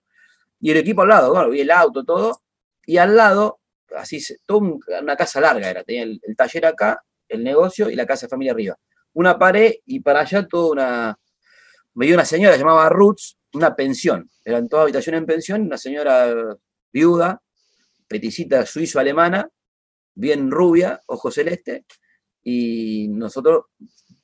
Y 0.60 0.70
el 0.70 0.78
equipo 0.78 1.02
al 1.02 1.08
lado, 1.08 1.32
bueno, 1.32 1.50
vi 1.50 1.60
el 1.60 1.70
auto, 1.70 2.04
todo, 2.04 2.42
y 2.86 2.96
al 2.98 3.16
lado, 3.16 3.60
así, 3.96 4.22
toda 4.46 4.60
un- 4.60 4.80
una 5.02 5.16
casa 5.16 5.40
larga 5.40 5.70
era, 5.70 5.84
tenía 5.84 6.02
el, 6.04 6.20
el 6.22 6.36
taller 6.36 6.66
acá, 6.66 7.02
el 7.28 7.42
negocio 7.44 7.90
y 7.90 7.96
la 7.96 8.06
casa 8.06 8.26
de 8.26 8.30
familia 8.30 8.52
arriba. 8.52 8.76
Una 9.14 9.38
pared 9.38 9.74
y 9.86 10.00
para 10.00 10.20
allá 10.20 10.46
toda 10.46 10.72
una. 10.72 11.18
Me 11.94 12.06
dio 12.06 12.14
una 12.16 12.24
señora 12.24 12.56
llamaba 12.56 12.88
Roots, 12.88 13.36
una 13.52 13.74
pensión. 13.76 14.28
Eran 14.44 14.68
todas 14.68 14.84
habitaciones 14.84 15.20
en 15.20 15.26
pensión, 15.26 15.62
una 15.62 15.78
señora 15.78 16.56
viuda, 16.92 17.40
peticita 18.08 18.66
suizo-alemana, 18.66 19.48
bien 20.14 20.50
rubia, 20.50 21.00
ojo 21.06 21.30
celeste, 21.30 21.84
y 22.44 23.08
nosotros 23.08 23.64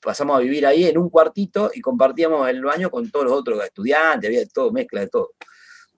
pasamos 0.01 0.37
a 0.37 0.41
vivir 0.41 0.67
ahí 0.67 0.85
en 0.85 0.99
un 0.99 1.11
cuartito 1.11 1.71
y 1.75 1.81
compartíamos 1.81 2.49
el 2.49 2.63
baño 2.63 2.91
con 2.91 3.11
todos 3.11 3.25
los 3.27 3.35
otros 3.35 3.65
estudiantes, 3.65 4.29
había 4.29 4.47
todo, 4.47 4.71
mezcla 4.73 5.01
de 5.01 5.09
todo. 5.09 5.33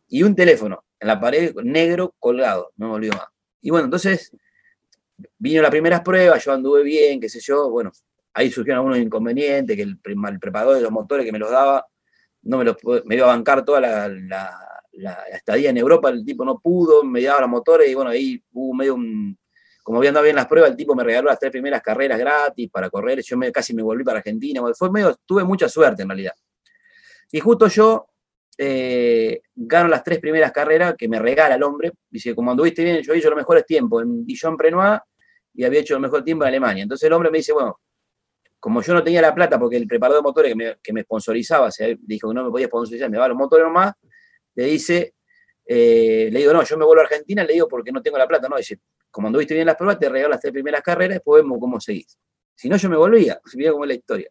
Y 0.08 0.22
un 0.22 0.34
teléfono 0.34 0.84
en 0.98 1.08
la 1.08 1.20
pared 1.20 1.54
negro 1.64 2.14
colgado, 2.18 2.72
no 2.76 2.88
me 2.88 2.94
olvido 2.94 3.14
más. 3.16 3.26
Y 3.60 3.70
bueno, 3.70 3.84
entonces 3.86 4.30
vino 5.38 5.62
las 5.62 5.70
primeras 5.70 6.00
pruebas, 6.02 6.44
yo 6.44 6.52
anduve 6.52 6.82
bien, 6.82 7.20
qué 7.20 7.28
sé 7.28 7.40
yo, 7.40 7.70
bueno, 7.70 7.92
ahí 8.34 8.50
surgieron 8.50 8.78
algunos 8.78 8.98
inconvenientes, 8.98 9.76
que 9.76 9.82
el, 9.82 9.98
el 10.04 10.40
preparador 10.40 10.76
de 10.76 10.82
los 10.82 10.90
motores 10.90 11.24
que 11.26 11.32
me 11.32 11.38
los 11.38 11.50
daba, 11.50 11.86
no 12.42 12.58
me 12.58 12.64
los 12.64 12.76
me 13.04 13.14
iba 13.16 13.26
a 13.26 13.36
bancar 13.36 13.64
toda 13.64 13.80
la- 13.80 14.08
la 14.94 15.14
estadía 15.32 15.70
en 15.70 15.78
Europa, 15.78 16.10
el 16.10 16.24
tipo 16.24 16.44
no 16.44 16.58
pudo, 16.60 17.02
me 17.02 17.22
daba 17.22 17.40
los 17.42 17.50
motores 17.50 17.88
y 17.88 17.94
bueno, 17.94 18.10
ahí 18.10 18.42
hubo 18.52 18.74
medio 18.74 18.94
un, 18.94 19.38
como 19.82 19.98
había 19.98 20.10
andado 20.10 20.24
bien 20.24 20.36
las 20.36 20.46
pruebas, 20.46 20.70
el 20.70 20.76
tipo 20.76 20.94
me 20.94 21.02
regaló 21.02 21.28
las 21.28 21.38
tres 21.38 21.50
primeras 21.50 21.82
carreras 21.82 22.18
gratis 22.18 22.70
para 22.70 22.88
correr, 22.88 23.20
yo 23.22 23.36
casi 23.52 23.74
me 23.74 23.82
volví 23.82 24.04
para 24.04 24.18
Argentina, 24.18 24.60
fue 24.74 24.90
medio, 24.90 25.16
tuve 25.26 25.44
mucha 25.44 25.68
suerte 25.68 26.02
en 26.02 26.08
realidad. 26.08 26.32
Y 27.32 27.40
justo 27.40 27.66
yo 27.66 28.06
eh, 28.58 29.40
gano 29.54 29.88
las 29.88 30.04
tres 30.04 30.20
primeras 30.20 30.52
carreras 30.52 30.94
que 30.96 31.08
me 31.08 31.18
regala 31.18 31.56
el 31.56 31.62
hombre, 31.62 31.92
dice, 32.08 32.34
como 32.34 32.50
anduviste 32.50 32.84
bien, 32.84 33.02
yo 33.02 33.12
hecho 33.12 33.30
los 33.30 33.36
mejores 33.36 33.66
tiempos 33.66 34.02
en 34.02 34.24
Dijon-Prenois, 34.24 35.00
y 35.54 35.64
había 35.64 35.80
hecho 35.80 35.94
el 35.94 36.00
mejor 36.00 36.24
tiempo 36.24 36.44
en 36.44 36.48
Alemania. 36.48 36.82
Entonces 36.82 37.06
el 37.06 37.12
hombre 37.12 37.30
me 37.30 37.38
dice, 37.38 37.52
bueno, 37.52 37.80
como 38.58 38.80
yo 38.80 38.94
no 38.94 39.02
tenía 39.02 39.20
la 39.20 39.34
plata 39.34 39.58
porque 39.58 39.76
el 39.76 39.86
preparador 39.86 40.22
de 40.22 40.28
motores 40.28 40.50
que 40.50 40.54
me, 40.54 40.76
que 40.82 40.92
me 40.92 41.02
sponsorizaba, 41.02 41.70
se 41.70 41.98
dijo 42.00 42.28
que 42.28 42.34
no 42.34 42.44
me 42.44 42.50
podía 42.50 42.66
sponsorizar, 42.66 43.10
me 43.10 43.16
daba 43.16 43.28
los 43.28 43.36
motores 43.36 43.66
nomás, 43.66 43.92
le 44.54 44.64
dice, 44.64 45.14
eh, 45.66 46.28
le 46.30 46.38
digo, 46.38 46.52
no, 46.52 46.62
yo 46.62 46.78
me 46.78 46.84
vuelvo 46.84 47.00
a 47.00 47.04
Argentina, 47.04 47.44
le 47.44 47.54
digo 47.54 47.68
porque 47.68 47.90
no 47.90 48.00
tengo 48.00 48.18
la 48.18 48.28
plata, 48.28 48.48
no, 48.48 48.56
dice, 48.56 48.78
como 49.12 49.28
anduviste 49.28 49.54
bien 49.54 49.66
las 49.66 49.76
pruebas, 49.76 50.00
te 50.00 50.08
regalo 50.08 50.30
las 50.30 50.40
tres 50.40 50.52
primeras 50.52 50.82
carreras, 50.82 51.16
después 51.16 51.42
vemos 51.44 51.58
cómo 51.60 51.80
seguís. 51.80 52.18
Si 52.56 52.68
no, 52.68 52.76
yo 52.76 52.90
me 52.90 52.96
volvía, 52.96 53.40
mira 53.54 53.70
cómo 53.70 53.84
es 53.84 53.88
la 53.88 53.94
historia. 53.94 54.28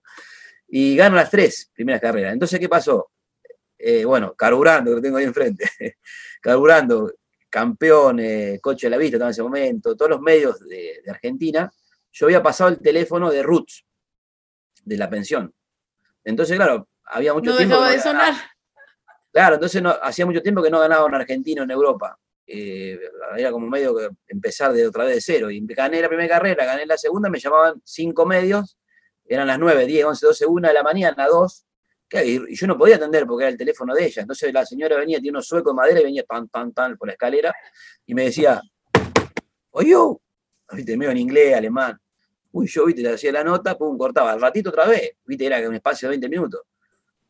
Y 0.68 0.96
gano 0.98 1.16
las 1.16 1.30
tres 1.30 1.70
primeras 1.74 2.02
carreras. 2.02 2.34
Entonces, 2.34 2.60
¿qué 2.60 2.68
pasó? 2.68 3.12
Eh, 3.78 4.04
bueno, 4.04 4.34
carburando, 4.36 4.92
que 4.92 4.96
lo 4.96 5.02
tengo 5.02 5.18
ahí 5.18 5.24
enfrente, 5.26 5.66
carburando, 6.42 7.14
campeón, 7.50 8.20
eh, 8.20 8.60
coche 8.62 8.88
de 8.88 8.92
la 8.92 8.98
vista, 8.98 9.18
en 9.18 9.24
ese 9.30 9.42
momento, 9.44 9.96
todos 9.96 10.12
los 10.12 10.22
medios 10.22 10.60
de, 10.68 11.02
de 11.04 11.12
Argentina, 11.12 11.72
yo 12.12 12.26
había 12.26 12.44
pasado 12.44 12.70
el 12.70 12.80
teléfono 12.80 13.32
de 13.32 13.42
Roots, 13.44 13.86
de 14.84 14.98
la 14.98 15.10
pensión. 15.10 15.54
Entonces, 16.24 16.56
claro, 16.58 16.88
había 17.06 17.34
mucho 17.34 17.52
No 17.52 17.58
tiempo. 17.58 17.76
que 17.76 17.82
dejaba 17.82 17.92
de 17.92 17.98
ganaba. 17.98 18.26
sonar. 18.34 18.52
Claro, 19.34 19.56
entonces 19.56 19.82
no, 19.82 19.90
hacía 20.02 20.26
mucho 20.26 20.42
tiempo 20.42 20.62
que 20.62 20.70
no 20.70 20.80
ganaba 20.80 21.06
un 21.06 21.16
argentino 21.16 21.64
en 21.64 21.72
Europa. 21.72 22.20
Eh, 22.48 23.00
era 23.38 23.52
como 23.52 23.68
medio 23.68 23.96
empezar 24.28 24.74
de 24.74 24.86
otra 24.88 25.06
vez 25.06 25.16
de 25.16 25.22
cero. 25.22 25.50
Y 25.52 25.66
gané 25.68 26.02
la 26.02 26.08
primera 26.10 26.28
carrera, 26.30 26.66
gané 26.66 26.86
la 26.86 26.98
segunda, 26.98 27.30
me 27.30 27.40
llamaban 27.40 27.82
cinco 27.86 28.26
medios, 28.26 28.78
eran 29.26 29.48
las 29.48 29.58
9, 29.60 29.86
10, 29.86 30.04
11, 30.06 30.26
12, 30.26 30.46
1 30.46 30.68
de 30.68 30.74
la 30.74 30.84
mañana, 30.84 31.28
2. 31.28 31.66
que- 32.10 32.26
Y 32.26 32.42
y 32.50 32.56
yo 32.56 32.68
no 32.68 32.78
podía 32.78 32.98
atender 32.98 33.26
porque 33.26 33.44
era 33.46 33.52
el 33.52 33.58
teléfono 33.58 33.94
de 33.96 34.06
ella. 34.06 34.22
Entonces 34.24 34.54
la 34.54 34.66
señora 34.66 34.98
venía, 34.98 35.20
tiene 35.20 35.38
unos 35.38 35.48
suecos 35.48 35.72
de 35.72 35.76
madera 35.78 36.02
y 36.02 36.04
venía 36.04 36.24
tan, 36.24 36.50
tan, 36.50 36.74
tan 36.74 36.98
por 36.98 37.08
la 37.08 37.14
escalera 37.14 37.54
y 38.06 38.14
me 38.14 38.26
decía, 38.26 38.62
oye, 39.70 39.96
viste, 40.74 40.98
medio 40.98 41.12
en 41.12 41.18
inglés, 41.18 41.56
alemán. 41.56 41.98
Uy, 42.52 42.68
yo, 42.68 42.86
viste, 42.86 43.02
le 43.02 43.14
hacía 43.14 43.32
la 43.32 43.44
nota, 43.46 43.78
pum, 43.78 43.98
cortaba. 43.98 44.34
Al 44.34 44.42
ratito 44.42 44.70
otra 44.72 44.86
vez, 44.88 45.12
viste, 45.26 45.46
era 45.46 45.66
un 45.70 45.76
espacio 45.76 46.10
de 46.10 46.18
20 46.18 46.28
minutos. 46.28 46.62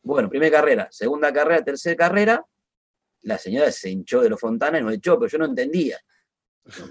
Bueno, 0.02 0.28
primera 0.28 0.50
carrera, 0.58 0.88
segunda 0.90 1.32
carrera, 1.32 1.62
tercera 1.62 1.94
carrera, 1.94 2.44
la 3.22 3.38
señora 3.38 3.70
se 3.70 3.90
hinchó 3.90 4.20
de 4.20 4.30
los 4.30 4.40
fontanas 4.40 4.80
y 4.80 4.84
nos 4.84 4.94
echó, 4.94 5.18
pero 5.18 5.30
yo 5.30 5.38
no 5.38 5.46
entendía 5.46 5.98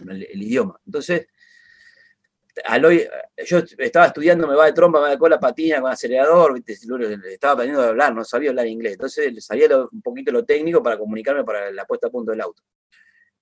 el, 0.09 0.41
idioma. 0.41 0.79
Entonces, 0.85 1.27
al 2.65 2.85
hoy- 2.85 3.07
yo 3.45 3.59
estaba 3.77 4.07
estudiando, 4.07 4.47
me 4.47 4.55
va 4.55 4.65
de 4.65 4.73
trompa, 4.73 4.99
me 4.99 5.05
va 5.05 5.11
de 5.11 5.17
cola, 5.17 5.39
patina 5.39 5.81
con 5.81 5.91
acelerador, 5.91 6.53
¿viste? 6.53 6.73
estaba 7.33 7.53
aprendiendo 7.53 7.83
a 7.83 7.89
hablar, 7.89 8.13
no 8.13 8.23
sabía 8.23 8.49
hablar 8.49 8.67
inglés. 8.67 8.93
Entonces, 8.93 9.43
sabía 9.43 9.67
un 9.77 10.01
poquito 10.01 10.31
lo 10.31 10.43
técnico 10.45 10.83
para 10.83 10.97
comunicarme 10.97 11.43
para 11.43 11.71
la 11.71 11.85
puesta 11.85 12.07
a 12.07 12.11
punto 12.11 12.31
del 12.31 12.41
auto. 12.41 12.63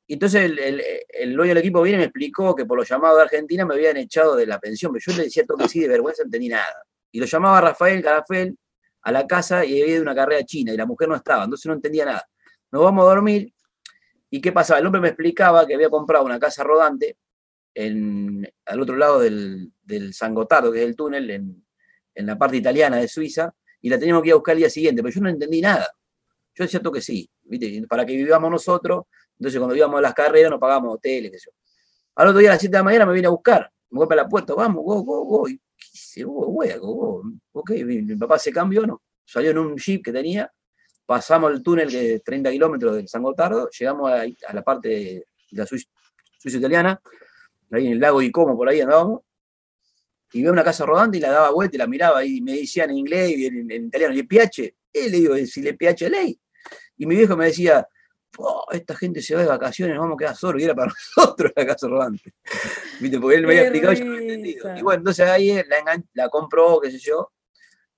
Entonces 0.10 0.41
el, 0.45 0.58
el, 0.58 0.84
el 1.08 1.36
dueño 1.36 1.49
del 1.49 1.60
equipo 1.60 1.84
viene 1.84 1.97
y 1.97 1.99
me 1.99 2.06
explicó 2.06 2.56
que 2.56 2.65
por 2.65 2.80
los 2.80 2.89
llamados 2.89 3.17
de 3.17 3.23
Argentina 3.23 3.63
me 3.63 3.75
habían 3.75 3.95
echado 3.97 4.36
de 4.36 4.47
la 4.47 4.60
pensión, 4.60 4.91
pero 4.91 5.04
yo 5.06 5.15
le 5.15 5.25
decía 5.25 5.45
todo 5.45 5.60
que 5.60 5.69
sí, 5.69 5.82
de 5.82 5.88
vergüenza, 5.88 6.23
no 6.23 6.28
entendí 6.28 6.49
nada. 6.49 6.84
Y 7.12 7.19
lo 7.19 7.28
llamaba 7.28 7.62
Rafael 7.62 8.02
Carafel 8.02 8.58
a 9.04 9.12
la 9.12 9.28
casa 9.28 9.63
y 9.63 9.80
había 9.80 9.93
ido 9.93 10.02
una 10.02 10.15
carrera 10.15 10.43
china 10.43 10.73
y 10.73 10.78
la 10.78 10.88
mujer 10.88 11.08
no 11.10 11.15
estaba, 11.15 11.43
entonces 11.43 11.67
no 11.67 11.73
entendía 11.73 12.06
nada. 12.06 12.28
Nos 12.71 12.84
vamos 12.84 13.05
a 13.05 13.10
dormir 13.10 13.53
¿Y 14.29 14.41
qué 14.41 14.51
pasaba? 14.51 14.79
El 14.79 14.86
hombre 14.86 15.01
me 15.01 15.08
explicaba 15.10 15.65
que 15.65 15.73
había 15.73 15.89
comprado 15.89 16.25
una 16.25 16.39
casa 16.39 16.63
rodante 16.63 17.17
en, 17.73 18.47
al 18.65 18.82
otro 18.82 18.95
lado 18.95 19.19
del, 19.19 19.71
del 19.82 20.13
San 20.13 20.36
que 20.36 20.82
es 20.82 20.88
el 20.88 20.95
túnel, 20.95 21.29
en, 21.32 21.65
en 22.13 22.25
la 22.25 22.38
parte 22.38 22.58
italiana 22.58 22.97
de 22.97 23.08
Suiza, 23.08 23.53
y 23.82 23.89
la 23.89 23.97
teníamos 23.97 24.21
que 24.21 24.29
ir 24.29 24.34
a 24.34 24.36
buscar 24.36 24.53
el 24.53 24.60
día 24.60 24.69
siguiente, 24.69 25.01
pero 25.01 25.13
yo 25.13 25.21
no 25.21 25.29
entendí 25.29 25.62
nada. 25.62 25.88
Yo 26.53 26.63
decía 26.63 26.82
tú 26.82 26.91
que 26.91 27.01
sí, 27.01 27.29
para 27.88 28.05
que 28.05 28.15
vivamos 28.15 28.51
nosotros, 28.51 29.05
entonces 29.38 29.60
cuando 29.60 29.75
íbamos 29.75 29.97
a 29.97 30.01
las 30.01 30.13
carreras 30.13 30.51
nos 30.51 30.60
pagábamos 30.60 30.95
hoteles, 30.95 31.32
qué. 31.32 31.51
Al 32.15 32.27
otro 32.27 32.39
día 32.39 32.49
a 32.49 32.53
las 32.53 32.60
7 32.60 32.71
de 32.71 32.79
la 32.79 32.84
mañana 32.84 33.05
me 33.05 33.13
vine 33.13 33.27
a 33.27 33.32
buscar, 33.32 33.71
me 33.89 33.99
golpea 33.99 34.17
la 34.17 34.27
puerta, 34.27 34.53
vamos, 34.53 34.84
go, 34.84 35.01
go, 35.03 35.23
go. 35.23 35.47
Y, 35.47 35.60
¿qué? 36.13 36.23
Go, 36.23 36.93
go. 36.93 37.23
Ok, 37.53 37.71
mi 37.86 38.15
papá 38.17 38.38
se 38.38 38.51
cambió, 38.51 38.86
¿no? 38.86 39.01
Salió 39.25 39.51
en 39.51 39.58
un 39.60 39.77
jeep 39.77 40.03
que 40.03 40.12
tenía, 40.12 40.51
pasamos 41.10 41.52
el 41.52 41.63
túnel 41.63 41.91
de 41.91 42.19
30 42.19 42.52
kilómetros 42.52 42.95
del 42.95 43.08
San 43.08 43.24
Gotardo, 43.24 43.67
llegamos 43.72 44.12
a, 44.12 44.22
a 44.22 44.54
la 44.54 44.62
parte 44.62 44.89
de 44.89 45.26
la 45.54 45.65
Suiza, 45.65 45.89
Suiza 46.38 46.60
italiana, 46.60 47.02
ahí 47.72 47.88
en 47.88 47.93
el 47.93 48.00
lago 48.00 48.19
de 48.19 48.32
Como, 48.32 48.56
por 48.56 48.69
ahí 48.69 48.80
andábamos, 48.80 49.22
y 50.32 50.43
veo 50.43 50.52
una 50.52 50.63
casa 50.63 50.86
rodante 50.86 51.17
y 51.17 51.22
la 51.22 51.32
daba 51.32 51.50
vuelta 51.50 51.78
y 51.78 51.80
la 51.80 51.88
miraba 51.88 52.24
y 52.24 52.41
me 52.41 52.58
decían 52.58 52.91
en 52.91 52.98
inglés 53.00 53.32
y 53.36 53.48
en, 53.48 53.72
en 53.72 53.86
italiano, 53.88 54.13
¿le 54.13 54.24
piace? 54.26 54.76
Y 54.93 55.10
le 55.10 55.17
digo, 55.17 55.36
si 55.48 55.63
le 55.63 55.74
piace 55.74 56.12
ley. 56.12 56.39
Y 56.98 57.08
mi 57.08 57.15
viejo 57.15 57.36
me 57.36 57.45
decía, 57.45 57.88
"Oh, 58.38 58.67
esta 58.72 58.95
gente 58.95 59.24
se 59.24 59.34
va 59.34 59.41
de 59.41 59.48
vacaciones, 59.48 59.95
nos 59.95 60.04
vamos 60.04 60.15
a 60.15 60.19
quedar 60.19 60.36
solos, 60.36 60.62
y 60.62 60.65
era 60.65 60.76
para 60.76 60.91
nosotros 61.17 61.52
la 61.56 61.65
casa 61.65 61.88
rodante. 61.88 62.36
¿Viste? 63.00 63.19
Porque 63.19 63.38
él 63.38 63.48
me 63.48 63.54
había 63.54 63.62
explicado 63.63 63.93
y 63.93 63.98
yo 63.98 64.06
no 64.06 64.12
había 64.12 64.22
entendido. 64.22 64.78
Y 64.78 64.82
bueno, 64.84 65.00
entonces 65.00 65.28
ahí 65.28 65.56
la, 65.56 66.04
la 66.13 66.30
compró, 66.30 66.80
qué 66.80 66.91
sé 66.91 67.00
yo, 67.00 67.32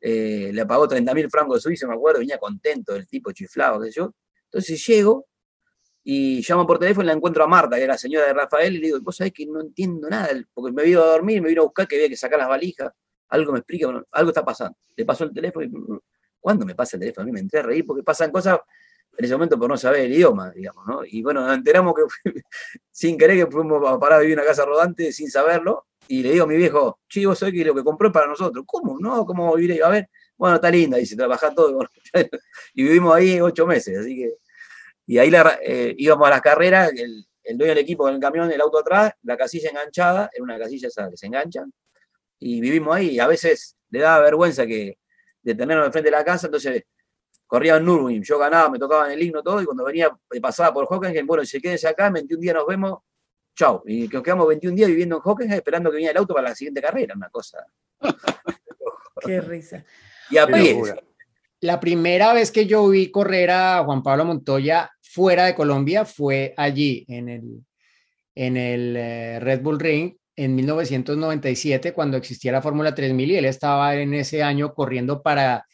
eh, 0.01 0.49
le 0.51 0.65
pagó 0.65 0.87
30 0.87 1.13
mil 1.13 1.29
francos 1.29 1.61
suizos, 1.61 1.87
me 1.87 1.95
acuerdo, 1.95 2.19
venía 2.19 2.39
contento, 2.39 2.95
el 2.95 3.07
tipo 3.07 3.31
chiflado, 3.31 3.79
qué 3.79 3.91
sé 3.91 3.99
yo. 3.99 4.13
Entonces 4.45 4.85
llego 4.85 5.27
y 6.03 6.41
llamo 6.47 6.65
por 6.65 6.79
teléfono 6.79 7.03
y 7.03 7.07
la 7.07 7.13
encuentro 7.13 7.43
a 7.43 7.47
Marta, 7.47 7.75
que 7.75 7.83
era 7.83 7.93
la 7.93 7.97
señora 7.97 8.25
de 8.25 8.33
Rafael, 8.33 8.75
y 8.75 8.79
le 8.79 8.85
digo, 8.87 8.99
vos 9.01 9.15
sabés 9.15 9.33
que 9.33 9.45
no 9.45 9.61
entiendo 9.61 10.09
nada, 10.09 10.29
porque 10.53 10.71
me 10.73 10.83
vino 10.83 11.01
a 11.01 11.05
dormir, 11.05 11.41
me 11.41 11.49
vino 11.49 11.61
a 11.61 11.65
buscar 11.65 11.87
que 11.87 11.95
había 11.95 12.09
que 12.09 12.17
sacar 12.17 12.39
las 12.39 12.49
valijas, 12.49 12.91
algo 13.29 13.53
me 13.53 13.59
explica, 13.59 13.87
algo 14.11 14.29
está 14.31 14.43
pasando. 14.43 14.77
Le 14.95 15.05
pasó 15.05 15.23
el 15.23 15.31
teléfono 15.31 15.65
y, 15.65 15.71
¿cuándo 16.39 16.65
me 16.65 16.75
pasa 16.75 16.97
el 16.97 17.01
teléfono? 17.01 17.23
A 17.23 17.25
mí 17.25 17.31
me 17.31 17.39
entré 17.39 17.59
a 17.59 17.63
reír 17.63 17.85
porque 17.85 18.03
pasan 18.03 18.31
cosas 18.31 18.59
en 19.17 19.25
ese 19.25 19.33
momento 19.35 19.59
por 19.59 19.69
no 19.69 19.77
saber 19.77 20.01
el 20.01 20.13
idioma, 20.13 20.51
digamos, 20.51 20.85
¿no? 20.87 21.01
Y 21.05 21.21
bueno, 21.21 21.45
nos 21.45 21.55
enteramos 21.55 21.93
que 21.93 22.31
sin 22.91 23.17
querer 23.17 23.45
que 23.45 23.51
fuimos 23.51 23.87
a 23.87 23.99
parar 23.99 24.19
a 24.19 24.21
vivir 24.21 24.33
en 24.33 24.39
una 24.39 24.47
casa 24.47 24.65
rodante 24.65 25.11
sin 25.11 25.29
saberlo, 25.29 25.85
y 26.07 26.23
le 26.23 26.31
digo 26.31 26.43
a 26.43 26.47
mi 26.47 26.57
viejo, 26.57 26.99
vos 27.25 27.39
sabés 27.39 27.53
que 27.53 27.65
lo 27.65 27.75
que 27.75 27.83
compró 27.83 28.07
es 28.07 28.13
para 28.13 28.27
nosotros. 28.27 28.65
¿Cómo? 28.67 28.97
No, 28.99 29.25
¿cómo 29.25 29.45
vamos 29.45 29.59
a 29.83 29.89
ver, 29.89 30.09
bueno, 30.37 30.55
está 30.55 30.69
linda, 30.69 30.97
dice, 30.97 31.15
trabajar 31.15 31.53
todo. 31.53 31.79
y 32.73 32.83
vivimos 32.83 33.15
ahí 33.15 33.39
ocho 33.39 33.65
meses, 33.65 33.99
así 33.99 34.15
que 34.15 34.33
y 35.11 35.17
ahí 35.17 35.29
eh, 35.63 35.93
íbamos 35.97 36.25
a 36.25 36.31
las 36.31 36.41
carreras, 36.41 36.89
el, 36.95 37.25
dueño 37.57 37.73
del 37.73 37.79
equipo 37.79 38.03
con 38.03 38.13
el 38.13 38.19
camión, 38.21 38.49
el 38.49 38.61
auto 38.61 38.79
atrás, 38.79 39.11
la 39.23 39.35
casilla 39.35 39.69
enganchada, 39.69 40.29
era 40.33 40.41
una 40.41 40.57
casilla 40.57 40.87
esa 40.87 41.09
que 41.09 41.17
se 41.17 41.25
enganchan, 41.25 41.73
y 42.39 42.61
vivimos 42.61 42.95
ahí, 42.95 43.09
y 43.09 43.19
a 43.19 43.27
veces 43.27 43.75
le 43.89 43.99
daba 43.99 44.23
vergüenza 44.23 44.65
que 44.65 44.99
detenernos 45.41 45.87
enfrente 45.87 46.09
de 46.09 46.15
la 46.15 46.23
casa, 46.23 46.47
entonces 46.47 46.83
corría 47.45 47.75
en 47.75 47.85
Nürburgring, 47.85 48.23
yo 48.23 48.39
ganaba, 48.39 48.69
me 48.69 48.79
tocaba 48.79 49.07
en 49.07 49.19
el 49.19 49.21
himno 49.21 49.43
todo, 49.43 49.61
y 49.61 49.65
cuando 49.65 49.83
venía, 49.83 50.09
eh, 50.31 50.39
pasaba 50.39 50.73
por 50.73 50.85
Hockenheim, 50.89 51.27
bueno, 51.27 51.43
si 51.43 51.59
quédense 51.59 51.89
acá, 51.89 52.07
en 52.07 52.13
21 52.13 52.39
días 52.39 52.55
nos 52.55 52.67
vemos, 52.67 52.99
chau, 53.55 53.83
y 53.85 54.07
nos 54.07 54.23
quedamos 54.23 54.47
21 54.47 54.75
días 54.75 54.89
viviendo 54.89 55.17
en 55.17 55.21
Hockenheim 55.23 55.57
esperando 55.57 55.89
que 55.89 55.97
viniera 55.97 56.11
el 56.11 56.17
auto 56.17 56.33
para 56.33 56.49
la 56.49 56.55
siguiente 56.55 56.81
carrera, 56.81 57.15
una 57.15 57.29
cosa, 57.29 57.65
Qué 59.25 59.41
risa. 59.41 59.85
y 60.29 60.37
a 60.37 60.47
pie. 60.47 60.81
La 61.59 61.79
primera 61.79 62.33
vez 62.33 62.51
que 62.51 62.65
yo 62.65 62.87
vi 62.89 63.11
correr 63.11 63.51
a 63.51 63.83
Juan 63.83 64.01
Pablo 64.01 64.25
Montoya 64.25 64.89
fuera 64.99 65.45
de 65.45 65.53
Colombia 65.53 66.05
fue 66.05 66.55
allí, 66.57 67.05
en 67.07 67.29
el, 67.29 67.65
en 68.33 68.57
el 68.57 68.95
eh, 68.97 69.39
Red 69.39 69.61
Bull 69.61 69.79
Ring, 69.79 70.15
en 70.35 70.55
1997, 70.55 71.93
cuando 71.93 72.17
existía 72.17 72.51
la 72.51 72.61
Fórmula 72.63 72.95
3000 72.95 73.31
y 73.31 73.35
él 73.35 73.45
estaba 73.45 73.95
en 73.95 74.13
ese 74.15 74.41
año 74.41 74.73
corriendo 74.73 75.21
para 75.21 75.65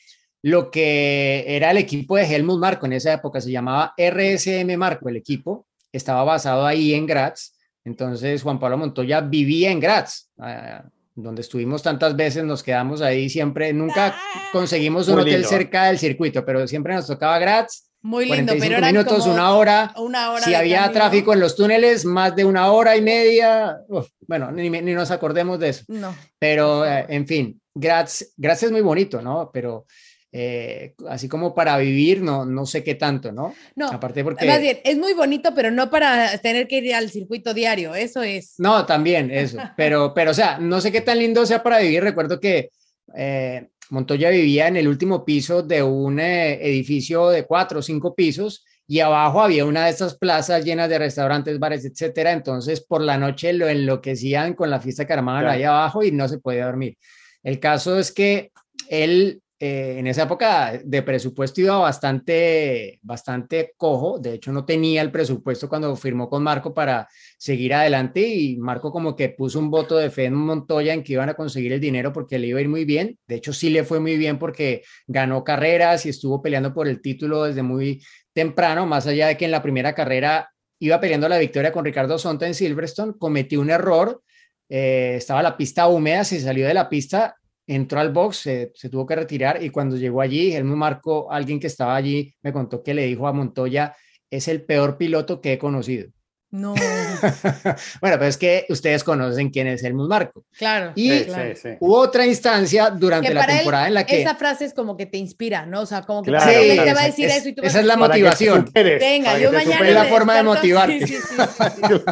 lo 0.41 0.71
que 0.71 1.45
era 1.47 1.71
el 1.71 1.77
equipo 1.77 2.17
de 2.17 2.23
Helmut 2.23 2.59
Marko 2.59 2.85
en 2.85 2.93
esa 2.93 3.13
época, 3.13 3.39
se 3.39 3.51
llamaba 3.51 3.93
RSM 3.97 4.77
Marco 4.77 5.09
el 5.09 5.15
equipo, 5.15 5.67
estaba 5.91 6.23
basado 6.23 6.65
ahí 6.65 6.93
en 6.93 7.05
Graz, 7.05 7.56
entonces 7.87 8.43
Juan 8.43 8.59
Pablo 8.59 8.77
Montoya 8.77 9.21
vivía 9.21 9.71
en 9.71 9.79
Graz, 9.79 10.29
ah, 10.39 10.83
donde 11.15 11.41
estuvimos 11.41 11.81
tantas 11.81 12.15
veces, 12.15 12.43
nos 12.43 12.61
quedamos 12.61 13.01
ahí 13.01 13.29
siempre, 13.29 13.73
nunca 13.73 14.15
conseguimos 14.51 15.07
un 15.07 15.15
Muy 15.15 15.21
hotel 15.23 15.33
lindo. 15.35 15.49
cerca 15.49 15.85
del 15.85 15.97
circuito, 15.97 16.45
pero 16.45 16.67
siempre 16.67 16.93
nos 16.93 17.07
tocaba 17.07 17.39
Graz, 17.39 17.89
Muy 18.03 18.25
lindo, 18.25 18.53
45 18.53 18.63
pero 18.63 18.77
eran 18.77 18.91
minutos, 18.93 19.19
como 19.23 19.33
una 19.33 19.53
hora. 19.55 19.93
una 19.97 20.31
hora 20.31 20.43
Si 20.43 20.53
había 20.53 20.77
camino. 20.81 20.93
tráfico 20.93 21.33
en 21.33 21.39
los 21.39 21.55
túneles, 21.55 22.05
más 22.05 22.35
de 22.35 22.45
una 22.45 22.71
hora 22.71 22.95
y 22.95 23.01
media. 23.01 23.77
uf, 23.87 24.07
bueno, 24.27 24.51
ni, 24.51 24.69
ni 24.69 24.93
nos 24.93 25.09
acordemos 25.09 25.57
de 25.59 25.69
eso. 25.69 25.83
No. 25.87 26.13
Pero, 26.37 26.85
eh, 26.85 27.05
en 27.09 27.25
fin, 27.25 27.59
Graz, 27.73 28.33
Graz 28.37 28.61
es 28.63 28.71
muy 28.71 28.81
bonito, 28.81 29.21
¿no? 29.21 29.49
Pero 29.51 29.85
eh, 30.31 30.93
así 31.07 31.29
como 31.29 31.55
para 31.55 31.77
vivir, 31.77 32.21
no, 32.21 32.45
no 32.45 32.65
sé 32.65 32.83
qué 32.83 32.95
tanto, 32.95 33.31
¿no? 33.31 33.53
No, 33.75 33.89
Aparte 33.89 34.23
porque... 34.23 34.45
más 34.45 34.59
bien, 34.59 34.79
es 34.83 34.97
muy 34.97 35.13
bonito, 35.13 35.53
pero 35.55 35.71
no 35.71 35.89
para 35.89 36.37
tener 36.39 36.67
que 36.67 36.79
ir 36.79 36.93
al 36.93 37.09
circuito 37.09 37.53
diario, 37.53 37.95
eso 37.95 38.21
es. 38.21 38.55
No, 38.57 38.85
también 38.85 39.31
eso, 39.31 39.57
pero, 39.77 40.13
pero, 40.13 40.31
o 40.31 40.33
sea, 40.33 40.57
no 40.59 40.81
sé 40.81 40.91
qué 40.91 41.01
tan 41.01 41.19
lindo 41.19 41.45
sea 41.45 41.63
para 41.63 41.79
vivir. 41.79 42.03
Recuerdo 42.03 42.39
que 42.39 42.69
eh, 43.15 43.67
Montoya 43.89 44.29
vivía 44.29 44.67
en 44.67 44.75
el 44.77 44.87
último 44.87 45.23
piso 45.23 45.63
de 45.63 45.81
un 45.81 46.19
eh, 46.19 46.59
edificio 46.67 47.29
de 47.29 47.45
cuatro 47.45 47.79
o 47.79 47.81
cinco 47.81 48.13
pisos 48.13 48.65
y 48.85 48.99
abajo 48.99 49.41
había 49.41 49.65
una 49.65 49.85
de 49.85 49.91
estas 49.91 50.17
plazas 50.17 50.63
llenas 50.63 50.89
de 50.89 50.99
restaurantes, 50.99 51.57
bares, 51.59 51.85
etcétera. 51.85 52.31
Entonces, 52.31 52.81
por 52.81 53.01
la 53.01 53.17
noche 53.17 53.53
lo 53.53 53.67
enloquecían 53.67 54.53
con 54.53 54.69
la 54.69 54.79
fiesta 54.79 55.05
que 55.05 55.13
armaban 55.13 55.43
Claro. 55.43 55.55
ahí 55.57 55.63
abajo 55.63 56.03
y 56.03 56.11
no 56.11 56.27
se 56.27 56.39
podía 56.39 56.65
dormir. 56.65 56.97
El 57.43 57.59
caso 57.59 57.97
es 57.97 58.11
que 58.11 58.51
él 58.89 59.41
eh, 59.59 59.95
en 59.97 60.05
esa 60.05 60.23
época 60.23 60.79
de 60.83 61.01
presupuesto 61.01 61.61
iba 61.61 61.77
bastante, 61.77 62.99
bastante 63.01 63.73
cojo. 63.75 64.19
De 64.19 64.35
hecho, 64.35 64.51
no 64.51 64.65
tenía 64.65 65.01
el 65.01 65.11
presupuesto 65.11 65.67
cuando 65.67 65.95
firmó 65.95 66.29
con 66.29 66.43
Marco 66.43 66.75
para 66.75 67.07
seguir 67.39 67.73
adelante 67.73 68.21
y 68.21 68.57
Marco 68.57 68.91
como 68.91 69.15
que 69.15 69.29
puso 69.29 69.57
un 69.57 69.71
voto 69.71 69.97
de 69.97 70.11
fe 70.11 70.25
en 70.25 70.35
Montoya 70.35 70.93
en 70.93 71.03
que 71.03 71.13
iban 71.13 71.29
a 71.29 71.33
conseguir 71.33 71.73
el 71.73 71.79
dinero 71.79 72.13
porque 72.13 72.37
le 72.37 72.47
iba 72.47 72.59
a 72.59 72.61
ir 72.61 72.69
muy 72.69 72.85
bien. 72.85 73.17
De 73.27 73.35
hecho, 73.35 73.51
sí 73.51 73.71
le 73.71 73.83
fue 73.83 73.99
muy 73.99 74.15
bien 74.17 74.37
porque 74.37 74.83
ganó 75.07 75.43
carreras 75.43 76.05
y 76.05 76.09
estuvo 76.09 76.39
peleando 76.39 76.71
por 76.71 76.87
el 76.87 77.01
título 77.01 77.45
desde 77.45 77.63
muy 77.63 78.03
temprano, 78.33 78.85
más 78.85 79.07
allá 79.07 79.27
de 79.27 79.37
que 79.37 79.45
en 79.45 79.51
la 79.51 79.63
primera 79.63 79.95
carrera 79.95 80.51
iba 80.79 80.99
peleando 80.99 81.27
la 81.27 81.39
victoria 81.39 81.71
con 81.71 81.83
Ricardo 81.83 82.19
Sonta 82.19 82.45
en 82.45 82.53
Silverstone, 82.53 83.13
cometió 83.17 83.59
un 83.59 83.71
error, 83.71 84.21
eh, 84.69 85.15
estaba 85.17 85.41
la 85.41 85.57
pista 85.57 85.87
húmeda, 85.87 86.23
se 86.23 86.39
salió 86.39 86.67
de 86.67 86.75
la 86.75 86.87
pista, 86.89 87.35
entró 87.67 87.99
al 87.99 88.11
box, 88.13 88.37
se, 88.37 88.71
se 88.75 88.89
tuvo 88.89 89.05
que 89.05 89.15
retirar 89.15 89.61
y 89.61 89.69
cuando 89.69 89.97
llegó 89.97 90.21
allí, 90.21 90.53
él 90.55 90.63
me 90.63 90.75
marcó, 90.75 91.31
alguien 91.31 91.59
que 91.59 91.67
estaba 91.67 91.95
allí, 91.95 92.33
me 92.41 92.53
contó 92.53 92.81
que 92.81 92.93
le 92.93 93.05
dijo 93.05 93.27
a 93.27 93.33
Montoya, 93.33 93.95
es 94.31 94.47
el 94.47 94.63
peor 94.63 94.97
piloto 94.97 95.41
que 95.41 95.53
he 95.53 95.57
conocido. 95.57 96.09
No, 96.49 96.73
bueno, 98.01 98.15
pero 98.17 98.25
es 98.25 98.37
que 98.37 98.65
ustedes 98.69 99.03
conocen 99.03 99.49
quién 99.49 99.67
es 99.67 99.83
Helmut 99.83 100.07
Marco. 100.07 100.45
claro. 100.57 100.93
Y 100.95 101.09
Sí, 101.11 101.25
claro. 101.25 101.55
sí, 101.55 101.61
sí. 101.61 101.69
hubo 101.81 101.97
otra 101.99 102.25
instancia 102.25 102.89
durante 102.89 103.27
Que 103.27 103.33
la 103.33 103.43
él, 103.43 103.55
temporada 103.57 103.87
en 103.89 103.93
la 103.93 104.05
que... 104.05 104.21
Esa 104.21 104.35
frase 104.35 104.63
es 104.63 104.73
como 104.73 104.95
que 104.95 105.05
te 105.07 105.17
inspira, 105.17 105.65
¿no? 105.65 105.81
O 105.81 105.85
sea, 105.85 106.03
como 106.03 106.23
que 106.23 106.31
Claro, 106.31 106.49
él 106.49 106.81
te 106.85 106.93
va 106.93 107.01
a 107.01 107.05
decir 107.05 107.25
Es- 107.25 107.37
eso 107.39 107.49
y 107.49 107.53
tú 107.53 107.61
vas 107.63 107.69
esa 107.71 107.79
a 107.79 107.81
es 107.81 107.87
la 107.87 107.95
Para 107.95 108.07
motivación. 108.07 108.65
superes, 108.67 108.99
Venga, 109.01 109.37
yo 109.39 109.51
mañana. 109.51 109.87
Es 109.89 109.93
la 109.93 110.05
forma 110.05 110.35
de 110.37 110.43
despierto 110.43 110.79
así". 110.79 110.89
motivarte. 110.93 111.07
Sí, 111.07 111.15
sí, 111.15 111.21
sí, 111.21 111.81
sí. 111.85 112.03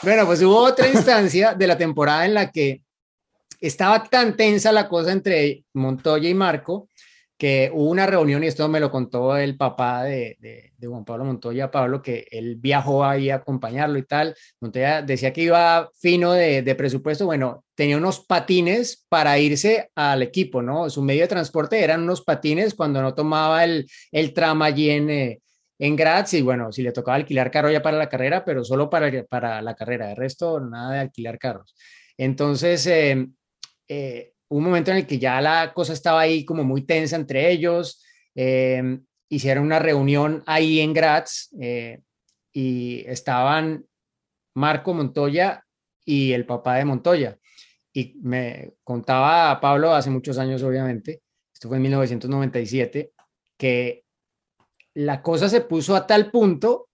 Bueno, 0.02 0.26
pues 0.26 0.42
hubo 0.42 0.56
otra 0.58 0.86
instancia 0.88 1.54
de 1.54 1.66
la 1.66 1.76
temporada 1.76 2.24
en 2.26 2.34
la 2.34 2.50
que 2.52 2.82
estaba 3.60 4.04
tan 4.04 4.36
tensa 4.36 4.72
la 4.72 4.88
cosa 4.88 5.12
entre 5.12 5.64
Montoya 5.74 6.28
y 6.28 6.34
Marco 6.34 6.88
que 7.38 7.70
hubo 7.74 7.90
una 7.90 8.06
reunión, 8.06 8.42
y 8.42 8.46
esto 8.46 8.66
me 8.66 8.80
lo 8.80 8.90
contó 8.90 9.36
el 9.36 9.58
papá 9.58 10.04
de, 10.04 10.36
de- 10.40 10.72
de 10.78 10.86
Juan 10.86 11.04
Pablo 11.04 11.24
Montoya, 11.26 11.70
Pablo, 11.70 12.00
que 12.00 12.26
él 12.30 12.56
viajó 12.56 13.04
ahí 13.04 13.28
a 13.28 13.36
acompañarlo 13.36 13.98
y 13.98 14.04
tal. 14.04 14.34
Montoya 14.60 15.02
decía 15.02 15.34
que 15.34 15.42
iba 15.42 15.90
fino 16.00 16.32
de, 16.32 16.74
presupuesto, 16.74 17.26
bueno, 17.26 17.62
tenía 17.74 17.98
unos 17.98 18.20
patines 18.20 19.04
para 19.10 19.38
irse 19.38 19.90
al 19.94 20.22
equipo, 20.22 20.62
¿no? 20.62 20.88
Su 20.88 21.02
medio 21.02 21.22
de 21.22 21.28
transporte 21.28 21.82
eran 21.84 22.02
unos 22.04 22.22
patines 22.22 22.74
cuando 22.74 23.02
no 23.02 23.14
tomaba 23.14 23.64
el, 23.64 23.86
el 24.12 24.32
tram 24.32 24.62
allí 24.62 24.88
en, 24.90 25.10
eh, 25.10 25.38
Graz 25.78 26.32
y 26.32 26.40
bueno, 26.40 26.72
si 26.72 26.82
le 26.82 26.92
tocaba 26.92 27.16
alquilar 27.16 27.50
carro 27.50 27.70
ya 27.70 27.82
para 27.82 27.98
la 27.98 28.08
carrera, 28.08 28.46
pero 28.46 28.64
solo 28.64 28.88
para, 28.88 29.10
para 29.24 29.60
la 29.60 29.74
carrera, 29.74 30.06
de 30.08 30.14
resto 30.14 30.58
nada 30.58 30.94
de 30.94 31.00
alquilar 31.00 31.38
carros. 31.38 31.74
Entonces, 32.16 32.86
eh, 32.86 33.28
eh, 33.88 34.34
un 34.48 34.64
momento 34.64 34.90
en 34.90 34.98
el 34.98 35.06
que 35.06 35.18
ya 35.18 35.40
la 35.40 35.72
cosa 35.74 35.92
estaba 35.92 36.20
ahí 36.20 36.44
como 36.44 36.64
muy 36.64 36.82
tensa 36.82 37.16
entre 37.16 37.50
ellos, 37.50 38.02
eh, 38.34 39.00
hicieron 39.28 39.64
una 39.64 39.78
reunión 39.78 40.42
ahí 40.46 40.80
en 40.80 40.92
Graz 40.92 41.48
eh, 41.60 42.00
y 42.52 43.04
estaban 43.06 43.84
Marco 44.54 44.94
Montoya 44.94 45.64
y 46.04 46.32
el 46.32 46.46
papá 46.46 46.76
de 46.76 46.84
Montoya. 46.84 47.38
Y 47.92 48.18
me 48.22 48.74
contaba 48.84 49.60
Pablo 49.60 49.94
hace 49.94 50.10
muchos 50.10 50.38
años, 50.38 50.62
obviamente, 50.62 51.22
esto 51.52 51.68
fue 51.68 51.78
en 51.78 51.82
1997, 51.84 53.12
que 53.56 54.04
la 54.94 55.22
cosa 55.22 55.48
se 55.48 55.62
puso 55.62 55.96
a 55.96 56.06
tal 56.06 56.30
punto 56.30 56.88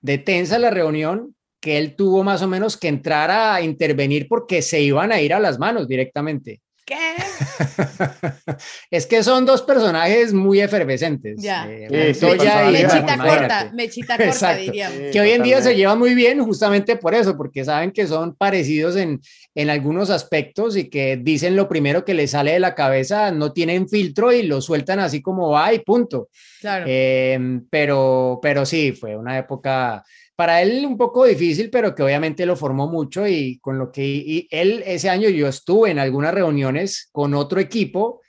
de 0.00 0.18
tensa 0.18 0.58
la 0.58 0.70
reunión 0.70 1.36
que 1.60 1.78
él 1.78 1.94
tuvo 1.94 2.24
más 2.24 2.42
o 2.42 2.48
menos 2.48 2.76
que 2.76 2.88
entrar 2.88 3.30
a 3.30 3.60
intervenir 3.60 4.26
porque 4.28 4.62
se 4.62 4.80
iban 4.80 5.12
a 5.12 5.20
ir 5.20 5.34
a 5.34 5.40
las 5.40 5.58
manos 5.58 5.86
directamente. 5.86 6.60
¿Qué? 6.86 6.96
es 8.90 9.06
que 9.06 9.22
son 9.22 9.46
dos 9.46 9.62
personajes 9.62 10.32
muy 10.32 10.60
efervescentes. 10.60 11.36
Ya. 11.40 11.66
eh, 11.70 12.14
Sí, 12.14 12.20
sí, 12.20 12.26
Mechita 12.26 12.74
imagínate. 12.74 13.28
corta, 13.28 13.70
mechita 13.74 14.16
corta, 14.16 14.30
Exacto. 14.32 14.62
diríamos. 14.62 14.98
Sí, 14.98 15.04
que 15.12 15.20
hoy 15.20 15.30
en 15.30 15.42
día 15.42 15.62
se 15.62 15.76
llevan 15.76 15.98
muy 15.98 16.14
bien 16.14 16.42
justamente 16.44 16.96
por 16.96 17.14
eso, 17.14 17.36
porque 17.36 17.64
saben 17.64 17.92
que 17.92 18.06
son 18.08 18.34
parecidos 18.34 18.96
en, 18.96 19.20
en 19.54 19.70
algunos 19.70 20.10
aspectos 20.10 20.76
y 20.76 20.88
que 20.90 21.16
dicen 21.16 21.54
lo 21.54 21.68
primero 21.68 22.04
que 22.04 22.14
les 22.14 22.32
sale 22.32 22.52
de 22.52 22.60
la 22.60 22.74
cabeza, 22.74 23.30
no 23.30 23.52
tienen 23.52 23.88
filtro 23.88 24.32
y 24.32 24.42
lo 24.42 24.60
sueltan 24.60 24.98
así 24.98 25.22
como 25.22 25.50
va 25.50 25.72
y 25.72 25.80
punto. 25.80 26.28
Claro. 26.60 26.86
Eh, 26.88 27.38
pero, 27.70 28.40
pero 28.42 28.66
sí, 28.66 28.92
fue 28.92 29.16
una 29.16 29.38
época 29.38 30.02
para 30.40 30.62
él 30.62 30.86
un 30.86 30.96
poco 30.96 31.26
difícil, 31.26 31.68
pero 31.68 31.94
que 31.94 32.02
obviamente 32.02 32.46
lo 32.46 32.56
formó 32.56 32.88
mucho 32.88 33.26
y 33.26 33.58
con 33.58 33.76
lo 33.76 33.92
que 33.92 34.06
y 34.06 34.48
él 34.50 34.82
ese 34.86 35.10
año 35.10 35.28
yo 35.28 35.46
estuve 35.46 35.90
en 35.90 35.98
algunas 35.98 36.32
reuniones 36.32 37.10
con 37.12 37.34
otro 37.34 37.60
equipo 37.60 38.22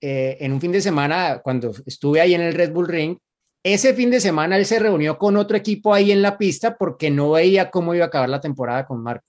eh, 0.00 0.36
en 0.38 0.52
un 0.52 0.60
fin 0.60 0.70
de 0.70 0.80
semana 0.80 1.40
cuando 1.42 1.72
estuve 1.84 2.20
ahí 2.20 2.32
en 2.32 2.42
el 2.42 2.54
Red 2.54 2.70
Bull 2.70 2.86
Ring. 2.86 3.18
Ese 3.60 3.92
fin 3.92 4.08
de 4.08 4.20
semana 4.20 4.56
él 4.56 4.66
se 4.66 4.78
reunió 4.78 5.18
con 5.18 5.36
otro 5.36 5.56
equipo 5.56 5.92
ahí 5.92 6.12
en 6.12 6.22
la 6.22 6.38
pista 6.38 6.76
porque 6.78 7.10
no 7.10 7.32
veía 7.32 7.72
cómo 7.72 7.92
iba 7.92 8.04
a 8.04 8.06
acabar 8.06 8.28
la 8.28 8.40
temporada 8.40 8.86
con 8.86 9.02
Marco. 9.02 9.26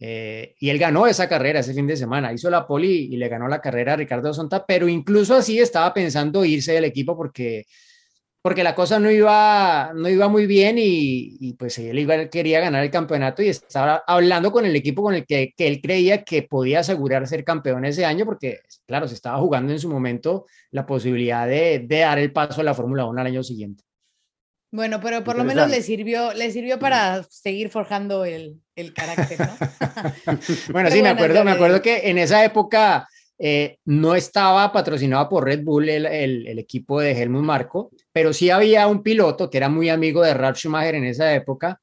Eh, 0.00 0.56
y 0.58 0.68
él 0.68 0.80
ganó 0.80 1.06
esa 1.06 1.28
carrera 1.28 1.60
ese 1.60 1.74
fin 1.74 1.86
de 1.86 1.96
semana, 1.96 2.32
hizo 2.32 2.50
la 2.50 2.66
poli 2.66 3.08
y 3.08 3.16
le 3.18 3.28
ganó 3.28 3.46
la 3.46 3.60
carrera 3.60 3.92
a 3.92 3.96
Ricardo 3.98 4.34
Sonta, 4.34 4.66
pero 4.66 4.88
incluso 4.88 5.36
así 5.36 5.60
estaba 5.60 5.94
pensando 5.94 6.44
irse 6.44 6.72
del 6.72 6.86
equipo 6.86 7.16
porque 7.16 7.66
porque 8.42 8.64
la 8.64 8.74
cosa 8.74 8.98
no 8.98 9.08
iba, 9.08 9.92
no 9.94 10.08
iba 10.08 10.28
muy 10.28 10.46
bien 10.46 10.76
y, 10.76 11.36
y 11.38 11.52
pues 11.54 11.78
él 11.78 11.96
iba, 12.00 12.26
quería 12.26 12.58
ganar 12.58 12.82
el 12.82 12.90
campeonato 12.90 13.40
y 13.40 13.48
estaba 13.48 14.02
hablando 14.04 14.50
con 14.50 14.66
el 14.66 14.74
equipo 14.74 15.02
con 15.02 15.14
el 15.14 15.24
que, 15.24 15.54
que, 15.56 15.68
él 15.68 15.80
creía 15.80 16.24
que 16.24 16.42
podía 16.42 16.80
asegurar 16.80 17.26
ser 17.28 17.44
campeón 17.44 17.84
ese 17.84 18.04
año 18.04 18.24
porque, 18.24 18.58
claro, 18.84 19.06
se 19.06 19.14
estaba 19.14 19.38
jugando 19.38 19.72
en 19.72 19.78
su 19.78 19.88
momento 19.88 20.46
la 20.72 20.84
posibilidad 20.84 21.46
de, 21.46 21.84
de 21.86 21.98
dar 22.00 22.18
el 22.18 22.32
paso 22.32 22.60
a 22.60 22.64
la 22.64 22.74
Fórmula 22.74 23.06
1 23.06 23.20
al 23.20 23.26
año 23.28 23.44
siguiente. 23.44 23.84
Bueno, 24.72 25.00
pero 25.00 25.22
por 25.22 25.36
lo 25.36 25.44
menos 25.44 25.68
le 25.70 25.82
sirvió, 25.82 26.32
le 26.32 26.50
sirvió 26.50 26.78
para 26.78 27.22
seguir 27.24 27.68
forjando 27.68 28.24
el, 28.24 28.58
el 28.74 28.94
carácter, 28.94 29.38
¿no? 29.38 29.54
bueno, 30.72 30.90
sí, 30.90 31.02
me 31.02 31.10
acuerdo, 31.10 31.44
me 31.44 31.50
acuerdo 31.52 31.82
que 31.82 32.08
en 32.08 32.16
esa 32.16 32.42
época 32.42 33.06
eh, 33.38 33.76
no 33.84 34.14
estaba 34.14 34.72
patrocinado 34.72 35.28
por 35.28 35.44
Red 35.44 35.62
Bull 35.62 35.90
el, 35.90 36.06
el, 36.06 36.46
el, 36.46 36.58
equipo 36.58 37.00
de 37.00 37.12
Helmut 37.12 37.42
Marco, 37.44 37.90
pero 38.12 38.32
sí 38.32 38.50
había 38.50 38.86
un 38.86 39.02
piloto 39.02 39.50
que 39.50 39.58
era 39.58 39.68
muy 39.68 39.88
amigo 39.88 40.22
de 40.22 40.34
Ralf 40.34 40.58
Schumacher 40.58 40.94
en 40.94 41.04
esa 41.04 41.34
época, 41.34 41.80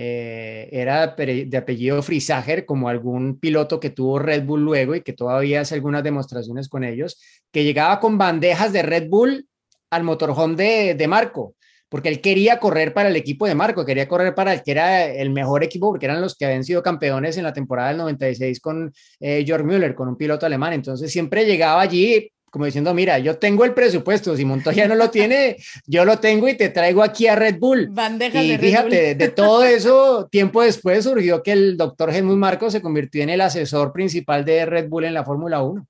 eh, 0.00 0.68
era 0.70 1.08
de 1.16 1.56
apellido 1.56 2.02
Frisager, 2.02 2.64
como 2.64 2.88
algún 2.88 3.40
piloto 3.40 3.80
que 3.80 3.90
tuvo 3.90 4.20
Red 4.20 4.44
Bull 4.44 4.62
luego 4.62 4.94
y 4.94 5.02
que 5.02 5.12
todavía 5.12 5.62
hace 5.62 5.74
algunas 5.74 6.04
demostraciones 6.04 6.68
con 6.68 6.84
ellos, 6.84 7.20
que 7.50 7.64
llegaba 7.64 7.98
con 7.98 8.16
bandejas 8.16 8.72
de 8.72 8.82
Red 8.82 9.08
Bull 9.08 9.48
al 9.90 10.04
motorhome 10.04 10.54
de, 10.54 10.94
de 10.94 11.08
Marco, 11.08 11.56
porque 11.88 12.10
él 12.10 12.20
quería 12.20 12.60
correr 12.60 12.94
para 12.94 13.08
el 13.08 13.16
equipo 13.16 13.46
de 13.46 13.54
Marco, 13.54 13.84
quería 13.84 14.06
correr 14.06 14.34
para 14.34 14.52
el 14.52 14.62
que 14.62 14.70
era 14.70 15.04
el 15.06 15.30
mejor 15.30 15.64
equipo, 15.64 15.88
porque 15.90 16.06
eran 16.06 16.20
los 16.20 16.36
que 16.36 16.44
habían 16.44 16.62
sido 16.62 16.82
campeones 16.82 17.36
en 17.36 17.44
la 17.44 17.52
temporada 17.52 17.88
del 17.88 17.98
96 17.98 18.60
con 18.60 18.92
eh, 19.20 19.42
Georg 19.44 19.64
Müller, 19.64 19.94
con 19.94 20.08
un 20.08 20.16
piloto 20.16 20.46
alemán. 20.46 20.74
Entonces 20.74 21.10
siempre 21.10 21.44
llegaba 21.44 21.80
allí 21.80 22.30
como 22.50 22.64
diciendo, 22.64 22.94
mira, 22.94 23.18
yo 23.18 23.38
tengo 23.38 23.64
el 23.64 23.74
presupuesto, 23.74 24.36
si 24.36 24.44
Montoya 24.44 24.88
no 24.88 24.94
lo 24.94 25.10
tiene, 25.10 25.56
yo 25.86 26.04
lo 26.04 26.18
tengo 26.18 26.48
y 26.48 26.56
te 26.56 26.68
traigo 26.68 27.02
aquí 27.02 27.26
a 27.26 27.36
Red 27.36 27.58
Bull. 27.58 27.88
Bandejas 27.90 28.42
y 28.44 28.50
de 28.52 28.58
fíjate, 28.58 28.88
Red 28.88 29.08
Bull. 29.10 29.18
de 29.18 29.28
todo 29.28 29.64
eso, 29.64 30.28
tiempo 30.30 30.62
después 30.62 31.04
surgió 31.04 31.42
que 31.42 31.52
el 31.52 31.76
doctor 31.76 32.10
Helmut 32.10 32.36
Marco 32.38 32.70
se 32.70 32.82
convirtió 32.82 33.22
en 33.22 33.30
el 33.30 33.40
asesor 33.40 33.92
principal 33.92 34.44
de 34.44 34.66
Red 34.66 34.88
Bull 34.88 35.04
en 35.04 35.14
la 35.14 35.24
Fórmula 35.24 35.62
1. 35.62 35.86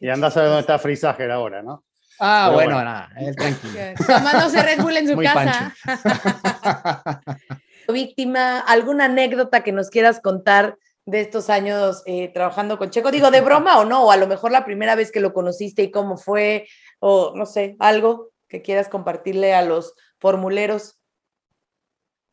Y 0.00 0.08
anda 0.08 0.28
a 0.28 0.30
saber 0.30 0.48
dónde 0.48 0.60
está 0.62 0.78
Frisager 0.78 1.30
ahora, 1.30 1.62
¿no? 1.62 1.84
Ah, 2.20 2.44
Pero 2.46 2.54
bueno, 2.54 2.74
bueno. 2.76 2.90
nada, 2.90 3.10
él 3.18 3.34
tranquilo. 3.34 3.74
Tomándose 4.06 4.62
Red 4.62 4.80
Bull 4.82 4.96
en 4.96 5.08
su 5.08 5.14
Muy 5.16 5.24
casa. 5.24 5.74
Víctima, 7.92 8.60
¿alguna 8.60 9.06
anécdota 9.06 9.62
que 9.62 9.72
nos 9.72 9.90
quieras 9.90 10.20
contar 10.20 10.76
de 11.06 11.20
estos 11.20 11.50
años 11.50 12.02
eh, 12.06 12.32
trabajando 12.32 12.78
con 12.78 12.90
Checo? 12.90 13.10
Digo, 13.10 13.30
de 13.30 13.40
broma 13.40 13.78
o 13.78 13.84
no, 13.84 14.04
o 14.04 14.10
a 14.10 14.16
lo 14.16 14.26
mejor 14.26 14.50
la 14.50 14.64
primera 14.64 14.94
vez 14.94 15.12
que 15.12 15.20
lo 15.20 15.32
conociste 15.32 15.82
y 15.82 15.90
cómo 15.90 16.16
fue, 16.16 16.66
o 17.00 17.34
no 17.36 17.46
sé, 17.46 17.76
algo 17.78 18.30
que 18.48 18.62
quieras 18.62 18.88
compartirle 18.88 19.54
a 19.54 19.64
los 19.64 19.94
formuleros. 20.18 21.00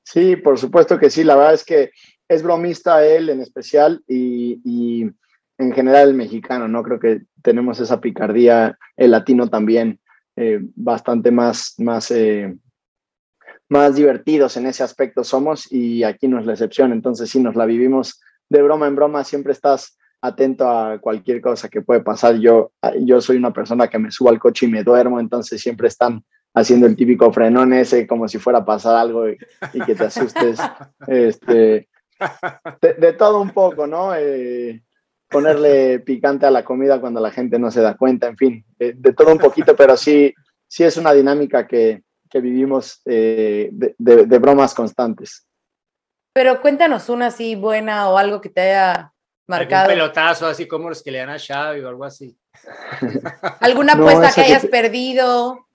Sí, 0.03 0.36
por 0.36 0.57
supuesto 0.57 0.99
que 0.99 1.10
sí, 1.10 1.23
la 1.23 1.36
verdad 1.36 1.53
es 1.53 1.63
que 1.63 1.91
es 2.27 2.43
bromista 2.43 3.05
él 3.05 3.29
en 3.29 3.41
especial 3.41 4.03
y, 4.07 4.62
y 4.63 5.12
en 5.57 5.71
general 5.73 6.10
el 6.10 6.15
mexicano, 6.15 6.67
¿no? 6.67 6.84
Creo 6.84 6.99
que 6.99 7.21
tenemos 7.41 7.79
esa 7.79 8.01
picardía, 8.01 8.77
el 8.97 9.12
latino 9.12 9.47
también, 9.47 9.99
eh, 10.36 10.60
bastante 10.75 11.29
más, 11.29 11.75
más, 11.77 12.10
eh, 12.12 12.57
más 13.69 13.95
divertidos 13.95 14.57
en 14.57 14.65
ese 14.65 14.84
aspecto 14.84 15.23
somos 15.23 15.71
y 15.71 16.03
aquí 16.03 16.27
no 16.27 16.39
es 16.39 16.45
la 16.45 16.53
excepción, 16.53 16.91
entonces 16.91 17.29
sí 17.29 17.39
nos 17.39 17.55
la 17.55 17.65
vivimos 17.65 18.21
de 18.51 18.61
broma 18.61 18.87
en 18.87 18.95
broma, 18.97 19.23
siempre 19.23 19.53
estás 19.53 19.97
atento 20.21 20.69
a 20.69 20.99
cualquier 20.99 21.39
cosa 21.39 21.69
que 21.69 21.81
puede 21.81 22.01
pasar. 22.01 22.35
Yo, 22.35 22.73
yo 22.99 23.21
soy 23.21 23.37
una 23.37 23.53
persona 23.53 23.87
que 23.87 23.97
me 23.97 24.11
subo 24.11 24.29
al 24.29 24.39
coche 24.39 24.65
y 24.65 24.69
me 24.69 24.83
duermo, 24.83 25.21
entonces 25.21 25.61
siempre 25.61 25.87
están 25.87 26.23
haciendo 26.53 26.85
el 26.85 26.97
típico 26.97 27.31
frenón 27.31 27.71
ese 27.71 28.05
como 28.05 28.27
si 28.27 28.39
fuera 28.39 28.59
a 28.59 28.65
pasar 28.65 28.97
algo 28.97 29.29
y, 29.29 29.37
y 29.73 29.79
que 29.81 29.95
te 29.95 30.03
asustes. 30.03 30.59
este, 31.07 31.87
de, 32.81 32.93
de, 32.99 33.13
todo 33.13 33.41
un 33.41 33.51
poco, 33.51 33.87
¿no? 33.87 34.13
Eh, 34.15 34.83
ponerle 35.29 36.01
picante 36.01 36.45
a 36.45 36.51
la 36.51 36.65
comida 36.65 36.99
cuando 36.99 37.21
la 37.21 37.31
gente 37.31 37.57
no 37.57 37.71
se 37.71 37.79
da 37.79 37.95
cuenta, 37.95 38.27
en 38.27 38.35
fin, 38.35 38.65
de, 38.77 38.93
de 38.93 39.13
todo 39.13 39.31
un 39.31 39.39
poquito, 39.39 39.77
pero 39.77 39.95
sí, 39.95 40.33
sí 40.67 40.83
es 40.83 40.97
una 40.97 41.13
dinámica 41.13 41.65
que, 41.65 42.03
que 42.29 42.41
vivimos 42.41 43.01
eh, 43.05 43.69
de, 43.71 43.95
de, 43.97 44.25
de, 44.25 44.39
bromas 44.39 44.73
constantes. 44.73 45.47
Pero 46.34 46.62
cuéntanos 46.62 47.10
una 47.10 47.28
así 47.28 47.56
buena 47.56 48.10
o 48.10 48.17
algo 48.17 48.39
que 48.41 48.50
te 48.50 48.62
haya 48.62 49.13
marcado. 49.48 49.89
Un 49.89 49.96
pelotazo 49.96 50.48
así 50.48 50.67
como 50.67 50.89
los 50.89 51.04
que 51.04 51.12
le 51.12 51.20
dan 51.20 51.30
a 51.30 51.39
Xavi 51.39 51.82
o 51.82 51.89
algo 51.89 52.06
así. 52.06 52.38
¿Alguna 53.60 53.94
apuesta 53.94 54.30
no, 54.30 54.36
que 54.36 54.41
hayas 54.41 54.62
que 54.62 54.67
te... 54.67 54.72
perdido? 54.72 55.67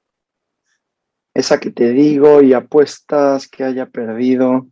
Esa 1.34 1.60
que 1.60 1.70
te 1.70 1.90
digo 1.90 2.40
y 2.40 2.54
apuestas 2.54 3.48
que 3.48 3.64
haya 3.64 3.86
perdido. 3.86 4.66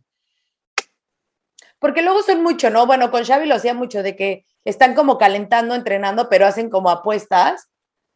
Porque 1.77 2.01
luego 2.01 2.23
son 2.23 2.41
mucho, 2.41 2.71
¿no? 2.71 2.87
Bueno, 2.87 3.11
con 3.11 3.23
Xavi 3.23 3.45
lo 3.45 3.55
hacía 3.55 3.75
mucho 3.75 4.01
de 4.01 4.15
que 4.15 4.45
están 4.63 4.95
como 4.95 5.19
calentando, 5.19 5.75
entrenando, 5.75 6.29
pero 6.29 6.47
hacen 6.47 6.71
como 6.71 6.89
apuestas. 6.89 7.69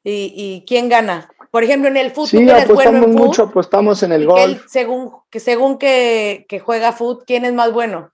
¿Y, 0.04 0.34
y 0.36 0.66
quién 0.66 0.90
gana? 0.90 1.30
Por 1.52 1.64
ejemplo, 1.64 1.90
en 1.90 1.98
el 1.98 2.12
fútbol. 2.12 2.28
Sí, 2.28 2.50
apostamos 2.50 2.84
bueno 2.84 3.04
en 3.06 3.12
mucho, 3.12 3.44
foot, 3.44 3.52
apostamos 3.52 4.04
en 4.04 4.12
el 4.12 4.26
gol. 4.26 4.62
Que 4.62 4.70
según 4.70 5.12
que, 5.30 5.40
según 5.40 5.78
que, 5.78 6.46
que 6.48 6.60
juega 6.60 6.92
fútbol, 6.92 7.24
¿quién 7.26 7.46
es 7.46 7.54
más 7.54 7.74
bueno? 7.74 8.12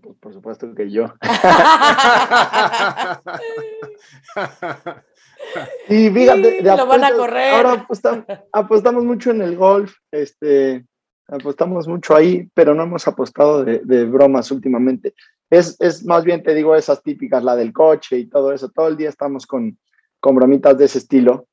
Pues 0.00 0.16
por 0.18 0.32
supuesto 0.32 0.74
que 0.74 0.90
yo. 0.90 1.12
y 5.88 6.10
fíjate, 6.10 6.58
sí, 6.58 6.64
lo 6.64 6.86
van 6.86 7.04
a 7.04 7.12
correr. 7.12 7.54
Ahora 7.54 7.72
apostamos, 7.72 8.24
apostamos, 8.52 9.04
mucho 9.04 9.32
en 9.32 9.42
el 9.42 9.56
golf, 9.56 9.94
este, 10.10 10.86
apostamos 11.28 11.86
mucho 11.86 12.16
ahí, 12.16 12.48
pero 12.54 12.74
no 12.74 12.84
hemos 12.84 13.06
apostado 13.06 13.62
de, 13.64 13.82
de 13.84 14.06
bromas 14.06 14.50
últimamente. 14.50 15.12
Es, 15.50 15.78
es, 15.80 16.06
más 16.06 16.24
bien, 16.24 16.42
te 16.42 16.54
digo, 16.54 16.74
esas 16.74 17.02
típicas, 17.02 17.44
la 17.44 17.54
del 17.56 17.74
coche 17.74 18.16
y 18.16 18.24
todo 18.26 18.52
eso. 18.52 18.70
Todo 18.70 18.88
el 18.88 18.96
día 18.96 19.10
estamos 19.10 19.46
con, 19.46 19.78
con 20.20 20.34
bromitas 20.34 20.78
de 20.78 20.86
ese 20.86 20.96
estilo, 20.98 21.48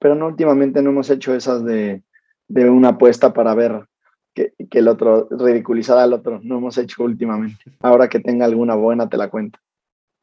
pero 0.00 0.16
no 0.16 0.26
últimamente 0.26 0.82
no 0.82 0.90
hemos 0.90 1.08
hecho 1.10 1.34
esas 1.34 1.64
de, 1.64 2.02
de 2.48 2.68
una 2.68 2.88
apuesta 2.88 3.32
para 3.32 3.54
ver 3.54 3.84
que, 4.34 4.54
que, 4.68 4.78
el 4.80 4.88
otro, 4.88 5.28
ridiculizar 5.30 5.98
al 5.98 6.12
otro, 6.12 6.40
no 6.42 6.58
hemos 6.58 6.76
hecho 6.78 7.04
últimamente. 7.04 7.62
Ahora 7.80 8.08
que 8.08 8.18
tenga 8.18 8.46
alguna 8.46 8.74
buena, 8.74 9.08
te 9.08 9.16
la 9.16 9.28
cuento. 9.28 9.58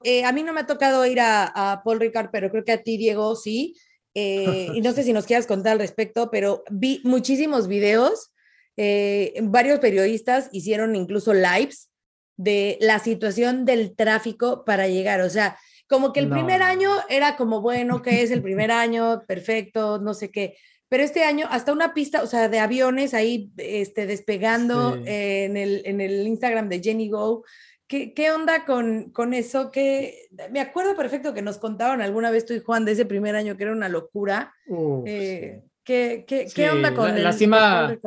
Eh, 0.04 0.26
a 0.26 0.32
mí 0.32 0.44
no 0.44 0.54
me 0.54 0.62
ha 0.62 0.68
tocado 0.68 1.06
ir 1.06 1.20
a, 1.20 1.46
a, 1.46 1.84
Paul 1.84 2.00
Ricard, 2.00 2.30
pero 2.32 2.50
creo 2.50 2.64
que 2.64 2.72
a 2.72 2.84
ti, 2.84 2.98
Diego, 2.98 3.36
sí. 3.36 3.76
Eh, 4.14 4.70
y 4.74 4.82
no 4.82 4.94
sé 4.94 5.04
si 5.04 5.14
nos 5.14 5.26
quieras 5.26 5.46
contar 5.46 5.74
al 5.74 5.80
respecto, 5.80 6.32
pero 6.32 6.64
vi 6.72 7.02
muchísimos 7.04 7.68
videos. 7.68 8.32
Eh, 8.76 9.34
varios 9.44 9.80
periodistas 9.80 10.50
hicieron 10.52 10.96
incluso 10.96 11.34
lives 11.34 11.90
de 12.36 12.78
la 12.82 13.00
situación 13.00 13.66
del 13.66 13.96
tráfico 13.96 14.64
para 14.66 14.88
llegar. 14.88 15.22
O 15.22 15.30
sea, 15.30 15.58
como 15.88 16.14
que 16.14 16.20
el 16.20 16.30
no. 16.30 16.36
primer 16.36 16.62
año 16.62 16.92
era 17.10 17.36
como, 17.36 17.62
bueno, 17.62 18.02
que 18.02 18.22
es 18.22 18.32
el 18.32 18.42
primer 18.42 18.72
año, 18.72 19.24
perfecto, 19.28 20.00
no 20.00 20.14
sé 20.14 20.32
qué. 20.32 20.58
Pero 20.90 21.04
este 21.04 21.24
año, 21.24 21.48
hasta 21.50 21.74
una 21.74 21.94
pista, 21.94 22.24
o 22.24 22.28
sea, 22.28 22.48
de 22.50 22.60
aviones 22.60 23.14
ahí 23.14 23.52
este, 23.58 24.06
despegando 24.06 24.96
sí. 24.96 25.04
eh, 25.06 25.46
en, 25.46 25.58
el, 25.58 25.82
en 25.86 26.02
el 26.02 26.28
Instagram 26.28 26.70
de 26.70 26.82
Jenny 26.82 27.10
Go. 27.10 27.44
¿Qué, 27.88 28.14
qué 28.14 28.32
onda 28.32 28.66
con, 28.66 29.12
con 29.12 29.34
eso? 29.34 29.72
Que 29.72 30.28
me 30.52 30.60
acuerdo 30.60 30.96
perfecto 30.96 31.34
que 31.34 31.42
nos 31.42 31.58
contaban 31.58 32.02
alguna 32.02 32.32
vez 32.32 32.46
tú 32.46 32.54
y 32.54 32.60
Juan 32.60 32.84
de 32.84 32.94
ese 32.94 33.06
primer 33.06 33.36
año 33.36 33.56
que 33.56 33.64
era 33.64 33.72
una 33.72 33.90
locura. 33.90 34.54
Uh, 34.68 35.04
eh, 35.06 35.62
¿qué, 35.84 36.26
qué, 36.28 36.50
sí. 36.50 36.56
¿qué, 36.56 36.70
onda 36.70 36.94
con 36.94 37.10
la, 37.10 37.18
el 37.18 37.24
lástima, 37.24 37.98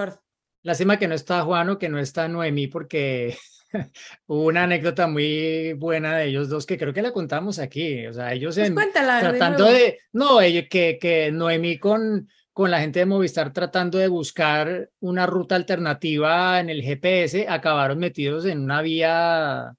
Lástima 0.63 0.99
que 0.99 1.09
no 1.09 1.15
está 1.15 1.43
Juan 1.43 1.71
o 1.71 1.79
que 1.79 1.89
no 1.89 1.99
está 1.99 2.29
Noemí 2.29 2.67
porque 2.67 3.37
una 4.27 4.65
anécdota 4.65 5.07
muy 5.07 5.73
buena 5.75 6.17
de 6.17 6.27
ellos 6.27 6.49
dos 6.49 6.67
que 6.67 6.79
creo 6.79 6.93
que 6.93 7.03
la 7.03 7.13
contamos 7.13 7.59
aquí. 7.59 8.07
O 8.07 8.13
sea, 8.13 8.33
ellos 8.33 8.57
Pues 8.57 8.69
en, 8.69 8.75
cuéntala. 8.75 9.17
de 9.17 9.21
tratando 9.21 9.65
de, 9.67 9.99
no, 10.13 10.41
ellos, 10.41 10.65
que, 10.71 10.99
que 11.01 11.31
Noemí 11.33 11.79
con, 11.79 12.29
con 12.53 12.71
la 12.71 12.81
gente 12.81 13.01
de 13.01 13.07
Movistar 13.07 13.53
tratando 13.53 13.99
de 13.99 14.09
buscar 14.09 14.91
una 15.01 15.27
ruta 15.27 15.57
alternativa 15.57 16.61
en 16.61 16.71
el 16.71 16.83
GPS, 16.83 17.47
acabaron 17.49 17.99
metidos 17.99 18.45
en 18.47 18.61
una 18.61 18.83
vía, 18.83 19.75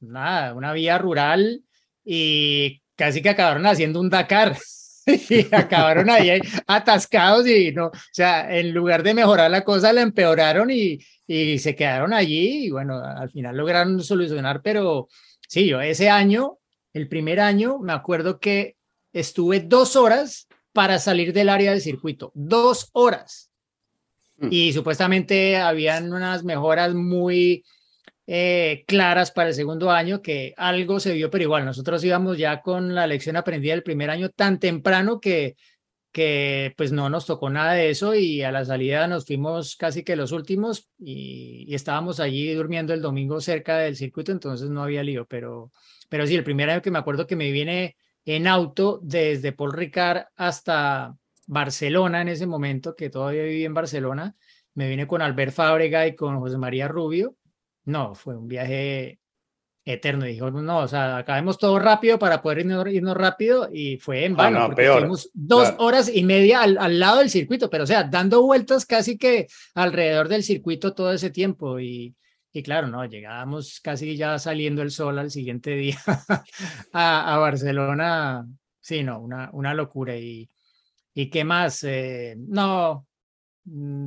nada, 0.00 0.54
una 0.54 0.72
vía 0.72 0.98
rural 0.98 1.62
y 2.04 2.82
casi 2.94 3.22
que 3.22 3.30
acabaron 3.30 3.66
haciendo 3.66 4.00
un 4.00 4.10
Dakar. 4.10 4.56
Y 5.30 5.46
acabaron 5.54 6.10
ahí 6.10 6.40
atascados 6.66 7.46
y 7.46 7.72
no, 7.72 7.86
o 7.86 7.92
sea, 8.12 8.58
en 8.58 8.72
lugar 8.72 9.02
de 9.02 9.14
mejorar 9.14 9.50
la 9.50 9.62
cosa, 9.62 9.92
la 9.92 10.02
empeoraron 10.02 10.70
y, 10.70 10.98
y 11.26 11.58
se 11.58 11.76
quedaron 11.76 12.12
allí 12.12 12.66
y 12.66 12.70
bueno, 12.70 13.02
al 13.02 13.30
final 13.30 13.56
lograron 13.56 14.02
solucionar, 14.02 14.62
pero 14.62 15.08
sí, 15.48 15.66
yo 15.68 15.80
ese 15.80 16.10
año, 16.10 16.58
el 16.92 17.08
primer 17.08 17.40
año, 17.40 17.78
me 17.78 17.92
acuerdo 17.92 18.40
que 18.40 18.76
estuve 19.12 19.60
dos 19.60 19.96
horas 19.96 20.48
para 20.72 20.98
salir 20.98 21.32
del 21.32 21.48
área 21.48 21.70
del 21.70 21.80
circuito, 21.80 22.32
dos 22.34 22.90
horas. 22.92 23.50
Mm. 24.38 24.48
Y 24.50 24.72
supuestamente 24.72 25.56
habían 25.56 26.12
unas 26.12 26.44
mejoras 26.44 26.94
muy 26.94 27.64
eh, 28.26 28.84
claras 28.86 29.30
para 29.30 29.48
el 29.48 29.54
segundo 29.54 29.90
año, 29.90 30.22
que 30.22 30.54
algo 30.56 31.00
se 31.00 31.12
vio, 31.12 31.30
pero 31.30 31.44
igual 31.44 31.64
nosotros 31.64 32.02
íbamos 32.04 32.38
ya 32.38 32.60
con 32.60 32.94
la 32.94 33.06
lección 33.06 33.36
aprendida 33.36 33.74
del 33.74 33.82
primer 33.82 34.10
año 34.10 34.30
tan 34.30 34.58
temprano 34.58 35.20
que, 35.20 35.56
que 36.16 36.72
pues 36.78 36.92
no 36.92 37.10
nos 37.10 37.26
tocó 37.26 37.50
nada 37.50 37.74
de 37.74 37.90
eso 37.90 38.14
y 38.14 38.42
a 38.42 38.50
la 38.50 38.64
salida 38.64 39.06
nos 39.06 39.26
fuimos 39.26 39.76
casi 39.76 40.02
que 40.02 40.16
los 40.16 40.32
últimos 40.32 40.88
y, 40.98 41.74
estábamos 41.74 42.20
allí 42.20 42.54
durmiendo 42.54 42.94
el 42.94 43.02
domingo 43.02 43.38
cerca 43.42 43.76
del 43.76 43.96
circuito, 43.96 44.32
entonces 44.32 44.70
no 44.70 44.82
había 44.82 45.02
lío, 45.02 45.26
pero, 45.26 45.70
pero 46.08 46.26
sí, 46.26 46.34
el 46.34 46.42
primer 46.42 46.70
año 46.70 46.80
que 46.80 46.90
me 46.90 46.98
acuerdo 46.98 47.26
que 47.26 47.36
me 47.36 47.52
viene 47.52 47.96
en 48.24 48.46
auto 48.46 48.98
desde 49.02 49.52
Paul 49.52 49.74
Ricard 49.74 50.28
hasta 50.36 51.14
Barcelona 51.46 52.22
en 52.22 52.28
ese 52.28 52.46
momento, 52.46 52.96
que 52.96 53.10
todavía 53.10 53.42
viví 53.42 53.66
en 53.66 53.74
Barcelona, 53.74 54.34
me 54.72 54.88
vine 54.88 55.06
con 55.06 55.20
Albert 55.20 55.52
Fábrega 55.52 56.06
y 56.06 56.16
con 56.16 56.40
José 56.40 56.56
María 56.56 56.88
Rubio. 56.88 57.36
No, 57.86 58.14
fue 58.14 58.36
un 58.36 58.46
viaje 58.48 59.18
eterno. 59.84 60.24
Dijo, 60.26 60.50
no, 60.50 60.78
o 60.80 60.88
sea, 60.88 61.16
acabemos 61.18 61.56
todo 61.58 61.78
rápido 61.78 62.18
para 62.18 62.42
poder 62.42 62.58
irnos, 62.60 62.86
irnos 62.88 63.16
rápido 63.16 63.68
y 63.72 63.96
fue 63.98 64.24
en 64.24 64.32
Ah, 64.32 64.36
vano, 64.36 64.58
no, 64.58 64.66
porque 64.66 64.82
peor, 64.82 64.94
estuvimos 64.96 65.30
dos 65.32 65.68
claro. 65.68 65.84
horas 65.84 66.10
y 66.12 66.24
media 66.24 66.62
al, 66.62 66.76
al 66.78 66.98
lado 66.98 67.18
del 67.18 67.30
circuito, 67.30 67.70
pero 67.70 67.84
o 67.84 67.86
sea, 67.86 68.04
dando 68.04 68.42
vueltas 68.42 68.84
casi 68.84 69.16
que 69.16 69.46
alrededor 69.74 70.28
del 70.28 70.42
circuito 70.42 70.92
todo 70.92 71.12
ese 71.12 71.30
tiempo 71.30 71.78
y, 71.78 72.14
y 72.52 72.62
claro, 72.62 72.88
no, 72.88 73.04
llegábamos 73.04 73.80
casi 73.80 74.16
ya 74.16 74.38
saliendo 74.38 74.82
el 74.82 74.90
sol 74.90 75.18
al 75.18 75.30
siguiente 75.30 75.70
día 75.76 75.98
a, 76.92 77.34
a 77.34 77.38
Barcelona. 77.38 78.46
Sí, 78.80 79.02
no, 79.02 79.20
una, 79.20 79.50
una 79.52 79.74
locura. 79.74 80.16
¿Y, 80.16 80.48
y 81.14 81.30
qué 81.30 81.44
más? 81.44 81.82
Eh, 81.84 82.34
no, 82.38 83.05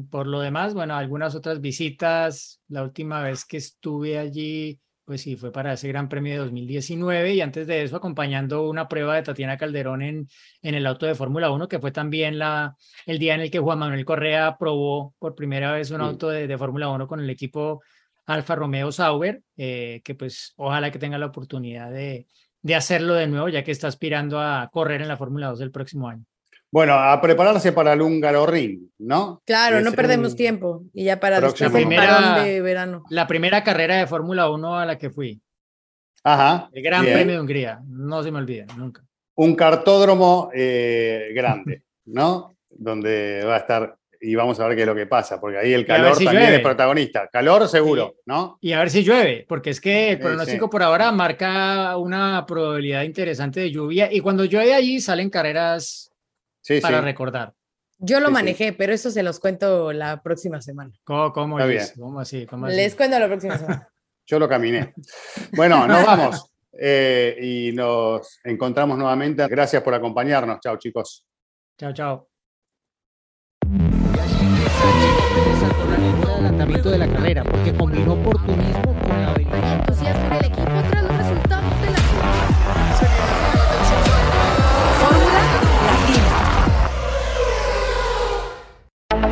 por 0.10 0.28
lo 0.28 0.40
demás, 0.40 0.74
bueno, 0.74 0.96
algunas 0.96 1.36
otras 1.36 1.60
visitas. 1.62 2.62
La 2.68 2.84
última 2.84 3.22
vez 3.22 3.46
que 3.46 3.58
estuve 3.58 4.18
allí, 4.18 4.80
pues 5.06 5.22
sí, 5.22 5.36
fue 5.36 5.52
para 5.52 5.74
ese 5.74 5.88
Gran 5.90 6.08
Premio 6.08 6.34
de 6.34 6.40
2019 6.40 7.34
y 7.34 7.42
antes 7.42 7.68
de 7.68 7.84
eso 7.84 7.98
acompañando 7.98 8.70
una 8.70 8.88
prueba 8.88 9.16
de 9.16 9.24
Tatiana 9.24 9.58
Calderón 9.58 10.02
en, 10.02 10.28
en 10.62 10.76
el 10.76 10.86
auto 10.86 11.06
de 11.06 11.16
Fórmula 11.16 11.52
1, 11.52 11.68
que 11.68 11.80
fue 11.80 11.92
también 11.92 12.38
la, 12.40 12.76
el 13.06 13.20
día 13.20 13.36
en 13.36 13.42
el 13.42 13.52
que 13.52 13.60
Juan 13.60 13.80
Manuel 13.80 14.06
Correa 14.06 14.56
probó 14.58 15.16
por 15.20 15.36
primera 15.36 15.72
vez 15.74 15.92
un 15.92 16.02
Mm. 16.02 16.02
auto 16.02 16.30
de, 16.30 16.48
de 16.48 16.58
Fórmula 16.58 16.90
1 16.90 17.08
con 17.08 17.20
el 17.20 17.30
equipo 17.30 17.82
Alfa 18.28 18.56
Romeo 18.56 18.92
Sauber, 18.92 19.42
eh, 19.58 20.02
que 20.04 20.16
pues 20.16 20.54
ojalá 20.58 20.92
que 20.92 21.00
tenga 21.00 21.18
la 21.18 21.26
oportunidad 21.26 21.92
de, 21.92 22.28
de 22.62 22.76
hacerlo 22.76 23.16
de 23.16 23.28
nuevo, 23.28 23.50
ya 23.50 23.64
que 23.64 23.72
está 23.72 23.88
aspirando 23.88 24.40
a 24.40 24.70
correr 24.72 25.02
en 25.02 25.08
la 25.08 25.18
Fórmula 25.18 25.48
2 25.48 25.60
del 25.60 25.72
próximo 25.72 26.08
año. 26.08 26.24
Bueno, 26.72 26.94
a 26.94 27.20
prepararse 27.20 27.72
para 27.72 27.94
el 27.94 28.02
húngaro 28.02 28.46
ring, 28.46 28.90
¿no? 29.00 29.42
Claro, 29.46 29.80
Es 29.80 29.84
no 29.84 29.92
perdemos 29.94 30.32
un- 30.32 30.38
tiempo. 30.38 30.84
Y 30.94 31.06
ya 31.06 31.20
para 31.20 31.42
después 31.42 31.74
el 31.74 31.88
parón 31.96 32.44
de 32.46 32.62
verano. 32.62 33.04
La 33.10 33.26
primera 33.26 33.64
carrera 33.64 33.98
de 33.98 34.06
Fórmula 34.08 34.50
1 34.52 34.78
a 34.78 34.86
la 34.86 34.98
que 34.98 35.10
fui, 35.10 35.42
Ajá. 36.24 36.70
el 36.72 36.84
Gran 36.84 37.02
bien. 37.04 37.14
Premio 37.16 37.34
de 37.36 37.42
Hungría, 37.42 37.80
no 37.88 38.22
se 38.24 38.32
me 38.32 38.38
olvida, 38.40 38.66
nunca. 38.78 39.02
Un 39.36 39.56
cartódromo 39.56 40.52
eh, 40.54 41.32
grande, 41.34 41.84
¿no? 42.06 42.56
Donde 42.70 43.44
va 43.46 43.56
a 43.56 43.60
estar, 43.60 43.96
y 44.22 44.36
vamos 44.36 44.60
a 44.60 44.68
ver 44.68 44.76
qué 44.76 44.82
es 44.84 44.88
lo 44.88 44.94
que 44.96 45.08
pasa, 45.08 45.40
porque 45.40 45.58
ahí 45.58 45.74
el 45.74 45.86
calor 45.88 46.16
si 46.16 46.26
también 46.26 46.44
llueve. 46.44 46.58
es 46.58 46.62
protagonista. 46.64 47.28
Calor 47.32 47.68
seguro, 47.68 48.16
¿no? 48.26 48.58
Y 48.62 48.74
a 48.74 48.80
ver 48.80 48.90
si 48.92 49.02
llueve, 49.04 49.46
porque 49.48 49.70
es 49.72 49.80
que 49.82 50.12
el 50.12 50.18
Sí, 50.18 50.22
pronóstico 50.24 50.66
sí. 50.66 50.70
por 50.72 50.84
ahora 50.84 51.12
marca 51.12 51.98
una 51.98 52.46
probabilidad 52.46 53.04
interesante 53.04 53.62
de 53.62 53.72
lluvia 53.72 54.10
y 54.12 54.20
cuando 54.20 54.46
llueve 54.46 54.74
allí 54.76 55.00
salen 55.00 55.30
carreras 55.32 56.12
Sí, 56.76 56.82
para 56.82 57.00
sí. 57.00 57.04
recordar. 57.06 57.54
Yo 57.98 58.20
lo 58.20 58.28
Sí, 58.28 58.32
sí. 58.32 58.34
manejé, 58.34 58.74
pero 58.74 58.94
eso 58.94 59.12
se 59.12 59.24
los 59.24 59.40
cuento 59.40 59.92
la 59.92 60.22
próxima 60.22 60.62
semana. 60.62 60.92
¿Cómo, 61.04 61.34
cómo. 61.34 61.58
¿Cómo 61.58 62.20
así? 62.20 62.46
¿Cómo 62.46 62.66
así? 62.68 62.76
Les 62.76 62.96
cuento 62.96 63.20
la 63.20 63.28
próxima 63.28 63.58
semana. 63.58 63.90
Yo 64.28 64.40
lo 64.40 64.48
caminé. 64.48 64.94
Bueno, 65.54 65.86
nos 65.88 66.06
vamos. 66.06 66.52
eh, 66.72 67.36
y 67.42 67.72
nos 67.74 68.40
encontramos 68.44 68.98
nuevamente. 68.98 69.46
Gracias 69.48 69.82
por 69.84 69.94
acompañarnos. 69.94 70.60
Chao, 70.62 70.78
chicos. 70.78 71.26
Chao, 71.78 71.92
chao. 71.94 72.30
el 75.98 76.30
adelantamiento 76.30 76.90
de 76.92 76.98
la 77.00 77.08
carrera, 77.12 77.44
porque 77.44 77.74
combinó 77.76 78.14
oportunismo 78.14 78.89